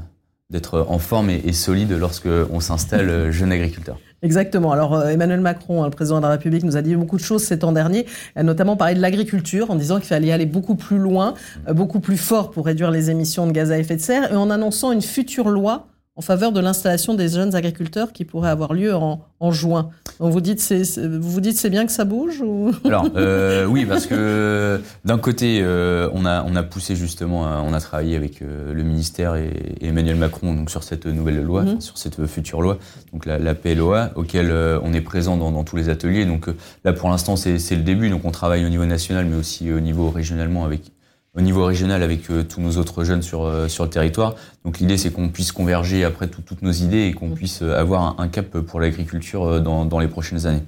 en 0.89 0.99
forme 0.99 1.31
et, 1.31 1.53
solide 1.53 1.93
lorsque 1.93 2.29
on 2.51 2.61
s'installe 2.61 3.11
euh, 3.11 3.33
jeune 3.33 3.53
agriculteur. 3.53 3.99
Exactement. 4.23 4.73
Alors 4.73 4.95
euh, 4.95 5.09
Emmanuel 5.09 5.41
Macron, 5.41 5.83
hein, 5.83 5.87
le 5.87 5.91
président 5.91 6.17
de 6.19 6.23
la 6.23 6.31
République, 6.31 6.65
nous 6.65 6.77
a 6.77 6.83
dit 6.83 6.97
beaucoup 6.97 7.17
de 7.17 7.23
choses 7.23 7.45
ces 7.45 7.61
temps 7.61 7.73
derniers, 7.73 8.07
a 8.35 8.43
notamment 8.43 8.77
parlé 8.77 8.95
de 8.95 9.01
l'agriculture 9.01 9.71
en 9.71 9.77
disant 9.77 9.97
qu'il 9.97 10.07
fallait 10.07 10.33
aller 10.33 10.47
beaucoup 10.47 10.75
plus 10.75 10.99
loin, 10.99 11.35
euh, 11.69 11.73
beaucoup 11.73 12.01
plus 12.01 12.17
fort 12.17 12.51
pour 12.51 12.67
réduire 12.67 12.91
les 12.91 13.11
émissions 13.11 13.47
de 13.47 13.53
gaz 13.53 13.71
à 13.71 13.79
effet 13.79 13.97
de 13.97 14.01
serre 14.01 14.33
et 14.33 14.37
en 14.37 14.51
annonçant 14.51 14.91
une 14.93 15.03
future 15.03 15.49
loi 15.49 15.87
en 16.17 16.21
faveur 16.21 16.51
de 16.51 16.61
l'installation 16.61 17.15
des 17.15 17.29
jeunes 17.29 17.55
agriculteurs 17.55 18.13
qui 18.13 18.25
pourrait 18.25 18.51
avoir 18.51 18.75
lieu 18.75 18.93
en 18.93 19.53
juin. 19.53 19.91
Donc 20.21 20.33
vous 20.33 20.41
dites 20.41 20.61
c'est 20.61 20.83
vous 21.07 21.41
dites 21.41 21.57
c'est 21.57 21.71
bien 21.71 21.87
que 21.87 21.93
ça 21.93 22.05
bouge 22.05 22.41
ou 22.41 22.73
Alors 22.85 23.07
euh, 23.17 23.67
oui 23.67 23.87
parce 23.87 24.07
que 24.07 24.81
d'un 25.05 25.19
côté 25.19 25.61
euh, 25.63 26.11
on 26.13 26.27
a 26.27 26.45
on 26.45 26.57
a 26.57 26.63
poussé 26.65 26.97
justement 26.97 27.43
on 27.65 27.73
a 27.73 27.81
travaillé 27.81 28.17
avec 28.17 28.43
euh, 28.43 28.75
le 28.75 28.83
ministère 28.83 29.37
et, 29.37 29.53
Emmanuel 29.81 30.17
Macron 30.17 30.55
donc 30.55 30.71
sur 30.71 30.83
cette 30.83 31.07
nouvelle 31.07 31.41
loi 31.43 31.63
mhm. 31.63 31.81
sur 31.81 31.99
cette 31.99 32.27
future 32.27 32.63
loi 32.63 32.79
donc 33.13 33.27
la, 33.27 33.39
la 33.39 33.55
PLOA 33.55 34.11
auquel 34.17 34.53
on 34.83 34.93
est 34.93 35.01
présent 35.01 35.37
dans, 35.37 35.53
dans, 35.53 35.63
tous 35.63 35.77
les 35.77 35.89
ateliers 35.89 36.25
donc 36.25 36.49
là 36.85 36.93
pour 36.93 37.09
l'instant 37.09 37.37
c'est 37.37 37.57
le 37.77 37.83
début 37.83 38.11
donc 38.11 38.25
on 38.25 38.33
travaille 38.33 38.67
au 38.67 38.69
niveau 38.69 38.87
national 38.87 39.25
mais 39.27 39.37
aussi 39.37 39.73
au 39.73 39.81
niveau 39.81 40.11
régionalement 40.11 40.65
avec 40.65 40.91
au 41.39 41.41
niveau 41.41 41.65
régional 41.65 42.03
avec 42.03 42.31
euh, 42.31 42.43
tous 42.43 42.61
nos 42.61 42.73
autres 42.79 43.05
jeunes 43.05 43.23
sur, 43.23 43.45
euh, 43.45 43.69
sur 43.69 43.85
le 43.85 43.91
territoire. 43.91 44.35
Donc 44.65 44.81
l'idée 44.81 44.97
c'est 44.99 45.11
qu'on 45.11 45.29
puisse 45.29 45.53
converger 45.53 46.05
après 46.05 46.27
toutes 46.27 46.63
nos 46.63 46.73
idées 46.73 47.07
et 47.07 47.13
qu'on 47.13 47.31
puisse 47.31 47.63
euh, 47.63 47.79
avoir 47.79 48.21
un, 48.21 48.29
cap 48.29 48.59
pour 48.59 48.81
l'agriculture 48.81 49.61
dans, 49.61 49.85
dans, 49.85 50.01
les 50.01 50.09
prochaines 50.09 50.47
années. 50.47 50.63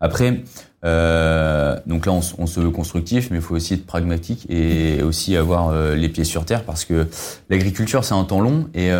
Après, 0.00 0.42
euh, 0.84 1.76
donc 1.86 2.06
là 2.06 2.12
on, 2.12 2.20
on, 2.38 2.46
se 2.46 2.60
veut 2.60 2.70
constructif, 2.70 3.30
mais 3.30 3.38
il 3.38 3.42
faut 3.42 3.56
aussi 3.56 3.74
être 3.74 3.86
pragmatique 3.86 4.46
et 4.48 5.02
aussi 5.02 5.36
avoir 5.36 5.72
les 5.94 6.08
pieds 6.08 6.24
sur 6.24 6.44
terre 6.44 6.64
parce 6.64 6.84
que 6.84 7.06
l'agriculture 7.50 8.04
c'est 8.04 8.14
un 8.14 8.24
temps 8.24 8.40
long 8.40 8.68
et 8.74 8.90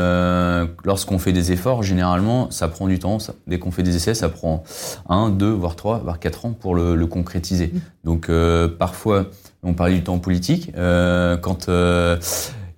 lorsqu'on 0.84 1.18
fait 1.18 1.32
des 1.32 1.50
efforts, 1.50 1.82
généralement 1.82 2.50
ça 2.52 2.68
prend 2.68 2.86
du 2.86 3.00
temps. 3.00 3.18
Ça, 3.18 3.34
dès 3.48 3.58
qu'on 3.58 3.72
fait 3.72 3.82
des 3.82 3.96
essais, 3.96 4.14
ça 4.14 4.28
prend 4.28 4.62
un, 5.08 5.30
deux, 5.30 5.50
voire 5.50 5.74
trois, 5.74 5.98
voire 5.98 6.20
quatre 6.20 6.46
ans 6.46 6.52
pour 6.52 6.76
le, 6.76 6.94
le 6.94 7.06
concrétiser. 7.06 7.72
Donc 8.04 8.30
parfois 8.78 9.26
on 9.62 9.74
parlait 9.74 9.94
du 9.94 10.02
temps 10.02 10.18
politique. 10.18 10.72
Euh, 10.76 11.36
quand 11.36 11.66
il 11.66 11.70
euh, 11.70 12.16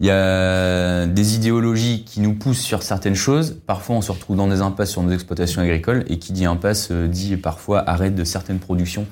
y 0.01 0.11
a 0.11 1.07
des 1.07 1.35
idéologies 1.35 2.05
qui 2.05 2.21
nous 2.21 2.35
poussent 2.35 2.61
sur 2.61 2.83
certaines 2.83 3.15
choses, 3.15 3.57
parfois 3.67 3.97
on 3.97 4.03
se 4.03 4.13
retrouve 4.13 4.37
dans 4.37 4.49
des 4.49 4.61
impasses 4.61 4.91
sur 4.91 5.03
nos 5.03 5.13
exploitations 5.13 5.63
agricoles, 5.63 6.05
et 6.09 6.19
qui 6.19 6.33
dit 6.33 6.45
impasse 6.45 6.89
euh, 6.91 7.09
dit 7.09 7.37
parfois 7.37 7.89
arrêt 7.89 8.11
de 8.11 8.25
certaines 8.25 8.59
productions 8.59 9.07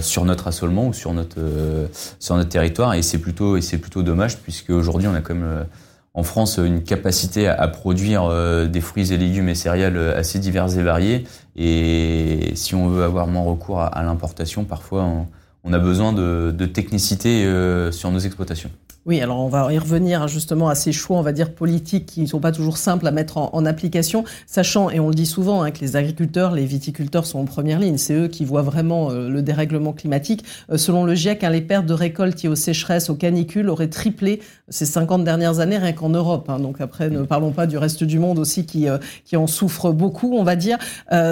sur 0.00 0.24
notre 0.24 0.46
assolement 0.46 0.86
ou 0.86 0.92
sur 0.92 1.12
notre 1.12 1.40
sur 2.20 2.36
notre 2.36 2.48
territoire, 2.48 2.94
et 2.94 3.02
c'est 3.02 3.18
plutôt 3.18 3.58
plutôt 3.58 4.04
dommage 4.04 4.36
puisque 4.36 4.70
aujourd'hui 4.70 5.08
on 5.08 5.14
a 5.16 5.34
même 5.34 5.66
en 6.14 6.22
France 6.22 6.58
une 6.58 6.84
capacité 6.84 7.48
à, 7.48 7.66
produire 7.66 8.30
des 8.68 8.80
fruits 8.80 9.12
et 9.12 9.16
légumes 9.16 9.48
et 9.48 9.56
céréales 9.56 9.98
assez 10.14 10.38
divers 10.38 10.78
et 10.78 10.84
variés, 10.84 11.26
et 11.56 12.52
si 12.54 12.76
on 12.76 12.86
veut 12.90 13.02
avoir 13.02 13.26
moins 13.26 13.42
recours 13.42 13.80
à, 13.80 14.04
l'importation, 14.04 14.62
parfois 14.62 15.26
on 15.66 15.72
a 15.72 15.78
besoin 15.78 16.12
de, 16.12 16.66
technicité 16.66 17.44
euh, 17.44 17.90
sur 17.92 18.10
nos 18.10 18.20
exploitations. 18.20 18.70
Oui, 19.06 19.20
alors 19.20 19.38
on 19.38 19.48
va 19.48 19.72
y 19.72 19.78
revenir 19.78 20.22
hein, 20.22 20.26
justement 20.26 20.68
à 20.68 20.74
ces 20.74 20.90
choix, 20.90 21.16
on 21.16 21.22
va 21.22 21.30
dire, 21.30 21.54
politiques 21.54 22.06
qui 22.06 22.22
ne 22.22 22.26
sont 22.26 22.40
pas 22.40 22.50
toujours 22.50 22.76
simples 22.76 23.06
à 23.06 23.12
mettre 23.12 23.36
en, 23.36 23.64
application, 23.64 24.24
sachant, 24.48 24.90
et 24.90 24.98
on 24.98 25.08
le 25.08 25.14
dit 25.14 25.26
souvent, 25.26 25.62
hein, 25.62 25.70
que 25.70 25.78
les 25.78 25.94
agriculteurs, 25.94 26.50
les 26.50 26.64
viticulteurs 26.64 27.24
sont 27.24 27.38
en 27.38 27.44
première 27.44 27.78
ligne. 27.78 27.98
C'est 27.98 28.14
eux 28.14 28.26
qui 28.26 28.44
voient 28.44 28.62
vraiment 28.62 29.12
euh, 29.12 29.28
le 29.28 29.42
dérèglement 29.42 29.92
climatique. 29.92 30.44
Euh, 30.72 30.76
selon 30.76 31.04
le 31.04 31.14
GIEC, 31.14 31.44
hein, 31.44 31.50
les 31.50 31.60
pertes 31.60 31.86
de 31.86 31.94
récoltes 31.94 32.42
liées 32.42 32.48
aux 32.48 32.56
sécheresses, 32.56 33.08
aux 33.08 33.14
canicules 33.14 33.68
auraient 33.68 33.90
triplé 33.90 34.42
ces 34.70 34.86
50 34.86 35.22
dernières 35.22 35.60
années 35.60 35.78
rien 35.78 35.92
qu'en 35.92 36.08
Europe. 36.08 36.50
donc 36.60 36.80
après, 36.80 37.08
ne 37.08 37.22
parlons 37.22 37.52
pas 37.52 37.68
du 37.68 37.78
reste 37.78 38.02
du 38.02 38.18
monde 38.18 38.40
aussi 38.40 38.66
qui, 38.66 38.88
euh, 38.88 38.98
qui 39.24 39.36
en 39.36 39.46
souffre 39.46 39.92
beaucoup, 39.92 40.34
on 40.36 40.42
va 40.42 40.56
dire. 40.56 40.78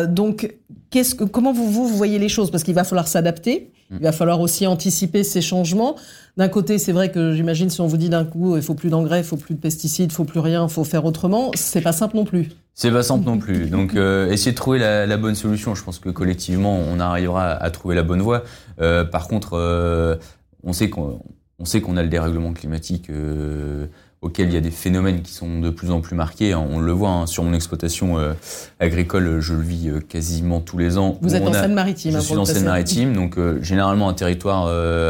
donc, 0.06 0.54
qu'est-ce 0.90 1.16
que, 1.16 1.24
comment 1.24 1.52
vous, 1.52 1.68
vous 1.68 1.88
voyez 1.88 2.20
les 2.20 2.28
choses? 2.28 2.52
Parce 2.52 2.62
qu'il 2.62 2.74
va 2.74 2.84
falloir 2.84 3.08
s'adapter. 3.08 3.72
Il 3.90 4.02
va 4.02 4.12
falloir 4.12 4.40
aussi 4.40 4.66
anticiper 4.66 5.24
ces 5.24 5.42
changements. 5.42 5.96
D'un 6.36 6.48
côté, 6.48 6.78
c'est 6.78 6.92
vrai 6.92 7.12
que 7.12 7.32
j'imagine 7.32 7.70
si 7.70 7.80
on 7.80 7.86
vous 7.86 7.96
dit 7.96 8.08
d'un 8.08 8.24
coup 8.24 8.56
il 8.56 8.62
faut 8.62 8.74
plus 8.74 8.90
d'engrais, 8.90 9.20
il 9.20 9.24
faut 9.24 9.36
plus 9.36 9.54
de 9.54 9.60
pesticides, 9.60 10.10
il 10.10 10.14
faut 10.14 10.24
plus 10.24 10.40
rien, 10.40 10.64
il 10.64 10.70
faut 10.70 10.82
faire 10.82 11.04
autrement, 11.04 11.52
c'est 11.54 11.80
pas 11.80 11.92
simple 11.92 12.16
non 12.16 12.24
plus. 12.24 12.48
C'est 12.74 12.90
pas 12.90 13.04
simple 13.04 13.24
non 13.24 13.38
plus. 13.38 13.70
Donc 13.70 13.94
euh, 13.94 14.28
essayer 14.30 14.50
de 14.50 14.56
trouver 14.56 14.80
la, 14.80 15.16
bonne 15.16 15.36
solution. 15.36 15.76
Je 15.76 15.84
pense 15.84 16.00
que 16.00 16.08
collectivement 16.08 16.76
on 16.76 16.98
arrivera 16.98 17.50
à, 17.52 17.70
trouver 17.70 17.94
la 17.94 18.02
bonne 18.02 18.20
voie. 18.20 18.42
Euh, 18.80 19.04
par 19.04 19.28
contre, 19.28 19.52
euh, 19.52 20.16
on 20.64 20.72
sait 20.72 20.90
qu'on 20.90 21.20
on 21.58 21.64
sait 21.64 21.80
qu'on 21.80 21.96
a 21.96 22.02
le 22.02 22.08
dérèglement 22.08 22.52
climatique 22.52 23.10
euh, 23.10 23.86
auquel 24.24 24.48
il 24.48 24.54
y 24.54 24.56
a 24.56 24.60
des 24.60 24.70
phénomènes 24.70 25.20
qui 25.20 25.32
sont 25.32 25.60
de 25.60 25.68
plus 25.68 25.90
en 25.90 26.00
plus 26.00 26.16
marqués. 26.16 26.54
On 26.54 26.80
le 26.80 26.92
voit 26.92 27.10
hein, 27.10 27.26
sur 27.26 27.44
mon 27.44 27.52
exploitation 27.52 28.18
euh, 28.18 28.32
agricole, 28.80 29.40
je 29.40 29.52
le 29.52 29.60
vis 29.60 29.90
euh, 29.90 30.00
quasiment 30.00 30.60
tous 30.60 30.78
les 30.78 30.96
ans. 30.96 31.18
Vous 31.20 31.34
êtes 31.34 31.46
en 31.46 31.52
Seine-Maritime. 31.52 32.12
Je 32.12 32.16
hein, 32.16 32.20
suis 32.20 32.36
en 32.36 32.46
Seine-Maritime, 32.46 33.12
donc 33.12 33.36
euh, 33.36 33.62
généralement 33.62 34.08
un 34.08 34.14
territoire 34.14 34.66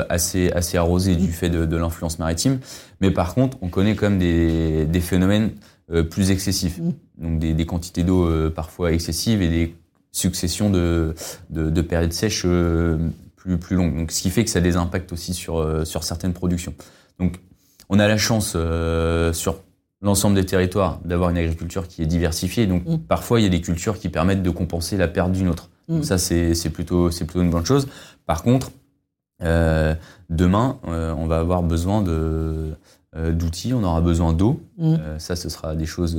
assez 0.08 0.50
assez 0.50 0.76
arrosé 0.76 1.14
du 1.14 1.28
fait 1.28 1.48
de, 1.48 1.64
de 1.64 1.76
l'influence 1.76 2.18
maritime. 2.18 2.58
Mais 3.00 3.12
par 3.12 3.34
contre, 3.34 3.56
on 3.62 3.68
connaît 3.68 3.94
quand 3.94 4.10
même 4.10 4.18
des, 4.18 4.84
des 4.84 5.00
phénomènes 5.00 5.52
plus 6.10 6.30
excessifs, 6.32 6.78
mm. 6.78 6.92
donc 7.18 7.38
des, 7.38 7.54
des 7.54 7.66
quantités 7.66 8.02
d'eau 8.02 8.50
parfois 8.50 8.92
excessives 8.92 9.42
et 9.42 9.48
des 9.48 9.76
successions 10.10 10.70
de, 10.70 11.14
de, 11.50 11.70
de 11.70 11.80
périodes 11.82 12.12
sèches 12.12 12.46
plus 13.36 13.58
plus 13.58 13.76
longues. 13.76 13.96
Donc 13.96 14.10
ce 14.10 14.22
qui 14.22 14.30
fait 14.30 14.42
que 14.42 14.50
ça 14.50 14.58
a 14.58 14.62
des 14.62 14.76
impacts 14.76 15.12
aussi 15.12 15.34
sur 15.34 15.86
sur 15.86 16.02
certaines 16.02 16.32
productions. 16.32 16.74
Donc 17.20 17.38
on 17.88 17.98
a 17.98 18.08
la 18.08 18.16
chance 18.16 18.54
euh, 18.56 19.32
sur 19.32 19.56
l'ensemble 20.02 20.36
des 20.36 20.44
territoires 20.44 21.00
d'avoir 21.04 21.30
une 21.30 21.38
agriculture 21.38 21.88
qui 21.88 22.02
est 22.02 22.06
diversifiée. 22.06 22.66
Donc 22.66 22.84
mm. 22.86 22.98
parfois, 22.98 23.40
il 23.40 23.44
y 23.44 23.46
a 23.46 23.50
des 23.50 23.60
cultures 23.60 23.98
qui 23.98 24.08
permettent 24.08 24.42
de 24.42 24.50
compenser 24.50 24.96
la 24.96 25.08
perte 25.08 25.32
d'une 25.32 25.48
autre. 25.48 25.70
Mm. 25.88 26.02
ça, 26.02 26.18
c'est 26.18 26.70
plutôt, 26.70 27.08
plutôt 27.10 27.42
une 27.42 27.50
bonne 27.50 27.66
chose. 27.66 27.88
Par 28.26 28.42
contre, 28.42 28.70
euh, 29.42 29.94
demain, 30.30 30.78
euh, 30.88 31.14
on 31.16 31.26
va 31.26 31.38
avoir 31.38 31.62
besoin 31.62 32.02
d'outils, 32.02 33.74
on 33.74 33.82
aura 33.82 34.00
besoin 34.00 34.32
d'eau. 34.32 34.60
Mm. 34.78 34.96
ça, 35.18 35.36
ce 35.36 35.48
sera 35.48 35.74
des 35.74 35.86
choses 35.86 36.18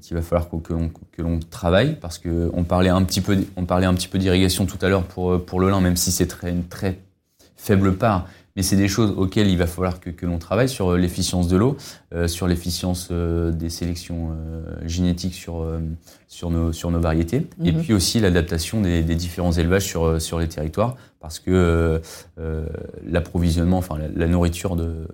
qu'il 0.00 0.16
va 0.16 0.22
falloir 0.22 0.48
que, 0.62 1.22
l'on 1.22 1.40
travaille 1.40 1.96
parce 1.98 2.18
que 2.18 2.50
on 2.52 2.64
parlait 2.64 2.90
un 2.90 3.02
petit 3.04 3.20
peu, 3.20 3.38
on 3.56 3.64
parlait 3.64 3.86
un 3.86 3.94
petit 3.94 4.08
peu 4.08 4.18
d'irrigation 4.18 4.66
tout 4.66 4.78
à 4.82 4.88
l'heure 4.88 5.04
pour 5.04 5.42
pour 5.44 5.60
le 5.60 5.70
lin, 5.70 5.80
même 5.80 5.96
si 5.96 6.12
c'est 6.12 6.26
très 6.26 6.50
une 6.50 6.64
très 6.64 6.98
faible 7.56 7.96
part 7.96 8.26
mais 8.58 8.64
c'est 8.64 8.74
des 8.74 8.88
choses 8.88 9.14
auxquelles 9.16 9.46
il 9.46 9.56
va 9.56 9.68
falloir 9.68 10.00
que, 10.00 10.10
que 10.10 10.26
l'on 10.26 10.38
travaille 10.38 10.68
sur 10.68 10.88
euh, 10.88 10.98
l'efficience 10.98 11.46
de 11.46 11.56
l'eau, 11.56 11.76
euh, 12.12 12.26
sur 12.26 12.48
l'efficience 12.48 13.06
euh, 13.12 13.52
des 13.52 13.70
sélections 13.70 14.36
génétiques 14.84 15.34
sur, 15.34 15.64
sur, 16.26 16.50
nos, 16.50 16.72
sur 16.72 16.90
nos 16.90 16.98
variétés, 16.98 17.46
et 17.62 17.70
mhm. 17.70 17.82
puis 17.82 17.92
aussi 17.92 18.18
l'adaptation 18.18 18.80
des, 18.80 19.04
des, 19.04 19.14
différents 19.14 19.52
élevages 19.52 19.84
sur, 19.84 20.20
sur 20.20 20.40
les 20.40 20.48
territoires, 20.48 20.96
parce 21.20 21.38
que 21.38 22.00
l'approvisionnement, 23.06 23.78
enfin 23.78 23.96
la, 24.12 24.26
nourriture 24.26 24.74
de, 24.74 25.06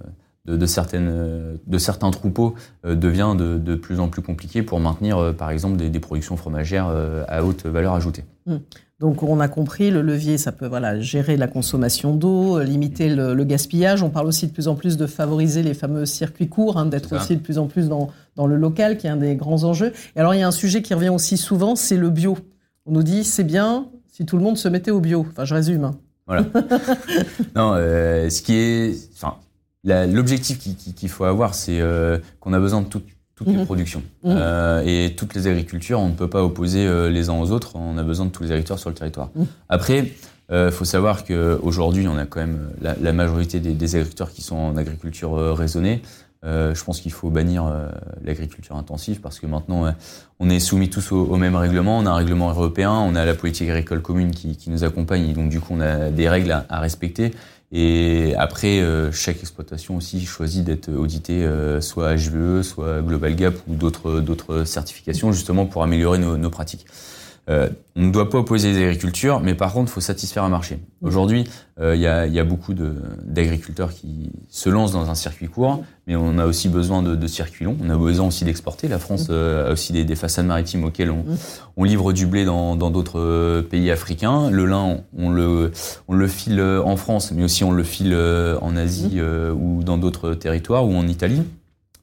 de, 0.46 0.56
de, 0.56 0.66
certaines, 0.66 1.58
de 1.66 1.78
certains 1.78 2.10
troupeaux 2.10 2.54
devient 2.84 3.34
de, 3.36 3.58
de, 3.58 3.74
plus 3.74 4.00
en 4.00 4.08
plus 4.08 4.22
compliqué 4.22 4.62
pour 4.62 4.80
maintenir, 4.80 5.34
par 5.36 5.50
exemple, 5.50 5.76
des, 5.76 5.90
des 5.90 6.00
productions 6.00 6.38
fromagères 6.38 6.90
à 7.28 7.44
haute 7.44 7.66
valeur 7.66 7.92
ajoutée. 7.92 8.24
Mhm. 8.46 8.60
Donc 9.04 9.22
on 9.22 9.38
a 9.38 9.48
compris, 9.48 9.90
le 9.90 10.00
levier, 10.00 10.38
ça 10.38 10.50
peut 10.50 10.66
voilà, 10.66 10.98
gérer 10.98 11.36
la 11.36 11.46
consommation 11.46 12.16
d'eau, 12.16 12.56
euh, 12.56 12.64
limiter 12.64 13.14
le, 13.14 13.44
gaspillage. 13.44 14.02
On 14.02 14.08
parle 14.08 14.26
aussi 14.26 14.46
de 14.46 14.52
plus 14.52 14.66
en 14.66 14.76
plus 14.76 14.96
de 14.96 15.06
favoriser 15.06 15.62
les 15.62 15.74
fameux 15.74 16.06
circuits 16.06 16.48
courts, 16.48 16.78
hein, 16.78 16.86
d'être 16.86 17.14
aussi 17.14 17.36
de 17.36 17.42
plus 17.42 17.58
en 17.58 17.66
plus 17.66 17.90
dans, 17.90 18.08
dans 18.34 18.46
le 18.46 18.56
local, 18.56 18.96
qui 18.96 19.06
est 19.06 19.10
un 19.10 19.18
des 19.18 19.36
grands 19.36 19.64
enjeux. 19.64 19.92
Et 20.16 20.20
alors 20.20 20.32
il 20.32 20.40
y 20.40 20.42
a 20.42 20.48
un 20.48 20.52
sujet 20.52 20.80
qui 20.80 20.94
revient 20.94 21.10
aussi 21.10 21.36
souvent, 21.36 21.76
c'est 21.76 21.98
le 21.98 22.08
bio. 22.08 22.38
On 22.86 22.92
nous 22.92 23.02
dit, 23.02 23.24
c'est 23.24 23.44
bien 23.44 23.88
si 24.10 24.24
tout 24.24 24.38
le 24.38 24.42
monde 24.42 24.56
se 24.56 24.68
mettait 24.68 24.90
au 24.90 25.00
bio. 25.00 25.26
Enfin, 25.28 25.44
je 25.44 25.52
résume. 25.52 25.84
Hein. 25.84 25.98
Voilà. 26.26 26.46
non, 27.54 27.74
euh, 27.74 28.30
ce 28.30 28.40
qui 28.40 28.54
est, 28.54 28.96
enfin, 29.12 29.34
l'objectif 29.84 30.58
qu'il 30.58 31.08
faut 31.10 31.24
avoir, 31.24 31.54
c'est 31.54 31.78
euh, 31.78 32.16
qu'on 32.40 32.54
a 32.54 32.58
besoin 32.58 32.80
de 32.80 32.86
tout, 32.86 33.02
toutes 33.36 33.48
les 33.48 33.56
mhm. 33.56 33.66
productions. 33.66 34.02
Mhm. 34.22 34.36
Euh, 34.36 34.82
et 34.84 35.14
toutes 35.16 35.34
les 35.34 35.46
agricultures, 35.46 36.00
on 36.00 36.08
ne 36.08 36.14
peut 36.14 36.28
pas 36.28 36.42
opposer 36.42 36.86
euh, 36.86 37.10
les 37.10 37.28
uns 37.28 37.34
aux 37.34 37.50
autres, 37.50 37.76
on 37.76 37.98
a 37.98 38.02
besoin 38.02 38.26
de 38.26 38.30
tous 38.30 38.42
les 38.42 38.50
agriculteurs 38.50 38.78
sur 38.78 38.90
le 38.90 38.94
territoire. 38.94 39.30
Mhm. 39.34 39.46
Après, 39.68 39.98
il 39.98 40.54
euh, 40.54 40.70
faut 40.70 40.84
savoir 40.84 41.24
qu'aujourd'hui, 41.24 42.06
on 42.06 42.16
a 42.16 42.26
quand 42.26 42.40
même 42.40 42.70
la, 42.80 42.94
la 43.00 43.12
majorité 43.12 43.60
des, 43.60 43.72
des, 43.72 43.96
agriculteurs 43.96 44.30
qui 44.30 44.42
sont 44.42 44.56
en 44.56 44.76
agriculture 44.76 45.34
euh, 45.34 45.52
raisonnée. 45.52 46.02
je 46.44 46.84
pense 46.84 47.00
qu'il 47.00 47.12
faut 47.12 47.30
bannir 47.30 47.64
l'agriculture 48.22 48.76
intensive 48.76 49.20
parce 49.22 49.40
que 49.40 49.46
maintenant, 49.46 49.94
on 50.38 50.50
est 50.50 50.60
soumis 50.60 50.90
tous 50.90 51.10
au, 51.12 51.24
au, 51.24 51.36
même 51.38 51.56
règlement. 51.56 51.98
On 51.98 52.04
a 52.04 52.10
un 52.10 52.16
règlement 52.16 52.50
européen, 52.50 52.92
on 52.92 53.14
a 53.14 53.24
la 53.24 53.32
politique 53.32 53.70
agricole 53.70 54.02
commune 54.02 54.30
qui, 54.30 54.54
qui 54.54 54.68
nous 54.68 54.84
accompagne, 54.84 55.30
et 55.30 55.32
donc 55.32 55.48
du 55.48 55.58
coup, 55.58 55.72
on 55.72 55.80
a 55.80 56.10
des 56.10 56.28
règles 56.28 56.52
à, 56.52 56.66
à 56.68 56.80
respecter. 56.80 57.32
Et 57.76 58.36
après, 58.36 58.78
euh, 58.80 59.10
chaque 59.10 59.40
exploitation 59.40 59.96
aussi 59.96 60.24
choisit 60.24 60.62
d'être 60.64 60.88
auditée 60.92 61.44
euh, 61.44 61.80
soit 61.80 62.14
HVE, 62.14 62.62
soit 62.62 63.02
Global 63.02 63.34
Gap 63.34 63.54
ou 63.66 63.74
d'autres 63.74 64.62
certifications 64.64 65.32
justement 65.32 65.66
pour 65.66 65.82
améliorer 65.82 66.18
nos 66.18 66.50
pratiques. 66.50 66.86
Euh, 67.50 67.68
on 67.94 68.06
ne 68.06 68.10
doit 68.10 68.30
pas 68.30 68.38
opposer 68.38 68.72
les 68.72 68.82
agricultures, 68.82 69.40
mais 69.40 69.54
par 69.54 69.72
contre, 69.72 69.90
il 69.90 69.92
faut 69.92 70.00
satisfaire 70.00 70.44
un 70.44 70.48
marché. 70.48 70.78
Aujourd'hui, 71.02 71.44
euh, 71.78 71.94
il 71.94 72.00
y, 72.00 72.06
a, 72.06 72.26
y, 72.26 72.40
a, 72.40 72.44
beaucoup 72.44 72.72
d'agriculteurs 72.74 73.92
qui 73.92 74.32
se 74.48 74.70
lancent 74.70 74.92
dans 74.92 75.10
un 75.10 75.14
circuit 75.14 75.48
court, 75.48 75.84
mais 76.06 76.16
on 76.16 76.38
a 76.38 76.46
aussi 76.46 76.68
besoin 76.68 77.02
de, 77.02 77.14
de 77.14 77.26
circuits 77.26 77.66
longs. 77.66 77.76
On 77.84 77.90
a 77.90 77.96
besoin 77.96 78.28
aussi 78.28 78.44
d'exporter. 78.44 78.88
La 78.88 78.98
France 78.98 79.26
euh, 79.28 79.68
a 79.68 79.72
aussi 79.72 79.92
des, 79.92 80.04
des, 80.04 80.16
façades 80.16 80.46
maritimes 80.46 80.84
auxquelles 80.84 81.10
on, 81.10 81.24
on, 81.76 81.84
livre 81.84 82.12
du 82.12 82.26
blé 82.26 82.46
dans 82.46 82.76
d'autres 82.76 83.20
euh, 83.20 83.62
pays 83.62 83.90
africains. 83.90 84.48
Le 84.50 84.64
lin, 84.64 85.00
on 85.16 85.30
le, 85.30 85.70
on 86.08 86.14
le 86.14 86.26
file 86.26 86.60
en 86.60 86.96
France, 86.96 87.30
mais 87.30 87.44
aussi 87.44 87.62
on 87.62 87.72
le 87.72 87.84
file 87.84 88.16
en 88.60 88.76
Asie 88.76 89.20
ou 89.20 89.82
dans 89.82 89.98
d'autres 89.98 90.34
territoires 90.34 90.86
ou 90.86 90.94
en 90.94 91.06
Italie. 91.06 91.42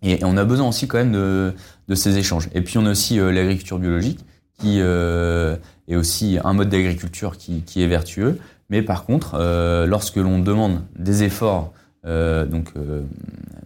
Et, 0.04 0.24
on 0.24 0.38
a 0.38 0.46
besoin 0.46 0.70
aussi 0.70 0.88
quand 0.88 1.00
même 1.00 1.12
de, 1.12 1.54
de 1.88 1.96
ces 1.96 2.18
échanges. 2.18 2.50
Et 2.54 2.62
puis 2.62 2.78
on 2.78 2.86
a 2.86 2.92
aussi 2.92 3.18
l'agriculture 3.18 3.80
biologique 3.80 4.20
qui 4.62 4.78
euh, 4.80 5.56
est 5.88 5.96
aussi 5.96 6.38
un 6.44 6.54
mode 6.54 6.70
d'agriculture 6.70 7.38
qui, 7.38 7.84
est 7.84 7.88
vertueux. 7.88 8.38
Mais 8.70 8.82
par 8.82 9.06
contre, 9.06 9.36
euh, 9.36 9.86
lorsque 9.86 10.18
l'on 10.18 10.40
demande 10.40 10.82
des 10.98 11.24
efforts 11.24 11.74
donc 12.04 12.70
euh, 12.78 13.04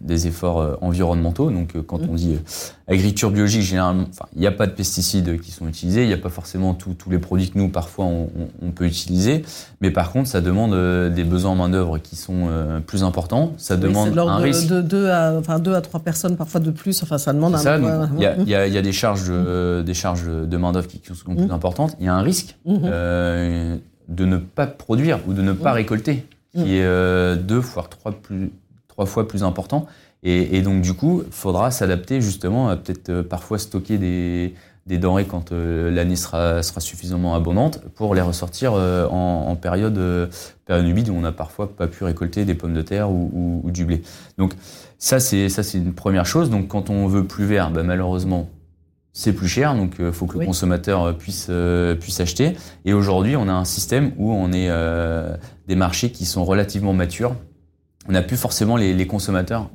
des 0.00 0.26
efforts 0.26 0.60
euh, 0.60 0.74
environnementaux. 0.82 1.50
Donc 1.50 1.80
quand 1.86 1.98
mmh. 1.98 2.10
on 2.10 2.14
dit 2.14 2.38
agriculture 2.86 3.30
biologique, 3.30 3.62
généralement, 3.62 4.04
il 4.34 4.40
n'y 4.40 4.46
a 4.46 4.52
pas 4.52 4.66
de 4.66 4.72
pesticides 4.72 5.40
qui 5.40 5.52
sont 5.52 5.66
utilisés, 5.66 6.02
il 6.02 6.08
n'y 6.08 6.14
a 6.14 6.18
pas 6.18 6.28
forcément 6.28 6.74
tous 6.74 7.10
les 7.10 7.18
produits 7.18 7.50
que 7.50 7.58
nous 7.58 7.68
parfois 7.68 8.04
on, 8.04 8.28
on, 8.62 8.70
peut 8.72 8.84
utiliser, 8.84 9.42
mais 9.80 9.90
par 9.90 10.12
contre 10.12 10.28
ça 10.28 10.40
demande 10.40 10.72
des 11.14 11.24
besoins 11.24 11.52
en 11.52 11.54
main 11.56 11.68
d'œuvre 11.70 11.98
qui 11.98 12.14
sont 12.14 12.48
plus 12.86 13.02
importants. 13.02 13.54
Ça 13.56 13.76
demande 13.76 14.16
un 14.18 14.38
de, 14.38 14.42
risque. 14.42 14.68
De 14.68 14.82
deux 14.82 15.08
à 15.08 15.34
enfin 15.38 15.58
deux 15.58 15.74
à 15.74 15.80
trois 15.80 16.00
personnes 16.00 16.36
parfois 16.36 16.60
de 16.60 16.70
plus. 16.70 17.02
Enfin 17.02 17.18
ça 17.18 17.32
demande 17.32 17.54
un. 17.54 17.58
Ça, 17.58 17.78
il 17.78 18.20
y, 18.20 18.26
a, 18.26 18.36
y, 18.44 18.54
a, 18.54 18.66
y 18.66 18.78
a 18.78 18.82
des 18.82 18.92
charges 18.92 19.30
des 19.30 19.94
charges 19.94 20.26
de 20.26 20.56
main 20.56 20.72
d'œuvre 20.72 20.88
qui, 20.88 21.00
sont 21.06 21.34
plus 21.34 21.46
mmh. 21.46 21.50
importantes. 21.50 21.96
Il 22.00 22.06
y 22.06 22.08
a 22.08 22.14
un 22.14 22.22
risque 22.22 22.56
mmh. 22.66 22.76
de 24.08 24.24
ne 24.24 24.36
pas 24.36 24.66
produire 24.66 25.20
ou 25.26 25.32
de 25.32 25.42
ne 25.42 25.52
pas 25.52 25.72
récolter 25.72 26.26
qui 26.62 26.76
est 26.76 26.84
euh, 26.84 27.36
deux 27.36 27.60
fois 27.60 27.86
trois, 27.88 28.12
plus, 28.12 28.50
trois 28.88 29.06
fois 29.06 29.28
plus 29.28 29.44
important. 29.44 29.86
Et, 30.22 30.56
et 30.56 30.62
donc, 30.62 30.82
du 30.82 30.94
coup, 30.94 31.22
il 31.26 31.32
faudra 31.32 31.70
s'adapter 31.70 32.20
justement 32.20 32.68
à 32.68 32.76
peut-être 32.76 33.10
euh, 33.10 33.22
parfois 33.22 33.58
stocker 33.58 33.98
des, 33.98 34.54
des 34.86 34.98
denrées 34.98 35.26
quand 35.26 35.52
euh, 35.52 35.90
l'année 35.90 36.16
sera, 36.16 36.62
sera 36.62 36.80
suffisamment 36.80 37.34
abondante 37.34 37.80
pour 37.94 38.14
les 38.14 38.22
ressortir 38.22 38.72
en, 38.72 39.46
en, 39.48 39.56
période, 39.56 40.30
période 40.64 40.86
humide 40.86 41.10
où 41.10 41.14
on 41.14 41.20
n'a 41.20 41.32
parfois 41.32 41.74
pas 41.74 41.86
pu 41.86 42.04
récolter 42.04 42.44
des 42.44 42.54
pommes 42.54 42.74
de 42.74 42.82
terre 42.82 43.10
ou, 43.10 43.60
ou, 43.62 43.70
du 43.70 43.84
blé. 43.84 44.02
Donc, 44.38 44.54
ça, 44.98 45.20
c'est 45.20 45.48
ça 45.48 45.62
c'est 45.62 45.78
une 45.78 45.92
première 45.92 46.26
chose. 46.26 46.50
Donc, 46.50 46.68
quand 46.68 46.90
on 46.90 47.06
veut 47.06 47.24
plus 47.24 47.44
vert, 47.44 47.70
bah, 47.70 47.82
malheureusement, 47.82 48.48
c'est 49.18 49.32
plus 49.32 49.48
cher, 49.48 49.74
donc 49.74 49.94
il 49.98 50.12
faut 50.12 50.26
que 50.26 50.38
le 50.38 50.44
consommateur 50.44 51.16
puisse 51.16 51.50
puisse 52.00 52.20
acheter. 52.20 52.54
Et 52.84 52.92
aujourd'hui, 52.92 53.34
on 53.34 53.48
a 53.48 53.52
un 53.52 53.64
système 53.64 54.12
où 54.18 54.30
on 54.30 54.52
est 54.52 54.68
des 55.66 55.74
marchés 55.74 56.10
qui 56.10 56.26
sont 56.26 56.44
relativement 56.44 56.92
matures. 56.92 57.34
On 58.08 58.12
n'a 58.12 58.22
plus 58.22 58.36
forcément 58.36 58.76
les, 58.76 58.94
les, 58.94 59.06
consommateurs 59.06 59.70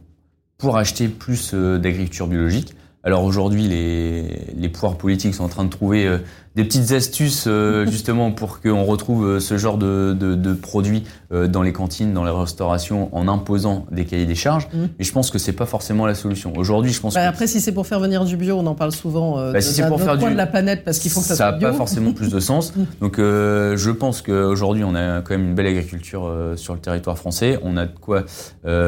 pour 0.57 0.77
acheter 0.77 1.07
plus 1.07 1.51
euh, 1.53 1.79
d'agriculture 1.79 2.27
biologique. 2.27 2.75
Alors 3.03 3.23
aujourd'hui, 3.23 3.67
les, 3.67 4.53
les 4.55 4.69
pouvoirs 4.69 4.97
politiques 4.97 5.33
sont 5.33 5.43
en 5.43 5.49
train 5.49 5.65
de 5.65 5.69
trouver 5.69 6.05
euh, 6.05 6.19
des 6.55 6.63
petites 6.65 6.91
astuces 6.91 7.45
euh, 7.47 7.85
justement 7.89 8.31
pour 8.31 8.59
qu'on 8.61 8.83
retrouve 8.83 9.25
euh, 9.25 9.39
ce 9.39 9.57
genre 9.57 9.77
de, 9.77 10.15
de, 10.19 10.35
de 10.35 10.53
produits 10.53 11.03
euh, 11.31 11.47
dans 11.47 11.61
les 11.61 11.71
cantines, 11.73 12.13
dans 12.13 12.23
les 12.25 12.31
restaurations, 12.31 13.09
en 13.15 13.27
imposant 13.27 13.85
des 13.91 14.05
cahiers 14.05 14.25
des 14.25 14.35
charges. 14.35 14.67
Mhm. 14.73 14.89
Mais 14.99 15.05
je 15.05 15.11
pense 15.13 15.31
que 15.31 15.39
c'est 15.39 15.53
pas 15.53 15.65
forcément 15.65 16.05
la 16.05 16.15
solution. 16.15 16.53
Aujourd'hui, 16.57 16.91
je 16.91 16.99
pense 16.99 17.13
Bah, 17.13 17.21
que 17.23 17.27
après, 17.29 17.47
si 17.47 17.61
c'est 17.61 17.71
pour 17.71 17.87
faire 17.87 17.99
venir 17.99 18.25
du 18.25 18.35
bio, 18.37 18.57
on 18.57 18.65
en 18.67 18.75
parle 18.75 18.91
souvent 18.91 19.39
euh, 19.39 19.51
Bah, 19.53 19.59
de- 19.59 19.63
si 19.63 19.73
c'est 19.73 19.87
pour 19.87 20.01
faire 20.01 20.17
du- 20.17 20.25
de 20.25 20.35
la 20.35 20.47
planète 20.47 20.83
parce 20.83 20.99
qu'il 20.99 21.09
faut 21.11 21.21
que 21.21 21.25
ça, 21.27 21.35
ça 21.35 21.43
soit 21.45 21.51
n'a 21.53 21.57
bio. 21.57 21.67
pas 21.69 21.73
forcément 21.73 22.11
plus 22.11 22.29
de 22.29 22.39
sens. 22.41 22.73
Donc 22.99 23.17
euh, 23.19 23.77
je 23.77 23.91
pense 23.91 24.21
qu'aujourd'hui 24.21 24.83
on 24.83 24.93
a 24.95 25.21
quand 25.21 25.31
même 25.37 25.47
une 25.49 25.55
belle 25.55 25.67
agriculture 25.67 26.29
sur 26.57 26.73
le 26.73 26.79
territoire 26.79 27.17
français. 27.17 27.59
On 27.63 27.77
a 27.77 27.85
de 27.85 27.91
quoi 27.99 28.23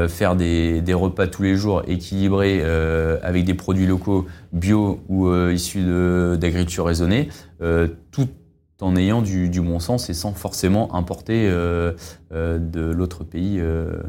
faire 0.09 0.35
des, 0.35 0.81
des 0.81 0.93
repas 0.93 1.27
tous 1.27 1.43
les 1.43 1.55
jours 1.55 1.83
équilibrés 1.87 2.61
avec 3.23 3.45
des 3.45 3.53
produits 3.53 3.85
locaux 3.87 4.25
bio 4.51 4.99
ou 5.09 5.33
issus 5.49 5.83
d'agriculture 6.37 6.85
raisonnée, 6.85 7.29
tout 8.11 8.27
en 8.83 8.95
ayant 8.95 9.21
du, 9.21 9.49
bon 9.61 9.79
sens 9.79 10.09
et 10.09 10.13
sans 10.13 10.33
forcément 10.33 10.93
importer 10.95 11.47
euh, 11.49 11.93
euh, 12.31 12.59
euh, 13.59 14.03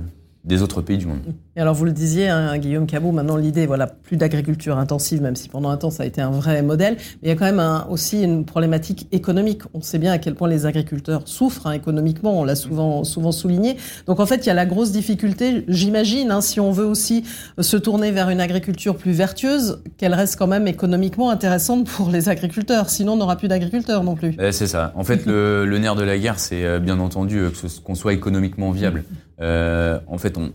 des 0.45 0.63
autres 0.63 0.83
pays 0.83 0.99
du 0.99 1.07
monde. 1.07 1.23
Et 1.57 1.61
alors, 1.61 1.75
vous 1.75 1.85
le 1.85 1.93
disiez, 1.93 2.29
hein, 2.29 2.59
Guillaume 2.59 2.87
Cabot, 2.87 3.13
maintenant 3.13 3.37
l'idée, 3.37 3.67
voilà, 3.67 3.87
plus 3.87 4.17
d'agriculture 4.17 4.77
intensive, 4.77 5.23
même 5.23 5.37
si 5.37 5.49
pendant 5.49 5.69
un 5.69 5.77
temps 5.77 5.91
ça 5.91 6.03
a 6.03 6.07
été 6.07 6.21
un 6.21 6.31
vrai 6.31 6.63
modèle. 6.63 6.95
Mais 6.97 7.19
il 7.23 7.29
y 7.29 7.33
a 7.33 7.37
quand 7.37 7.45
même 7.45 7.61
un- 7.61 7.87
aussi 7.91 8.23
une 8.23 8.45
problématique 8.45 9.07
économique. 9.13 9.63
On 9.73 9.81
sait 9.81 9.99
bien 9.99 10.11
à 10.13 10.19
quel 10.19 10.35
point 10.35 10.49
les 10.49 10.67
agriculteurs 10.67 11.23
souffrent 11.27 11.69
hein, 11.69 11.73
économiquement, 11.73 12.41
on 12.41 12.45
l'a 12.45 12.57
souvent, 12.57 13.05
souvent 13.05 13.31
souligné. 13.31 13.77
Donc 14.07 14.19
en 14.19 14.27
fait, 14.27 14.39
il 14.45 14.47
y 14.47 14.51
a 14.51 14.55
la 14.55 14.67
grosse 14.67 14.91
difficulté, 14.91 15.65
j'imagine, 15.69 16.33
hein, 16.33 16.41
si 16.41 16.59
on 16.59 16.73
veut 16.73 16.85
aussi 16.87 17.23
euh, 17.59 17.63
se 17.63 17.77
tourner 17.77 18.11
vers 18.11 18.31
une 18.31 18.41
agriculture 18.41 18.97
plus 18.97 19.13
vertueuse, 19.13 19.81
qu'elle 19.97 20.15
reste 20.15 20.37
quand 20.37 20.49
même 20.49 20.67
économiquement 20.67 21.31
intéressante 21.31 21.87
pour 21.87 22.11
les 22.11 22.29
agriculteurs. 22.29 22.91
Sinon, 22.91 23.13
on 23.13 23.17
n'aura 23.17 23.37
plus 23.37 23.47
d'agriculteurs 23.49 24.03
non 24.03 24.17
plus. 24.17 24.35
Euh, 24.41 24.51
c'est 24.51 24.67
ça. 24.67 24.93
En 24.97 25.05
fait, 25.05 25.25
le, 25.25 25.67
le 25.67 25.79
nerf 25.79 25.95
de 25.95 26.03
la 26.03 26.19
guerre, 26.19 26.41
c'est 26.41 26.65
euh, 26.65 26.81
bien 26.81 26.99
entendu 26.99 27.39
euh, 27.39 27.51
qu'on 27.85 27.95
soit 27.95 28.13
économiquement 28.13 28.73
viable. 28.73 29.05
Euh, 29.41 29.99
en 30.09 30.19
fait, 30.19 30.37
on, 30.39 30.51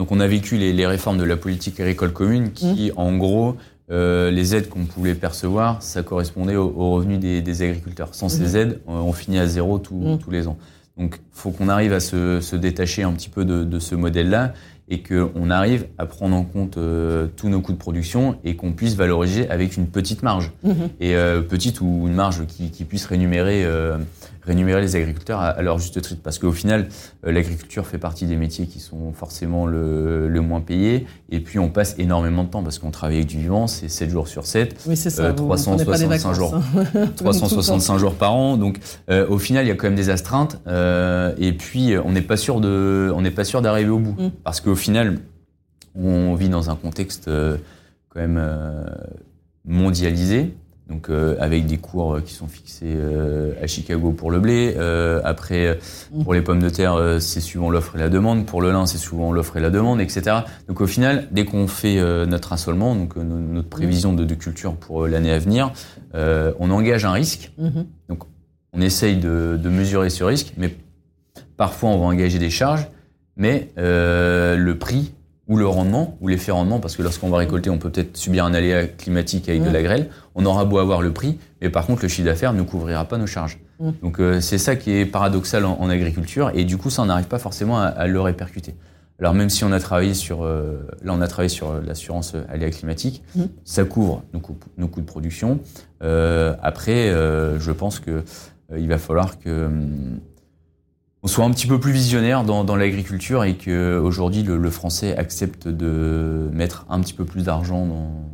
donc 0.00 0.12
on 0.12 0.18
a 0.20 0.26
vécu 0.26 0.56
les, 0.56 0.72
les 0.72 0.86
réformes 0.86 1.18
de 1.18 1.24
la 1.24 1.36
politique 1.36 1.78
agricole 1.78 2.14
commune 2.14 2.52
qui, 2.52 2.90
en 2.96 3.14
gros, 3.18 3.56
euh, 3.90 4.30
les 4.30 4.54
aides 4.54 4.70
qu'on 4.70 4.86
pouvait 4.86 5.14
percevoir, 5.14 5.82
ça 5.82 6.02
correspondait 6.02 6.56
aux, 6.56 6.72
aux 6.74 6.92
revenus 6.92 7.18
des, 7.18 7.42
des 7.42 7.60
agriculteurs. 7.60 8.14
Sans 8.14 8.30
ces 8.30 8.56
aides, 8.56 8.80
on, 8.86 8.94
on 8.94 9.12
finit 9.12 9.38
à 9.38 9.46
zéro 9.46 9.78
tout- 9.78 9.94
Mhm. 9.94 10.16
tous 10.18 10.30
les 10.30 10.46
ans. 10.48 10.56
Donc, 10.96 11.20
faut 11.32 11.50
qu'on 11.50 11.68
arrive 11.68 11.92
à 11.92 12.00
se, 12.00 12.40
se 12.40 12.56
détacher 12.56 13.02
un 13.02 13.12
petit 13.12 13.28
peu 13.28 13.44
de, 13.44 13.62
de 13.62 13.78
ce 13.78 13.94
modèle-là 13.94 14.54
et 14.90 15.02
qu'on 15.02 15.50
arrive 15.50 15.86
à 15.98 16.06
prendre 16.06 16.34
en 16.36 16.42
compte 16.44 16.76
euh, 16.76 17.28
tous 17.36 17.48
nos 17.48 17.60
coûts 17.60 17.72
de 17.72 17.78
production 17.78 18.36
et 18.44 18.56
qu'on 18.56 18.72
puisse 18.72 18.94
valoriser 18.96 19.48
avec 19.48 19.76
une 19.76 19.86
petite 19.86 20.22
marge 20.22 20.50
Mhm. 20.64 20.74
et 21.00 21.14
euh, 21.14 21.40
petite 21.42 21.80
ou 21.80 22.04
une 22.06 22.14
marge 22.14 22.44
qui, 22.46 22.70
qui 22.70 22.84
puisse 22.84 23.06
rémunérer, 23.06 23.64
euh, 23.64 23.96
rémunérer 24.42 24.80
les 24.80 24.96
agriculteurs 24.96 25.38
à, 25.40 25.48
à 25.48 25.62
leur 25.62 25.78
juste 25.78 26.00
titre. 26.02 26.20
Parce 26.24 26.38
qu'au 26.40 26.50
final, 26.52 26.88
l'agriculture 27.22 27.86
fait 27.86 27.98
partie 27.98 28.26
des 28.26 28.36
métiers 28.36 28.66
qui 28.66 28.80
sont 28.80 29.12
forcément 29.12 29.66
le, 29.66 30.28
le 30.28 30.40
moins 30.40 30.60
payés. 30.60 31.06
Et 31.30 31.40
puis, 31.40 31.58
on 31.58 31.68
passe 31.68 31.94
énormément 31.98 32.42
de 32.44 32.48
temps 32.48 32.62
parce 32.62 32.78
qu'on 32.78 32.90
travaille 32.90 33.16
avec 33.18 33.28
du 33.28 33.38
vivant, 33.38 33.66
c'est 33.68 33.88
7 33.88 34.10
jours 34.10 34.26
sur 34.26 34.46
7. 34.46 34.74
Oui, 34.86 34.96
c'est 34.96 35.10
ça. 35.10 35.24
Euh, 35.26 35.32
vous- 35.36 35.46
vous 35.46 35.54
prenez 35.54 35.84
pas 35.84 35.98
des 35.98 36.06
365 36.06 36.08
vacances, 36.08 36.36
jours. 36.36 36.54
hein. 36.56 37.06
365 37.16 37.98
jours 37.98 38.14
par 38.14 38.34
an. 38.34 38.56
Donc, 38.56 38.78
au 39.28 39.38
final, 39.38 39.64
il 39.64 39.68
y 39.68 39.70
a 39.70 39.74
quand 39.76 39.86
même 39.86 39.94
des 39.94 40.10
astreintes. 40.10 40.58
et 41.38 41.52
puis, 41.52 41.94
on 42.04 42.10
n'est 42.12 42.20
pas 42.22 42.36
sûr 42.36 42.60
de, 42.60 43.12
on 43.14 43.20
n'est 43.22 43.30
pas 43.30 43.44
sûr 43.44 43.62
d'arriver 43.62 43.90
au 43.90 43.98
bout, 43.98 44.16
Mm. 44.20 44.30
parce 44.42 44.60
qu'au 44.60 44.74
final, 44.80 45.18
on 45.94 46.34
vit 46.34 46.48
dans 46.48 46.70
un 46.70 46.76
contexte 46.76 47.28
euh, 47.28 47.56
quand 48.08 48.20
même 48.20 48.38
euh, 48.40 48.84
mondialisé. 49.64 50.54
Donc, 50.88 51.08
euh, 51.08 51.36
avec 51.38 51.66
des 51.66 51.76
cours 51.76 52.20
qui 52.24 52.34
sont 52.34 52.48
fixés 52.48 52.94
euh, 52.96 53.52
à 53.62 53.68
Chicago 53.68 54.10
pour 54.10 54.32
le 54.32 54.40
blé. 54.40 54.74
Euh, 54.76 55.20
après, 55.22 55.66
euh, 55.68 55.74
pour 56.24 56.34
les 56.34 56.42
pommes 56.42 56.58
de 56.60 56.68
terre, 56.68 56.98
c'est 57.20 57.38
suivant 57.38 57.70
l'offre 57.70 57.94
et 57.94 58.00
la 58.00 58.08
demande. 58.08 58.44
Pour 58.44 58.60
le 58.60 58.72
lin, 58.72 58.86
c'est 58.86 58.98
souvent 58.98 59.30
l'offre 59.32 59.56
et 59.56 59.60
la 59.60 59.70
demande, 59.70 60.00
etc. 60.00 60.38
Donc, 60.66 60.80
au 60.80 60.88
final, 60.88 61.28
dès 61.30 61.44
qu'on 61.44 61.68
fait 61.68 62.02
notre 62.26 62.52
assolement, 62.52 62.96
donc 62.96 63.14
no- 63.14 63.22
notre 63.38 63.68
prévision 63.68 64.12
de, 64.14 64.24
de 64.24 64.34
culture 64.34 64.74
pour 64.74 65.06
l'année 65.06 65.30
à 65.30 65.38
venir, 65.38 65.72
on 66.12 66.70
engage 66.70 67.04
un 67.04 67.12
risque. 67.12 67.52
Mhm. 67.56 67.86
On 68.72 68.80
essaye 68.80 69.16
de, 69.16 69.56
de 69.62 69.68
mesurer 69.68 70.10
ce 70.10 70.24
risque, 70.24 70.54
mais 70.56 70.74
parfois 71.56 71.90
on 71.90 71.98
va 71.98 72.06
engager 72.06 72.38
des 72.40 72.50
charges, 72.50 72.86
mais 73.40 73.70
euh, 73.78 74.56
le 74.56 74.78
prix 74.78 75.12
ou 75.48 75.56
le 75.56 75.66
rendement, 75.66 76.16
ou 76.20 76.28
l'effet 76.28 76.52
rendement, 76.52 76.78
parce 76.78 76.94
que 76.94 77.02
lorsqu'on 77.02 77.28
va 77.28 77.38
récolter, 77.38 77.70
on 77.70 77.78
peut 77.78 77.90
peut-être 77.90 78.16
subir 78.16 78.44
un 78.44 78.54
aléa 78.54 78.86
climatique 78.86 79.48
avec 79.48 79.64
de 79.64 79.68
Mm. 79.70 79.72
la 79.72 79.82
grêle, 79.82 80.08
on 80.36 80.44
aura 80.46 80.64
beau 80.64 80.78
avoir 80.78 81.02
le 81.02 81.10
prix, 81.12 81.38
mais 81.60 81.70
par 81.70 81.86
contre 81.86 82.02
le 82.02 82.08
chiffre 82.08 82.26
d'affaires 82.26 82.52
ne 82.52 82.62
couvrira 82.62 83.04
pas 83.06 83.18
nos 83.18 83.26
charges. 83.26 83.58
Mm. 83.80 83.90
Donc 84.02 84.20
euh, 84.20 84.40
c'est 84.40 84.58
ça 84.58 84.76
qui 84.76 84.92
est 84.92 85.06
paradoxal 85.06 85.64
en, 85.64 85.72
en 85.80 85.90
agriculture, 85.90 86.52
et 86.54 86.62
du 86.64 86.76
coup 86.76 86.88
ça 86.90 87.02
on 87.02 87.06
n'arrive 87.06 87.26
pas 87.26 87.40
forcément 87.40 87.80
à, 87.80 87.86
à 87.86 88.06
le 88.06 88.20
répercuter. 88.20 88.76
Alors 89.18 89.34
même 89.34 89.50
si 89.50 89.64
on 89.64 89.72
a 89.72 89.80
travaillé 89.80 90.14
sur, 90.14 90.44
euh, 90.44 90.86
là 91.02 91.12
on 91.16 91.20
a 91.20 91.26
travaillé 91.26 91.48
sur 91.50 91.80
l'assurance 91.80 92.34
aléa 92.48 92.70
climatique, 92.70 93.22
Mm. 93.34 93.42
ça 93.64 93.84
couvre 93.84 94.22
nos 94.32 94.38
coûts, 94.40 94.56
nos 94.78 94.86
coûts 94.86 95.00
de 95.00 95.06
production. 95.06 95.58
Euh, 96.02 96.54
après, 96.62 97.08
je 97.10 97.72
pense 97.72 97.98
que 97.98 98.22
il 98.76 98.86
va 98.86 98.98
falloir 98.98 99.40
que 99.40 99.66
hum, 99.66 100.20
on 101.22 101.28
soit 101.28 101.44
un 101.44 101.50
petit 101.50 101.66
peu 101.66 101.78
plus 101.78 101.92
visionnaire 101.92 102.44
dans, 102.44 102.64
dans 102.64 102.76
l'agriculture 102.76 103.44
et 103.44 103.54
que 103.54 103.98
aujourd'hui 103.98 104.42
le, 104.42 104.56
le 104.56 104.70
français 104.70 105.16
accepte 105.16 105.68
de 105.68 106.48
mettre 106.52 106.86
un 106.88 107.00
petit 107.00 107.12
peu 107.12 107.24
plus 107.24 107.44
d'argent 107.44 107.86
dans, 107.86 108.24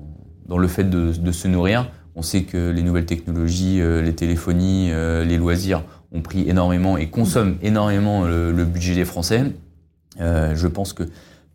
dans 0.46 0.58
le 0.58 0.68
fait 0.68 0.84
de, 0.84 1.12
de 1.12 1.32
se 1.32 1.48
nourrir. 1.48 1.90
On 2.14 2.22
sait 2.22 2.42
que 2.42 2.70
les 2.70 2.82
nouvelles 2.82 3.06
technologies, 3.06 3.80
euh, 3.80 4.00
les 4.02 4.14
téléphonies, 4.14 4.90
euh, 4.92 5.24
les 5.24 5.36
loisirs 5.36 5.82
ont 6.12 6.22
pris 6.22 6.48
énormément 6.48 6.96
et 6.96 7.10
consomment 7.10 7.56
énormément 7.60 8.24
le, 8.24 8.52
le 8.52 8.64
budget 8.64 8.94
des 8.94 9.04
Français. 9.04 9.42
Euh, 10.20 10.54
je 10.54 10.66
pense 10.68 10.92
que 10.92 11.02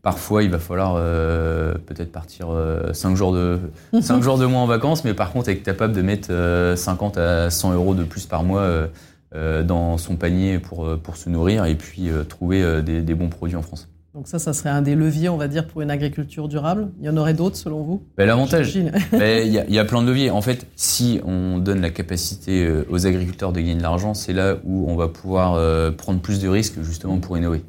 parfois 0.03 0.43
il 0.43 0.51
va 0.51 0.59
falloir 0.59 0.95
euh, 0.97 1.73
peut-être 1.85 2.11
partir 2.11 2.49
5 2.91 3.15
jours 3.15 3.33
de 3.33 3.59
cinq 4.01 4.21
jours 4.23 4.37
de 4.37 4.45
moins 4.45 4.63
en 4.63 4.67
vacances, 4.67 5.03
mais 5.03 5.13
par 5.13 5.31
contre 5.31 5.49
être 5.49 5.63
capable 5.63 5.93
de 5.93 6.01
mettre 6.01 6.27
euh, 6.31 6.75
50 6.75 7.17
à 7.17 7.49
100 7.49 7.73
euros 7.73 7.95
de 7.95 8.03
plus 8.03 8.25
par 8.25 8.43
mois 8.43 8.61
euh, 8.61 8.87
euh, 8.87 8.87
dans 9.33 9.97
son 9.97 10.15
panier 10.15 10.59
pour, 10.59 10.85
euh, 10.85 10.97
pour 10.97 11.15
se 11.17 11.29
nourrir 11.29 11.65
et 11.65 11.75
puis 11.75 12.09
euh, 12.09 12.23
trouver 12.23 12.61
euh, 12.63 12.81
des, 12.81 13.01
des 13.01 13.15
bons 13.15 13.29
produits 13.29 13.55
en 13.55 13.61
France. 13.61 13.87
Donc 14.13 14.27
ça, 14.27 14.39
ça 14.39 14.51
serait 14.51 14.69
un 14.69 14.81
des 14.81 14.93
leviers, 14.95 15.29
on 15.29 15.37
va 15.37 15.47
dire, 15.47 15.65
pour 15.67 15.81
une 15.81 15.89
agriculture 15.89 16.49
durable. 16.49 16.89
Il 16.99 17.05
y 17.05 17.09
en 17.09 17.15
aurait 17.15 17.33
d'autres, 17.33 17.55
selon 17.55 17.81
vous? 17.81 18.03
Ben, 18.17 18.25
L'avantage. 18.25 18.77
Ben, 19.13 19.47
Il 19.47 19.53
y, 19.53 19.57
a- 19.57 19.65
il 19.65 19.73
y 19.73 19.79
a 19.79 19.85
plein 19.85 20.01
de 20.01 20.07
leviers. 20.07 20.29
En 20.31 20.41
fait, 20.41 20.67
si 20.75 21.21
on 21.23 21.59
donne 21.59 21.79
la 21.79 21.91
capacité 21.91 22.65
euh, 22.65 22.83
aux 22.89 23.07
agriculteurs 23.07 23.53
de 23.53 23.61
gagner 23.61 23.75
de 23.75 23.81
l'argent, 23.81 24.13
c'est 24.13 24.33
là 24.33 24.57
où 24.65 24.85
on 24.91 24.97
va 24.97 25.07
pouvoir 25.07 25.53
euh, 25.53 25.91
prendre 25.91 26.19
plus 26.19 26.39
de 26.41 26.49
risques 26.49 26.81
justement 26.81 27.19
pour 27.19 27.37
innover. 27.37 27.63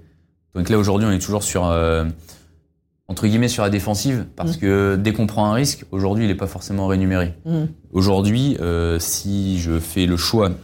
Donc 0.56 0.68
là, 0.68 0.78
aujourd'hui, 0.78 1.06
on 1.08 1.12
est 1.12 1.20
toujours 1.20 1.44
sur, 1.44 1.64
euh, 1.68 2.06
entre 3.06 3.28
guillemets, 3.28 3.46
sur 3.46 3.62
la 3.62 3.70
défensive, 3.70 4.26
parce 4.34 4.56
Mm. 4.56 4.60
que 4.60 4.96
dès 4.96 5.12
qu'on 5.12 5.28
prend 5.28 5.46
un 5.46 5.52
risque, 5.52 5.84
aujourd'hui, 5.92 6.24
il 6.24 6.28
n'est 6.28 6.34
pas 6.34 6.48
forcément 6.48 6.88
rémunéré. 6.88 7.34
Mhm. 7.46 7.68
Aujourd'hui, 7.92 8.56
euh, 8.60 8.98
si 8.98 9.60
je 9.60 9.78
fais 9.78 10.06
le 10.06 10.16
choix 10.16 10.48
euh, 10.48 10.54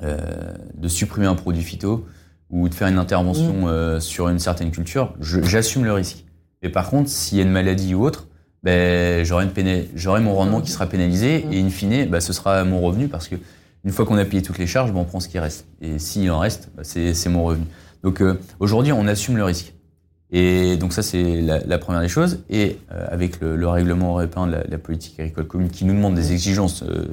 de 0.00 0.88
supprimer 0.88 1.26
un 1.26 1.34
produit 1.34 1.62
phyto 1.62 2.06
ou 2.50 2.68
de 2.68 2.74
faire 2.74 2.88
une 2.88 2.98
intervention 2.98 3.68
euh, 3.68 4.00
sur 4.00 4.28
une 4.28 4.38
certaine 4.38 4.70
culture, 4.70 5.14
j'assume 5.20 5.84
le 5.84 5.92
risque. 5.92 6.24
Et 6.62 6.70
par 6.70 6.90
contre, 6.90 7.10
s'il 7.10 7.38
y 7.38 7.40
a 7.40 7.44
une 7.44 7.50
maladie 7.50 7.94
ou 7.94 8.04
autre, 8.04 8.26
ben, 8.62 9.24
j'aurai 9.24 10.20
mon 10.20 10.34
rendement 10.34 10.60
qui 10.60 10.70
sera 10.70 10.86
pénalisé 10.86 11.46
et 11.52 11.60
in 11.60 11.68
fine, 11.68 12.06
ben, 12.06 12.20
ce 12.20 12.32
sera 12.32 12.64
mon 12.64 12.80
revenu 12.80 13.08
parce 13.08 13.28
que 13.28 13.36
une 13.84 13.92
fois 13.92 14.04
qu'on 14.04 14.18
a 14.18 14.24
payé 14.24 14.42
toutes 14.42 14.58
les 14.58 14.66
charges, 14.66 14.92
ben, 14.92 15.00
on 15.00 15.04
prend 15.04 15.20
ce 15.20 15.28
qui 15.28 15.38
reste. 15.38 15.66
Et 15.80 15.98
s'il 15.98 16.30
en 16.30 16.40
reste, 16.40 16.70
ben, 16.76 16.82
c'est 16.82 17.14
c'est 17.14 17.28
mon 17.28 17.44
revenu. 17.44 17.64
Donc 18.02 18.20
euh, 18.20 18.40
aujourd'hui, 18.60 18.92
on 18.92 19.06
assume 19.06 19.36
le 19.36 19.44
risque. 19.44 19.74
Et 20.30 20.76
donc 20.76 20.92
ça, 20.92 21.02
c'est 21.02 21.40
la, 21.40 21.60
la 21.60 21.78
première 21.78 22.00
des 22.02 22.08
choses. 22.08 22.40
Et 22.50 22.78
euh, 22.92 23.06
avec 23.10 23.40
le, 23.40 23.56
le 23.56 23.68
règlement 23.68 24.18
européen 24.18 24.46
de 24.46 24.52
la, 24.52 24.64
la 24.64 24.78
politique 24.78 25.20
agricole 25.20 25.46
commune 25.46 25.70
qui 25.70 25.84
nous 25.84 25.94
demande 25.94 26.14
des 26.14 26.32
exigences 26.32 26.82
euh, 26.82 27.06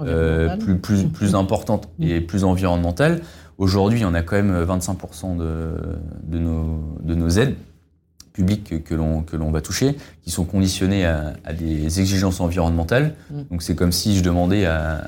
euh, 0.00 0.56
plus, 0.56 0.76
plus, 0.78 1.04
plus 1.04 1.34
importantes 1.34 1.88
et 2.00 2.20
plus 2.20 2.44
environnementales, 2.44 3.20
aujourd'hui, 3.58 4.04
on 4.04 4.14
a 4.14 4.22
quand 4.22 4.36
même 4.36 4.64
25% 4.64 5.36
de, 5.36 5.72
de, 6.24 6.38
nos, 6.38 6.80
de 7.02 7.14
nos 7.14 7.28
aides 7.28 7.54
publiques 8.32 8.64
que, 8.70 8.74
que 8.76 8.94
l'on 8.94 9.22
que 9.22 9.36
l'on 9.36 9.50
va 9.50 9.60
toucher, 9.60 9.96
qui 10.22 10.30
sont 10.30 10.44
conditionnées 10.44 11.04
à, 11.04 11.32
à 11.44 11.52
des 11.52 12.00
exigences 12.00 12.40
environnementales. 12.40 13.14
Mm. 13.30 13.34
Donc 13.50 13.62
c'est 13.62 13.74
comme 13.74 13.90
si 13.90 14.16
je 14.16 14.22
demandais 14.22 14.64
à, 14.64 15.02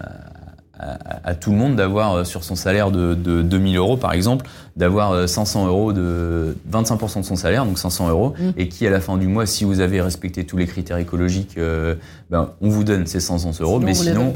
à, 0.80 1.28
à 1.28 1.34
tout 1.36 1.52
le 1.52 1.56
monde 1.56 1.76
d'avoir 1.76 2.12
euh, 2.14 2.24
sur 2.24 2.42
son 2.42 2.56
salaire 2.56 2.90
de, 2.90 3.14
de 3.14 3.42
2000 3.42 3.76
euros 3.76 3.96
par 3.96 4.14
exemple, 4.14 4.46
d'avoir 4.76 5.12
euh, 5.12 5.26
500 5.28 5.68
euros 5.68 5.92
de 5.92 6.56
25% 6.72 7.20
de 7.20 7.24
son 7.24 7.36
salaire, 7.36 7.64
donc 7.66 7.78
500 7.78 8.08
euros, 8.08 8.34
Mm. 8.36 8.50
et 8.56 8.68
qui 8.68 8.84
à 8.86 8.90
la 8.90 9.00
fin 9.00 9.16
du 9.16 9.28
mois, 9.28 9.46
si 9.46 9.62
vous 9.64 9.78
avez 9.78 10.00
respecté 10.00 10.44
tous 10.44 10.56
les 10.56 10.66
critères 10.66 10.96
écologiques, 10.96 11.56
euh, 11.56 11.94
ben, 12.30 12.50
on 12.60 12.68
vous 12.68 12.82
donne 12.82 13.06
ces 13.06 13.20
500 13.20 13.60
euros, 13.60 13.74
Sinon, 13.78 13.86
mais 13.86 13.94
sinon. 13.94 14.32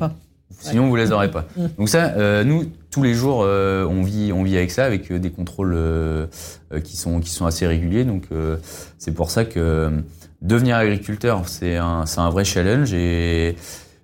Sinon, 0.65 0.89
vous 0.89 0.97
les 0.97 1.13
aurez 1.13 1.31
pas. 1.31 1.45
Donc 1.79 1.89
ça, 1.89 2.15
euh, 2.17 2.43
nous, 2.43 2.65
tous 2.91 3.03
les 3.03 3.15
jours, 3.15 3.43
euh, 3.43 3.87
on 3.87 4.03
vit, 4.03 4.33
on 4.33 4.43
vit 4.43 4.57
avec 4.57 4.71
ça, 4.71 4.85
avec 4.85 5.11
euh, 5.11 5.19
des 5.19 5.31
contrôles 5.31 5.77
qui 6.83 6.97
sont 6.97 7.21
qui 7.21 7.31
sont 7.31 7.47
assez 7.47 7.67
réguliers. 7.67 8.05
Donc 8.05 8.25
c'est 8.99 9.13
pour 9.13 9.31
ça 9.31 9.45
que 9.45 9.91
devenir 10.43 10.77
agriculteur, 10.77 11.49
c'est 11.49 11.77
un 11.77 12.05
un 12.17 12.31
vrai 12.31 12.45
challenge 12.45 12.95
et 12.95 13.57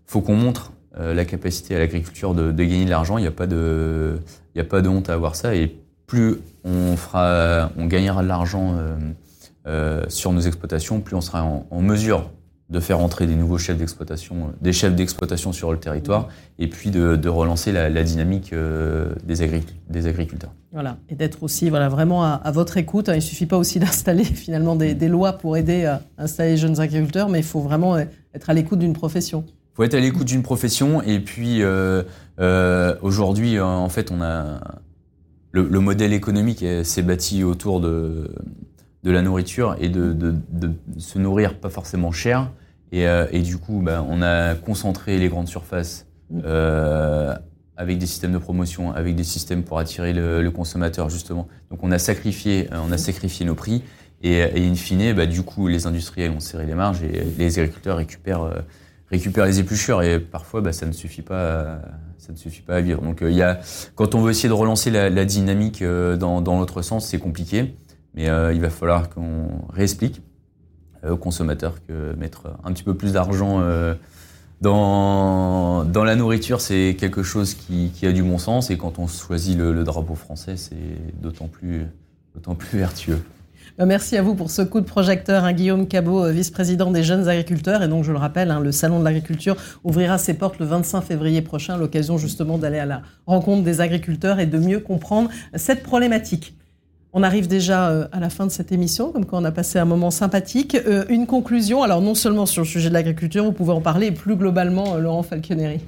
faut 0.07 0.21
qu'on 0.21 0.37
montre 0.37 0.73
la 0.99 1.25
capacité 1.25 1.77
à 1.77 1.79
l'agriculture 1.79 2.35
de, 2.35 2.53
gagner 2.53 2.85
de 2.85 2.91
l'argent. 2.91 3.17
Il 3.17 3.23
n'y 3.23 3.29
a 3.29 3.33
pas 3.33 3.47
de, 3.47 4.19
n'y 4.55 4.61
a 4.61 4.65
pas 4.65 4.83
de 4.83 4.89
honte 4.89 5.09
à 5.09 5.15
avoir 5.15 5.35
ça. 5.37 5.55
Et 5.55 5.77
plus 6.07 6.37
on 6.65 6.97
fera, 6.97 7.71
on 7.79 7.87
gagnera 7.87 8.23
de 8.23 8.29
l'argent 8.29 8.77
sur 10.09 10.33
nos 10.33 10.41
exploitations, 10.41 11.01
plus 11.01 11.17
on 11.17 11.21
sera 11.21 11.43
en 11.43 11.81
mesure 11.81 12.31
de 12.71 12.79
faire 12.79 13.01
entrer 13.01 13.27
des 13.27 13.35
nouveaux 13.35 13.59
chefs 13.59 13.77
d'exploitation, 13.77 14.37
euh, 14.37 14.53
des 14.61 14.73
chefs 14.73 14.95
d'exploitation 14.95 15.53
sur 15.53 15.73
le 15.73 15.79
territoire, 15.79 16.29
et 16.59 16.68
puis 16.68 16.91
de, 16.91 17.29
relancer 17.29 17.73
la, 17.73 18.03
dynamique 18.03 18.53
euh, 18.53 19.12
des, 19.25 19.43
agriculteurs. 19.43 20.53
Voilà, 20.73 20.99
et 21.09 21.16
d'être 21.16 21.43
aussi 21.43 21.68
voilà, 21.68 21.89
vraiment 21.89 22.25
à, 22.25 22.51
votre 22.53 22.77
écoute. 22.77 23.09
Il 23.09 23.16
ne 23.16 23.21
suffit 23.21 23.47
pas 23.47 23.59
aussi 23.59 23.79
d'installer 23.81 24.25
finalement 24.25 24.77
des, 24.77 25.09
lois 25.09 25.33
pour 25.35 25.57
aider 25.57 25.85
à 25.85 26.03
installer 26.16 26.53
les 26.53 26.57
jeunes 26.57 26.81
agriculteurs, 26.81 27.29
mais 27.29 27.41
il 27.41 27.45
faut 27.45 27.61
vraiment 27.61 27.99
être 27.99 28.51
à 28.51 28.55
l'écoute 28.55 28.79
d'une 28.79 28.93
profession. 28.93 29.45
Il 29.49 29.77
faut 29.77 29.83
être 29.83 29.95
à 29.95 30.01
l'écoute 30.01 30.27
d'une 30.27 30.43
profession, 30.43 31.03
et 31.03 31.18
puis 31.18 31.62
euh, 31.62 32.05
aujourd'hui, 33.03 33.59
en 33.61 33.89
fait, 33.89 34.12
on 34.12 34.23
a 34.23 34.61
le, 35.53 35.81
modèle 35.81 36.12
économique 36.12 36.64
s'est 36.85 37.03
bâti 37.03 37.43
autour 37.43 37.81
de, 37.81 38.31
de 39.03 39.11
la 39.11 39.23
nourriture 39.23 39.77
et 39.81 39.89
de, 39.89 40.12
de, 40.12 40.73
se 40.99 41.18
nourrir 41.18 41.59
pas 41.59 41.71
forcément 41.71 42.12
cher. 42.12 42.51
Et, 42.93 43.07
euh, 43.07 43.26
et 43.32 43.41
du 43.41 43.59
coup, 43.59 43.80
bah, 43.82 44.05
on 44.09 44.22
a 44.22 44.55
concentré 44.55 45.18
les 45.18 45.28
grandes 45.28 45.49
surfaces 45.49 46.07
mm. 46.30 46.41
euh, 46.45 47.34
avec 47.76 47.99
des 47.99 48.07
systèmes 48.07 48.32
de 48.32 48.38
promotion, 48.38 48.93
avec 48.93 49.14
des 49.14 49.24
systèmes 49.24 49.62
pour 49.62 49.78
attirer 49.78 50.12
le, 50.12 50.43
le 50.43 50.51
consommateur 50.51 51.09
justement. 51.09 51.49
Donc 51.70 51.82
on 51.82 51.91
a 51.93 51.99
sacrifié, 51.99 52.68
euh, 52.72 52.78
on 52.86 52.93
a 52.93 52.99
sacrifié 52.99 53.47
nos 53.47 53.55
prix. 53.55 53.82
Et, 54.22 54.38
et 54.38 54.68
in 54.68 54.74
fine, 54.74 55.14
bah, 55.14 55.26
du 55.26 55.43
coup, 55.43 55.66
les 55.66 55.86
industriels 55.86 56.30
ont 56.32 56.41
serré 56.41 56.66
les 56.66 56.74
marges 56.74 57.03
et 57.03 57.24
les 57.38 57.59
agriculteurs 57.59 57.97
récupèrent, 57.97 58.64
récupèrent 59.11 59.47
les 59.47 59.61
épluchures. 59.61 60.03
Et 60.03 60.20
parfois, 60.20 60.61
bah, 60.61 60.72
ça 60.72 60.84
ne 60.84 60.93
suffit 60.93 61.22
pas. 61.22 61.80
ça 62.18 62.32
ne 62.32 62.36
suffit 62.36 62.61
pas 62.61 62.76
à 62.76 62.80
vivre. 62.82 63.01
Donc, 63.01 63.20
il 63.22 63.32
y 63.32 63.41
a, 63.41 63.61
quand 63.95 64.14
on 64.14 64.20
veut 64.20 64.32
essayer 64.32 64.51
de 64.51 64.55
relancer 64.55 64.91
la, 64.91 65.09
la 65.09 65.24
dynamique 65.24 65.82
dans, 65.82 66.43
dans 66.43 66.59
l'autre 66.59 66.82
sens, 66.82 67.07
c'est 67.07 67.18
compliqué. 67.18 67.74
Mais 68.12 68.24
il 68.26 68.61
va 68.61 68.68
falloir 68.68 69.09
qu'on 69.09 69.49
réexplique 69.72 70.20
aux 71.09 71.16
consommateurs 71.16 71.74
que 71.86 72.14
mettre 72.14 72.48
un 72.64 72.72
petit 72.72 72.82
peu 72.82 72.94
plus 72.94 73.12
d'argent 73.12 73.61
euh, 73.61 73.94
dans, 74.61 75.84
dans 75.84 76.05
la 76.05 76.16
nourriture, 76.16 76.61
c'est 76.61 76.96
quelque 76.98 77.22
chose 77.22 77.55
qui, 77.55 77.90
a 78.03 78.12
du 78.12 78.22
bon 78.22 78.38
sens. 78.38 78.70
Et 78.70 78.76
quand 78.76 78.98
on 78.98 79.07
choisit 79.07 79.57
le, 79.59 79.84
drapeau 79.84 80.14
français, 80.14 80.57
c'est 80.57 80.76
d'autant 81.20 81.48
plus, 81.48 81.86
plus 82.59 82.78
vertueux. 82.78 83.22
Bah, 83.78 83.86
merci 83.86 84.18
à 84.18 84.22
vous 84.22 84.34
pour 84.34 84.51
ce 84.51 84.61
coup 84.61 84.80
de 84.80 84.86
projecteur, 84.86 85.44
hein, 85.44 85.55
Guillaume 85.55 85.88
Cabot, 85.88 86.26
euh, 86.26 86.32
vice-président 86.32 86.90
des 86.90 87.03
jeunes 87.03 87.28
agriculteurs. 87.28 87.82
Et 87.82 87.88
donc, 87.88 88.05
je 88.05 88.12
le 88.12 88.18
rappelle, 88.18 88.51
hein, 88.51 88.61
le 88.61 88.72
Salon 88.72 88.98
de 88.98 89.05
l'agriculture 89.05 89.57
ouvrira 89.84 90.18
ses 90.18 90.34
portes 90.34 90.59
le 90.59 90.66
25 90.66 91.01
février 91.01 91.40
prochain, 91.40 91.78
l'occasion 91.78 92.18
justement 92.18 92.59
d'aller 92.59 92.78
à 92.78 92.86
la 92.86 93.03
rencontre 93.26 93.62
des 93.62 93.80
agriculteurs 93.80 94.40
et 94.40 94.46
de 94.46 94.59
mieux 94.59 94.80
comprendre 94.80 95.30
cette 95.55 95.82
problématique. 95.82 96.55
On 97.13 97.25
arrive 97.25 97.49
déjà 97.49 97.89
euh, 97.89 98.07
à 98.13 98.21
la 98.21 98.31
fin 98.31 98.47
de 98.47 98.53
cette 98.53 98.71
émission, 98.71 99.11
comme 99.11 99.25
quand 99.25 99.43
on 99.43 99.45
a 99.45 99.51
passé 99.51 99.81
un 99.81 99.85
moment 99.85 100.13
sympathique. 100.13 100.77
Euh, 100.77 101.05
une 101.09 101.27
conclusion, 101.27 101.83
alors 101.83 102.01
non 102.01 102.15
seulement 102.15 102.47
sur 102.47 102.63
le 102.63 102.69
sujet 102.69 102.89
de 102.89 102.95
l'agriculture, 102.95 103.43
vous 103.43 103.51
pouvez 103.51 103.73
en 103.73 103.81
parler, 103.81 104.07
et 104.07 104.13
plus 104.13 104.37
globalement, 104.37 104.95
euh, 104.95 105.01
Laurent 105.01 105.25
Falconeri. 105.25 105.81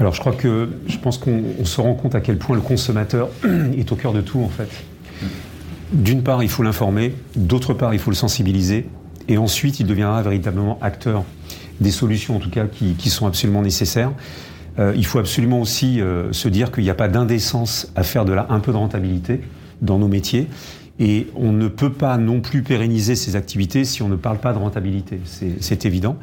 Alors 0.00 0.12
je 0.12 0.18
crois 0.18 0.32
que, 0.32 0.70
je 0.88 0.98
pense 0.98 1.18
qu'on 1.18 1.64
se 1.64 1.80
rend 1.80 1.94
compte 1.94 2.16
à 2.16 2.20
quel 2.20 2.36
point 2.36 2.56
le 2.56 2.62
consommateur 2.62 3.28
est 3.78 3.92
au 3.92 3.94
cœur 3.94 4.12
de 4.12 4.20
tout, 4.20 4.40
en 4.40 4.48
fait. 4.48 4.68
D'une 5.92 6.24
part, 6.24 6.42
il 6.42 6.48
faut 6.48 6.64
l'informer, 6.64 7.14
d'autre 7.36 7.72
part, 7.72 7.94
il 7.94 8.00
faut 8.00 8.10
le 8.10 8.16
sensibiliser, 8.16 8.88
et 9.28 9.38
ensuite, 9.38 9.78
il 9.78 9.86
deviendra 9.86 10.20
véritablement 10.22 10.80
acteur 10.82 11.22
des 11.80 11.92
solutions, 11.92 12.34
en 12.36 12.40
tout 12.40 12.50
cas, 12.50 12.64
qui, 12.66 13.10
sont 13.10 13.26
absolument 13.26 13.62
nécessaires. 13.62 14.10
il 14.78 15.06
faut 15.06 15.18
absolument 15.18 15.60
aussi 15.60 16.00
se 16.32 16.48
dire 16.48 16.72
qu'il 16.72 16.84
n'y 16.84 16.90
a 16.90 16.94
pas 16.94 17.08
d'indécence 17.08 17.92
à 17.94 18.02
faire 18.02 18.24
de 18.24 18.32
là 18.32 18.46
un 18.50 18.60
peu 18.60 18.72
de 18.72 18.76
rentabilité 18.76 19.42
dans 19.82 19.98
nos 19.98 20.08
métiers. 20.08 20.48
Et 20.98 21.26
on 21.36 21.52
ne 21.52 21.68
peut 21.68 21.92
pas 21.92 22.16
non 22.16 22.40
plus 22.40 22.62
pérenniser 22.62 23.16
ces 23.16 23.36
activités 23.36 23.84
si 23.84 24.02
on 24.02 24.08
ne 24.08 24.16
parle 24.16 24.38
pas 24.38 24.52
de 24.52 24.58
rentabilité. 24.58 25.20
C'est 25.60 25.84
évident. 25.84 26.16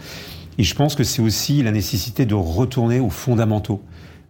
Et 0.57 0.63
je 0.63 0.75
pense 0.75 0.95
que 0.95 1.03
c'est 1.03 1.21
aussi 1.21 1.63
la 1.63 1.71
nécessité 1.71 2.25
de 2.25 2.35
retourner 2.35 2.99
aux 2.99 3.09
fondamentaux. 3.09 3.81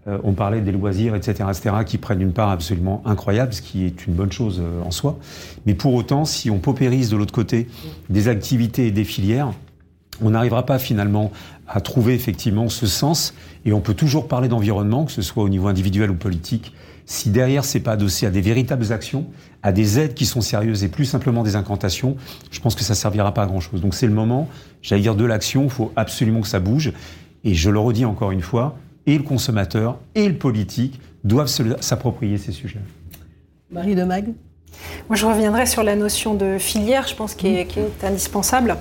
Euh, 0.07 0.17
on 0.23 0.33
parlait 0.33 0.61
des 0.61 0.71
loisirs, 0.71 1.15
etc., 1.15 1.45
etc., 1.49 1.75
qui 1.85 1.97
prennent 1.97 2.21
une 2.21 2.33
part 2.33 2.49
absolument 2.49 3.01
incroyable, 3.05 3.53
ce 3.53 3.61
qui 3.61 3.85
est 3.85 4.05
une 4.05 4.13
bonne 4.13 4.31
chose 4.31 4.61
euh, 4.61 4.83
en 4.83 4.91
soi. 4.91 5.17
Mais 5.65 5.73
pour 5.73 5.93
autant, 5.93 6.25
si 6.25 6.49
on 6.49 6.59
paupérise 6.59 7.09
de 7.09 7.15
l'autre 7.15 7.33
côté 7.33 7.67
des 8.09 8.27
activités 8.27 8.87
et 8.87 8.91
des 8.91 9.05
filières, 9.05 9.53
on 10.21 10.31
n'arrivera 10.31 10.65
pas 10.65 10.79
finalement 10.79 11.31
à 11.67 11.81
trouver 11.81 12.13
effectivement 12.13 12.69
ce 12.69 12.87
sens. 12.87 13.33
Et 13.65 13.73
on 13.73 13.81
peut 13.81 13.93
toujours 13.93 14.27
parler 14.27 14.47
d'environnement, 14.47 15.05
que 15.05 15.11
ce 15.11 15.21
soit 15.21 15.43
au 15.43 15.49
niveau 15.49 15.67
individuel 15.67 16.11
ou 16.11 16.15
politique, 16.15 16.73
si 17.05 17.29
derrière 17.29 17.65
c'est 17.65 17.79
pas 17.79 17.93
adossé 17.93 18.25
à 18.25 18.29
des 18.29 18.41
véritables 18.41 18.91
actions, 18.91 19.25
à 19.61 19.71
des 19.71 19.99
aides 19.99 20.13
qui 20.13 20.25
sont 20.25 20.41
sérieuses 20.41 20.83
et 20.83 20.89
plus 20.89 21.05
simplement 21.05 21.43
des 21.43 21.55
incantations, 21.55 22.15
je 22.51 22.59
pense 22.59 22.75
que 22.75 22.83
ça 22.83 22.95
servira 22.95 23.33
pas 23.33 23.43
à 23.43 23.45
grand 23.45 23.59
chose. 23.59 23.81
Donc 23.81 23.93
c'est 23.93 24.07
le 24.07 24.13
moment, 24.13 24.47
j'allais 24.81 25.01
dire 25.01 25.15
de 25.15 25.25
l'action, 25.25 25.63
il 25.63 25.69
faut 25.69 25.91
absolument 25.95 26.41
que 26.41 26.47
ça 26.47 26.59
bouge. 26.59 26.93
Et 27.43 27.53
je 27.53 27.69
le 27.69 27.79
redis 27.79 28.05
encore 28.05 28.31
une 28.31 28.41
fois, 28.41 28.77
et 29.05 29.17
le 29.17 29.23
consommateur 29.23 29.97
et 30.15 30.27
le 30.27 30.35
politique 30.35 30.99
doivent 31.23 31.47
s'approprier 31.81 32.37
ces 32.37 32.51
sujets. 32.51 32.79
Marie 33.69 33.95
de 33.95 34.03
Mag 34.03 34.27
Moi 35.09 35.15
je 35.15 35.25
reviendrai 35.25 35.65
sur 35.65 35.83
la 35.83 35.95
notion 35.95 36.35
de 36.35 36.57
filière, 36.57 37.07
je 37.07 37.15
pense, 37.15 37.35
qui 37.35 37.47
est 37.47 38.03
indispensable. 38.03 38.77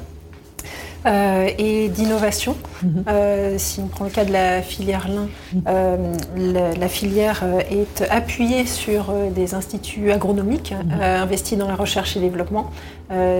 Euh, 1.04 1.48
et 1.58 1.88
d'innovation. 1.88 2.56
Mhm. 2.82 3.04
Euh, 3.08 3.54
si 3.58 3.80
on 3.80 3.88
prend 3.88 4.04
le 4.04 4.10
cas 4.10 4.24
de 4.24 4.32
la 4.32 4.62
filière 4.62 5.08
lin, 5.08 5.28
mhm. 5.52 5.62
euh, 5.66 6.76
la, 6.78 6.88
filière 6.88 7.42
est 7.70 8.04
appuyée 8.10 8.66
sur 8.66 9.12
des 9.34 9.54
instituts 9.54 10.12
agronomiques 10.12 10.72
mhm. 10.72 11.00
investis 11.00 11.58
dans 11.58 11.66
la 11.66 11.74
recherche 11.74 12.16
et 12.16 12.20
développement. 12.20 12.70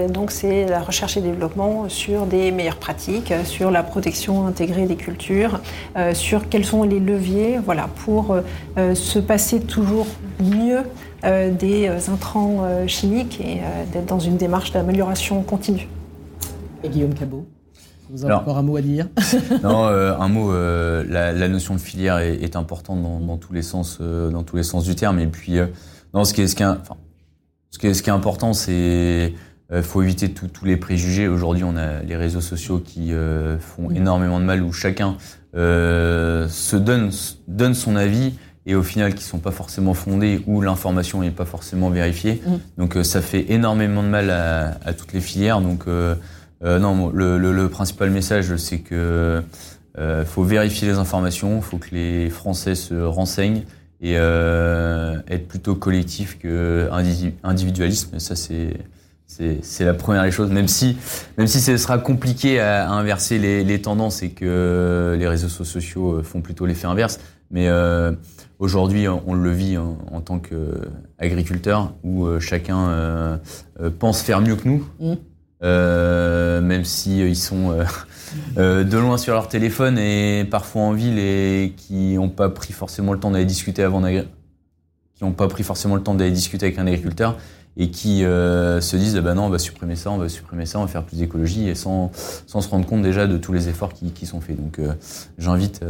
donc 0.09 0.31
c'est 0.31 0.65
la 0.65 0.81
recherche 0.81 1.17
et 1.17 1.21
développement 1.21 1.87
sur 1.87 2.25
des 2.25 2.51
meilleures 2.51 2.77
pratiques, 2.77 3.33
sur 3.43 3.71
la 3.71 3.83
protection 3.83 4.47
intégrée 4.47 4.85
des 4.85 4.95
cultures, 4.95 5.59
sur 6.13 6.49
quels 6.49 6.65
sont 6.65 6.83
les 6.83 6.99
leviers 6.99 7.59
voilà, 7.63 7.87
pour 8.03 8.35
se 8.75 9.19
passer 9.19 9.59
toujours 9.59 10.07
mieux 10.39 10.81
des 11.23 11.89
intrants 12.09 12.65
chimiques 12.87 13.39
et 13.41 13.61
d'être 13.91 14.07
dans 14.07 14.19
une 14.19 14.37
démarche 14.37 14.71
d'amélioration 14.71 15.41
continue. 15.43 15.87
Et 16.83 16.89
Guillaume 16.89 17.13
Cabot 17.13 17.45
vous 18.13 18.25
avez 18.25 18.33
encore 18.35 18.59
un 18.59 18.61
mot 18.61 18.77
à 18.77 18.81
dire 18.81 19.07
Non, 19.63 19.87
euh, 19.87 20.15
un 20.15 20.27
mot. 20.27 20.53
Euh, 20.53 21.03
la, 21.09 21.47
notion 21.47 21.73
de 21.73 21.79
filière 21.79 22.19
est, 22.19 22.55
importante 22.55 23.01
dans, 23.01 23.37
tous 23.37 23.53
les 23.53 23.63
sens, 23.63 23.97
euh, 23.99 24.29
dans 24.29 24.43
tous 24.43 24.55
les 24.55 24.63
sens 24.63 24.83
du 24.83 24.95
terme. 24.95 25.19
Et 25.19 25.25
puis, 25.25 25.57
non, 26.13 26.23
ce 26.23 26.33
qui 26.33 26.41
est, 26.41 26.47
ce 26.47 26.55
qui 26.55 26.61
est, 26.61 26.67
enfin, 26.67 26.95
ce 27.71 27.79
qui 27.79 27.87
est, 27.87 27.93
ce 27.95 28.03
qui 28.03 28.09
est 28.09 28.13
important, 28.13 28.53
c'est 28.53 29.33
faut 29.81 30.03
éviter 30.03 30.29
tous 30.29 30.65
les 30.65 30.77
préjugés. 30.77 31.27
Aujourd'hui, 31.27 31.63
on 31.63 31.75
a 31.75 32.03
les 32.03 32.15
réseaux 32.15 32.41
sociaux 32.41 32.79
qui 32.79 33.11
font 33.59 33.89
énormément 33.89 34.39
de 34.39 34.45
mal, 34.45 34.61
où 34.61 34.71
chacun 34.71 35.17
se 35.55 36.75
donne, 36.75 37.09
donne 37.47 37.73
son 37.73 37.95
avis 37.95 38.33
et 38.65 38.75
au 38.75 38.83
final 38.83 39.13
qui 39.13 39.23
sont 39.23 39.39
pas 39.39 39.51
forcément 39.51 39.93
fondés 39.93 40.41
où 40.47 40.61
l'information 40.61 41.21
n'est 41.21 41.31
pas 41.31 41.45
forcément 41.45 41.89
vérifiée. 41.89 42.41
Mm. 42.45 42.51
Donc 42.77 42.97
ça 43.03 43.21
fait 43.21 43.51
énormément 43.51 44.03
de 44.03 44.07
mal 44.07 44.29
à, 44.29 44.77
à 44.85 44.93
toutes 44.93 45.13
les 45.13 45.19
filières. 45.19 45.59
Donc 45.59 45.85
euh, 45.87 46.15
non, 46.63 47.09
le, 47.13 47.67
principal 47.67 48.09
message, 48.09 48.55
c'est 48.57 48.79
que 48.79 49.43
euh, 49.97 50.25
faut 50.25 50.43
vérifier 50.43 50.87
les 50.87 50.97
informations, 50.97 51.61
faut 51.61 51.77
que 51.77 51.89
les 51.91 52.29
Français 52.29 52.75
se 52.75 52.95
renseignent 52.95 53.63
et 54.01 54.15
euh, 54.17 55.17
être 55.27 55.47
plutôt 55.47 55.75
collectif 55.75 56.39
que. 56.39 56.89
Ça, 58.17 58.35
c'est 58.35 59.85
la 59.85 59.93
première 59.93 60.23
des 60.23 60.31
choses, 60.31 60.51
même 60.51 60.67
si, 60.67 60.97
même 61.37 61.47
si 61.47 61.59
ce 61.59 61.77
sera 61.77 61.97
compliqué 61.97 62.59
à, 62.59 62.89
inverser 62.91 63.39
les, 63.39 63.81
tendances 63.81 64.23
et 64.23 64.29
que 64.29 65.15
les 65.17 65.27
réseaux 65.27 65.49
sociaux 65.49 66.21
font 66.23 66.41
plutôt 66.41 66.65
l'effet 66.65 66.87
inverse. 66.87 67.19
Mais 67.53 67.67
euh, 67.67 68.11
aujourd'hui, 68.59 69.07
on 69.07 69.33
le 69.33 69.51
vit 69.51 69.77
en, 69.77 70.21
tant 70.21 70.39
qu'agriculteur, 70.39 71.93
où 72.03 72.25
euh, 72.25 72.39
chacun 72.39 72.89
euh, 72.89 73.37
pense 73.99 74.21
faire 74.21 74.41
mieux 74.41 74.55
que 74.55 74.67
nous. 74.67 74.85
Mmh. 74.99 75.13
Euh, 75.63 76.59
même 76.59 76.83
si 76.83 77.21
euh, 77.21 77.29
ils 77.29 77.37
sont 77.37 77.73
euh, 78.57 78.83
de 78.83 78.97
loin 78.97 79.17
sur 79.17 79.33
leur 79.33 79.47
téléphone 79.47 79.97
et 79.97 80.45
parfois 80.49 80.81
en 80.81 80.91
ville 80.91 81.17
et 81.17 81.73
qui 81.77 82.15
n'ont 82.15 82.29
pas 82.29 82.49
pris 82.49 82.73
forcément 82.73 83.13
le 83.13 83.19
temps 83.19 83.31
d'aller 83.31 83.45
discuter 83.45 83.81
avant 83.81 84.01
qui 84.01 85.23
n'ont 85.23 85.31
pas 85.31 85.47
pris 85.47 85.63
forcément 85.63 85.95
le 85.95 86.03
temps 86.03 86.15
d'aller 86.15 86.31
discuter 86.31 86.65
avec 86.65 86.79
un 86.79 86.87
agriculteur 86.87 87.37
et 87.77 87.89
qui 87.89 88.19
se 88.19 88.95
disent 88.97 89.15
bah 89.15 89.33
non 89.33 89.45
on 89.45 89.49
va 89.49 89.57
supprimer 89.57 89.95
ça 89.95 90.11
on 90.11 90.17
va 90.17 90.27
supprimer 90.27 90.65
ça 90.65 90.79
on 90.79 90.81
va 90.81 90.87
faire 90.87 91.03
plus 91.03 91.17
d'écologie 91.17 91.69
et 91.69 91.75
sans 91.75 92.11
sans 92.45 92.61
se 92.61 92.69
rendre 92.69 92.85
compte 92.85 93.01
déjà 93.01 93.25
de 93.25 93.37
tous 93.37 93.53
les 93.53 93.69
efforts 93.69 93.93
qui, 93.93 94.11
qui 94.11 94.25
sont 94.25 94.41
faits. 94.41 94.57
Donc 94.57 94.79
j'invite 95.37 95.81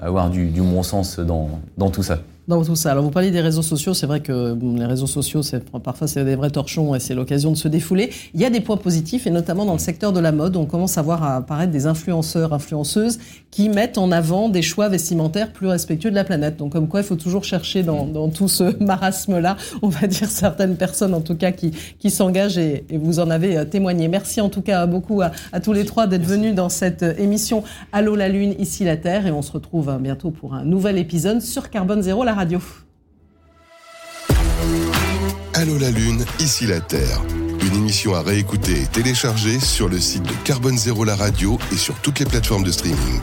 à 0.00 0.06
avoir 0.06 0.30
du, 0.30 0.46
du 0.46 0.62
bon 0.62 0.82
sens 0.82 1.18
dans 1.18 1.60
dans 1.76 1.90
tout 1.90 2.02
ça 2.02 2.20
dans 2.48 2.64
tout 2.64 2.76
ça. 2.76 2.92
Alors 2.92 3.04
vous 3.04 3.10
parlez 3.10 3.30
des 3.30 3.42
réseaux 3.42 3.62
sociaux, 3.62 3.92
c'est 3.92 4.06
vrai 4.06 4.20
que 4.20 4.56
les 4.76 4.86
réseaux 4.86 5.06
sociaux, 5.06 5.42
c'est 5.42 5.62
parfois 5.70 6.06
c'est 6.06 6.24
des 6.24 6.34
vrais 6.34 6.50
torchons 6.50 6.94
et 6.94 7.00
c'est 7.00 7.14
l'occasion 7.14 7.50
de 7.50 7.56
se 7.56 7.68
défouler. 7.68 8.10
Il 8.34 8.40
y 8.40 8.46
a 8.46 8.50
des 8.50 8.60
points 8.60 8.78
positifs 8.78 9.26
et 9.26 9.30
notamment 9.30 9.66
dans 9.66 9.74
le 9.74 9.78
secteur 9.78 10.12
de 10.14 10.20
la 10.20 10.32
mode, 10.32 10.56
on 10.56 10.64
commence 10.64 10.96
à 10.96 11.02
voir 11.02 11.22
apparaître 11.22 11.70
des 11.70 11.86
influenceurs, 11.86 12.54
influenceuses 12.54 13.18
qui 13.50 13.68
mettent 13.68 13.98
en 13.98 14.10
avant 14.10 14.48
des 14.48 14.62
choix 14.62 14.88
vestimentaires 14.88 15.52
plus 15.52 15.66
respectueux 15.66 16.10
de 16.10 16.14
la 16.14 16.24
planète. 16.24 16.56
Donc 16.56 16.72
comme 16.72 16.88
quoi, 16.88 17.00
il 17.00 17.06
faut 17.06 17.16
toujours 17.16 17.44
chercher 17.44 17.82
dans, 17.82 18.06
dans 18.06 18.30
tout 18.30 18.48
ce 18.48 18.82
marasme-là, 18.82 19.58
on 19.82 19.88
va 19.88 20.06
dire 20.06 20.30
certaines 20.30 20.76
personnes 20.76 21.12
en 21.12 21.20
tout 21.20 21.36
cas 21.36 21.52
qui, 21.52 21.72
qui 21.98 22.10
s'engagent 22.10 22.58
et, 22.58 22.84
et, 22.88 22.96
vous 22.96 23.20
en 23.20 23.28
avez 23.28 23.58
euh, 23.58 23.64
témoigné. 23.66 24.08
Merci 24.08 24.40
en 24.40 24.48
tout 24.48 24.62
cas 24.62 24.86
beaucoup 24.86 25.20
à, 25.20 25.32
à 25.52 25.60
tous 25.60 25.74
les 25.74 25.84
trois 25.84 26.06
d'être 26.06 26.24
venus 26.24 26.54
dans 26.54 26.70
cette 26.70 27.02
euh, 27.02 27.14
émission 27.18 27.62
Allô 27.92 28.16
la 28.16 28.28
Lune, 28.30 28.54
ici 28.58 28.84
la 28.84 28.96
Terre 28.96 29.26
et 29.26 29.32
on 29.32 29.42
se 29.42 29.52
retrouve 29.52 29.90
euh, 29.90 29.98
bientôt 29.98 30.30
pour 30.30 30.54
un 30.54 30.64
nouvel 30.64 30.96
épisode 30.96 31.42
sur 31.42 31.68
Carbone 31.68 32.00
Zéro, 32.00 32.24
la 32.24 32.37
Allô 35.54 35.76
la 35.76 35.90
Lune, 35.90 36.24
ici 36.38 36.66
la 36.66 36.80
Terre. 36.80 37.20
Une 37.60 37.74
émission 37.74 38.14
à 38.14 38.22
réécouter 38.22 38.82
et 38.82 38.86
télécharger 38.86 39.58
sur 39.58 39.88
le 39.88 39.98
site 39.98 40.22
de 40.22 40.32
Carbone 40.44 40.78
Zéro 40.78 41.02
la 41.04 41.16
radio 41.16 41.58
et 41.72 41.76
sur 41.76 41.96
toutes 41.96 42.20
les 42.20 42.26
plateformes 42.26 42.62
de 42.62 42.70
streaming. 42.70 43.20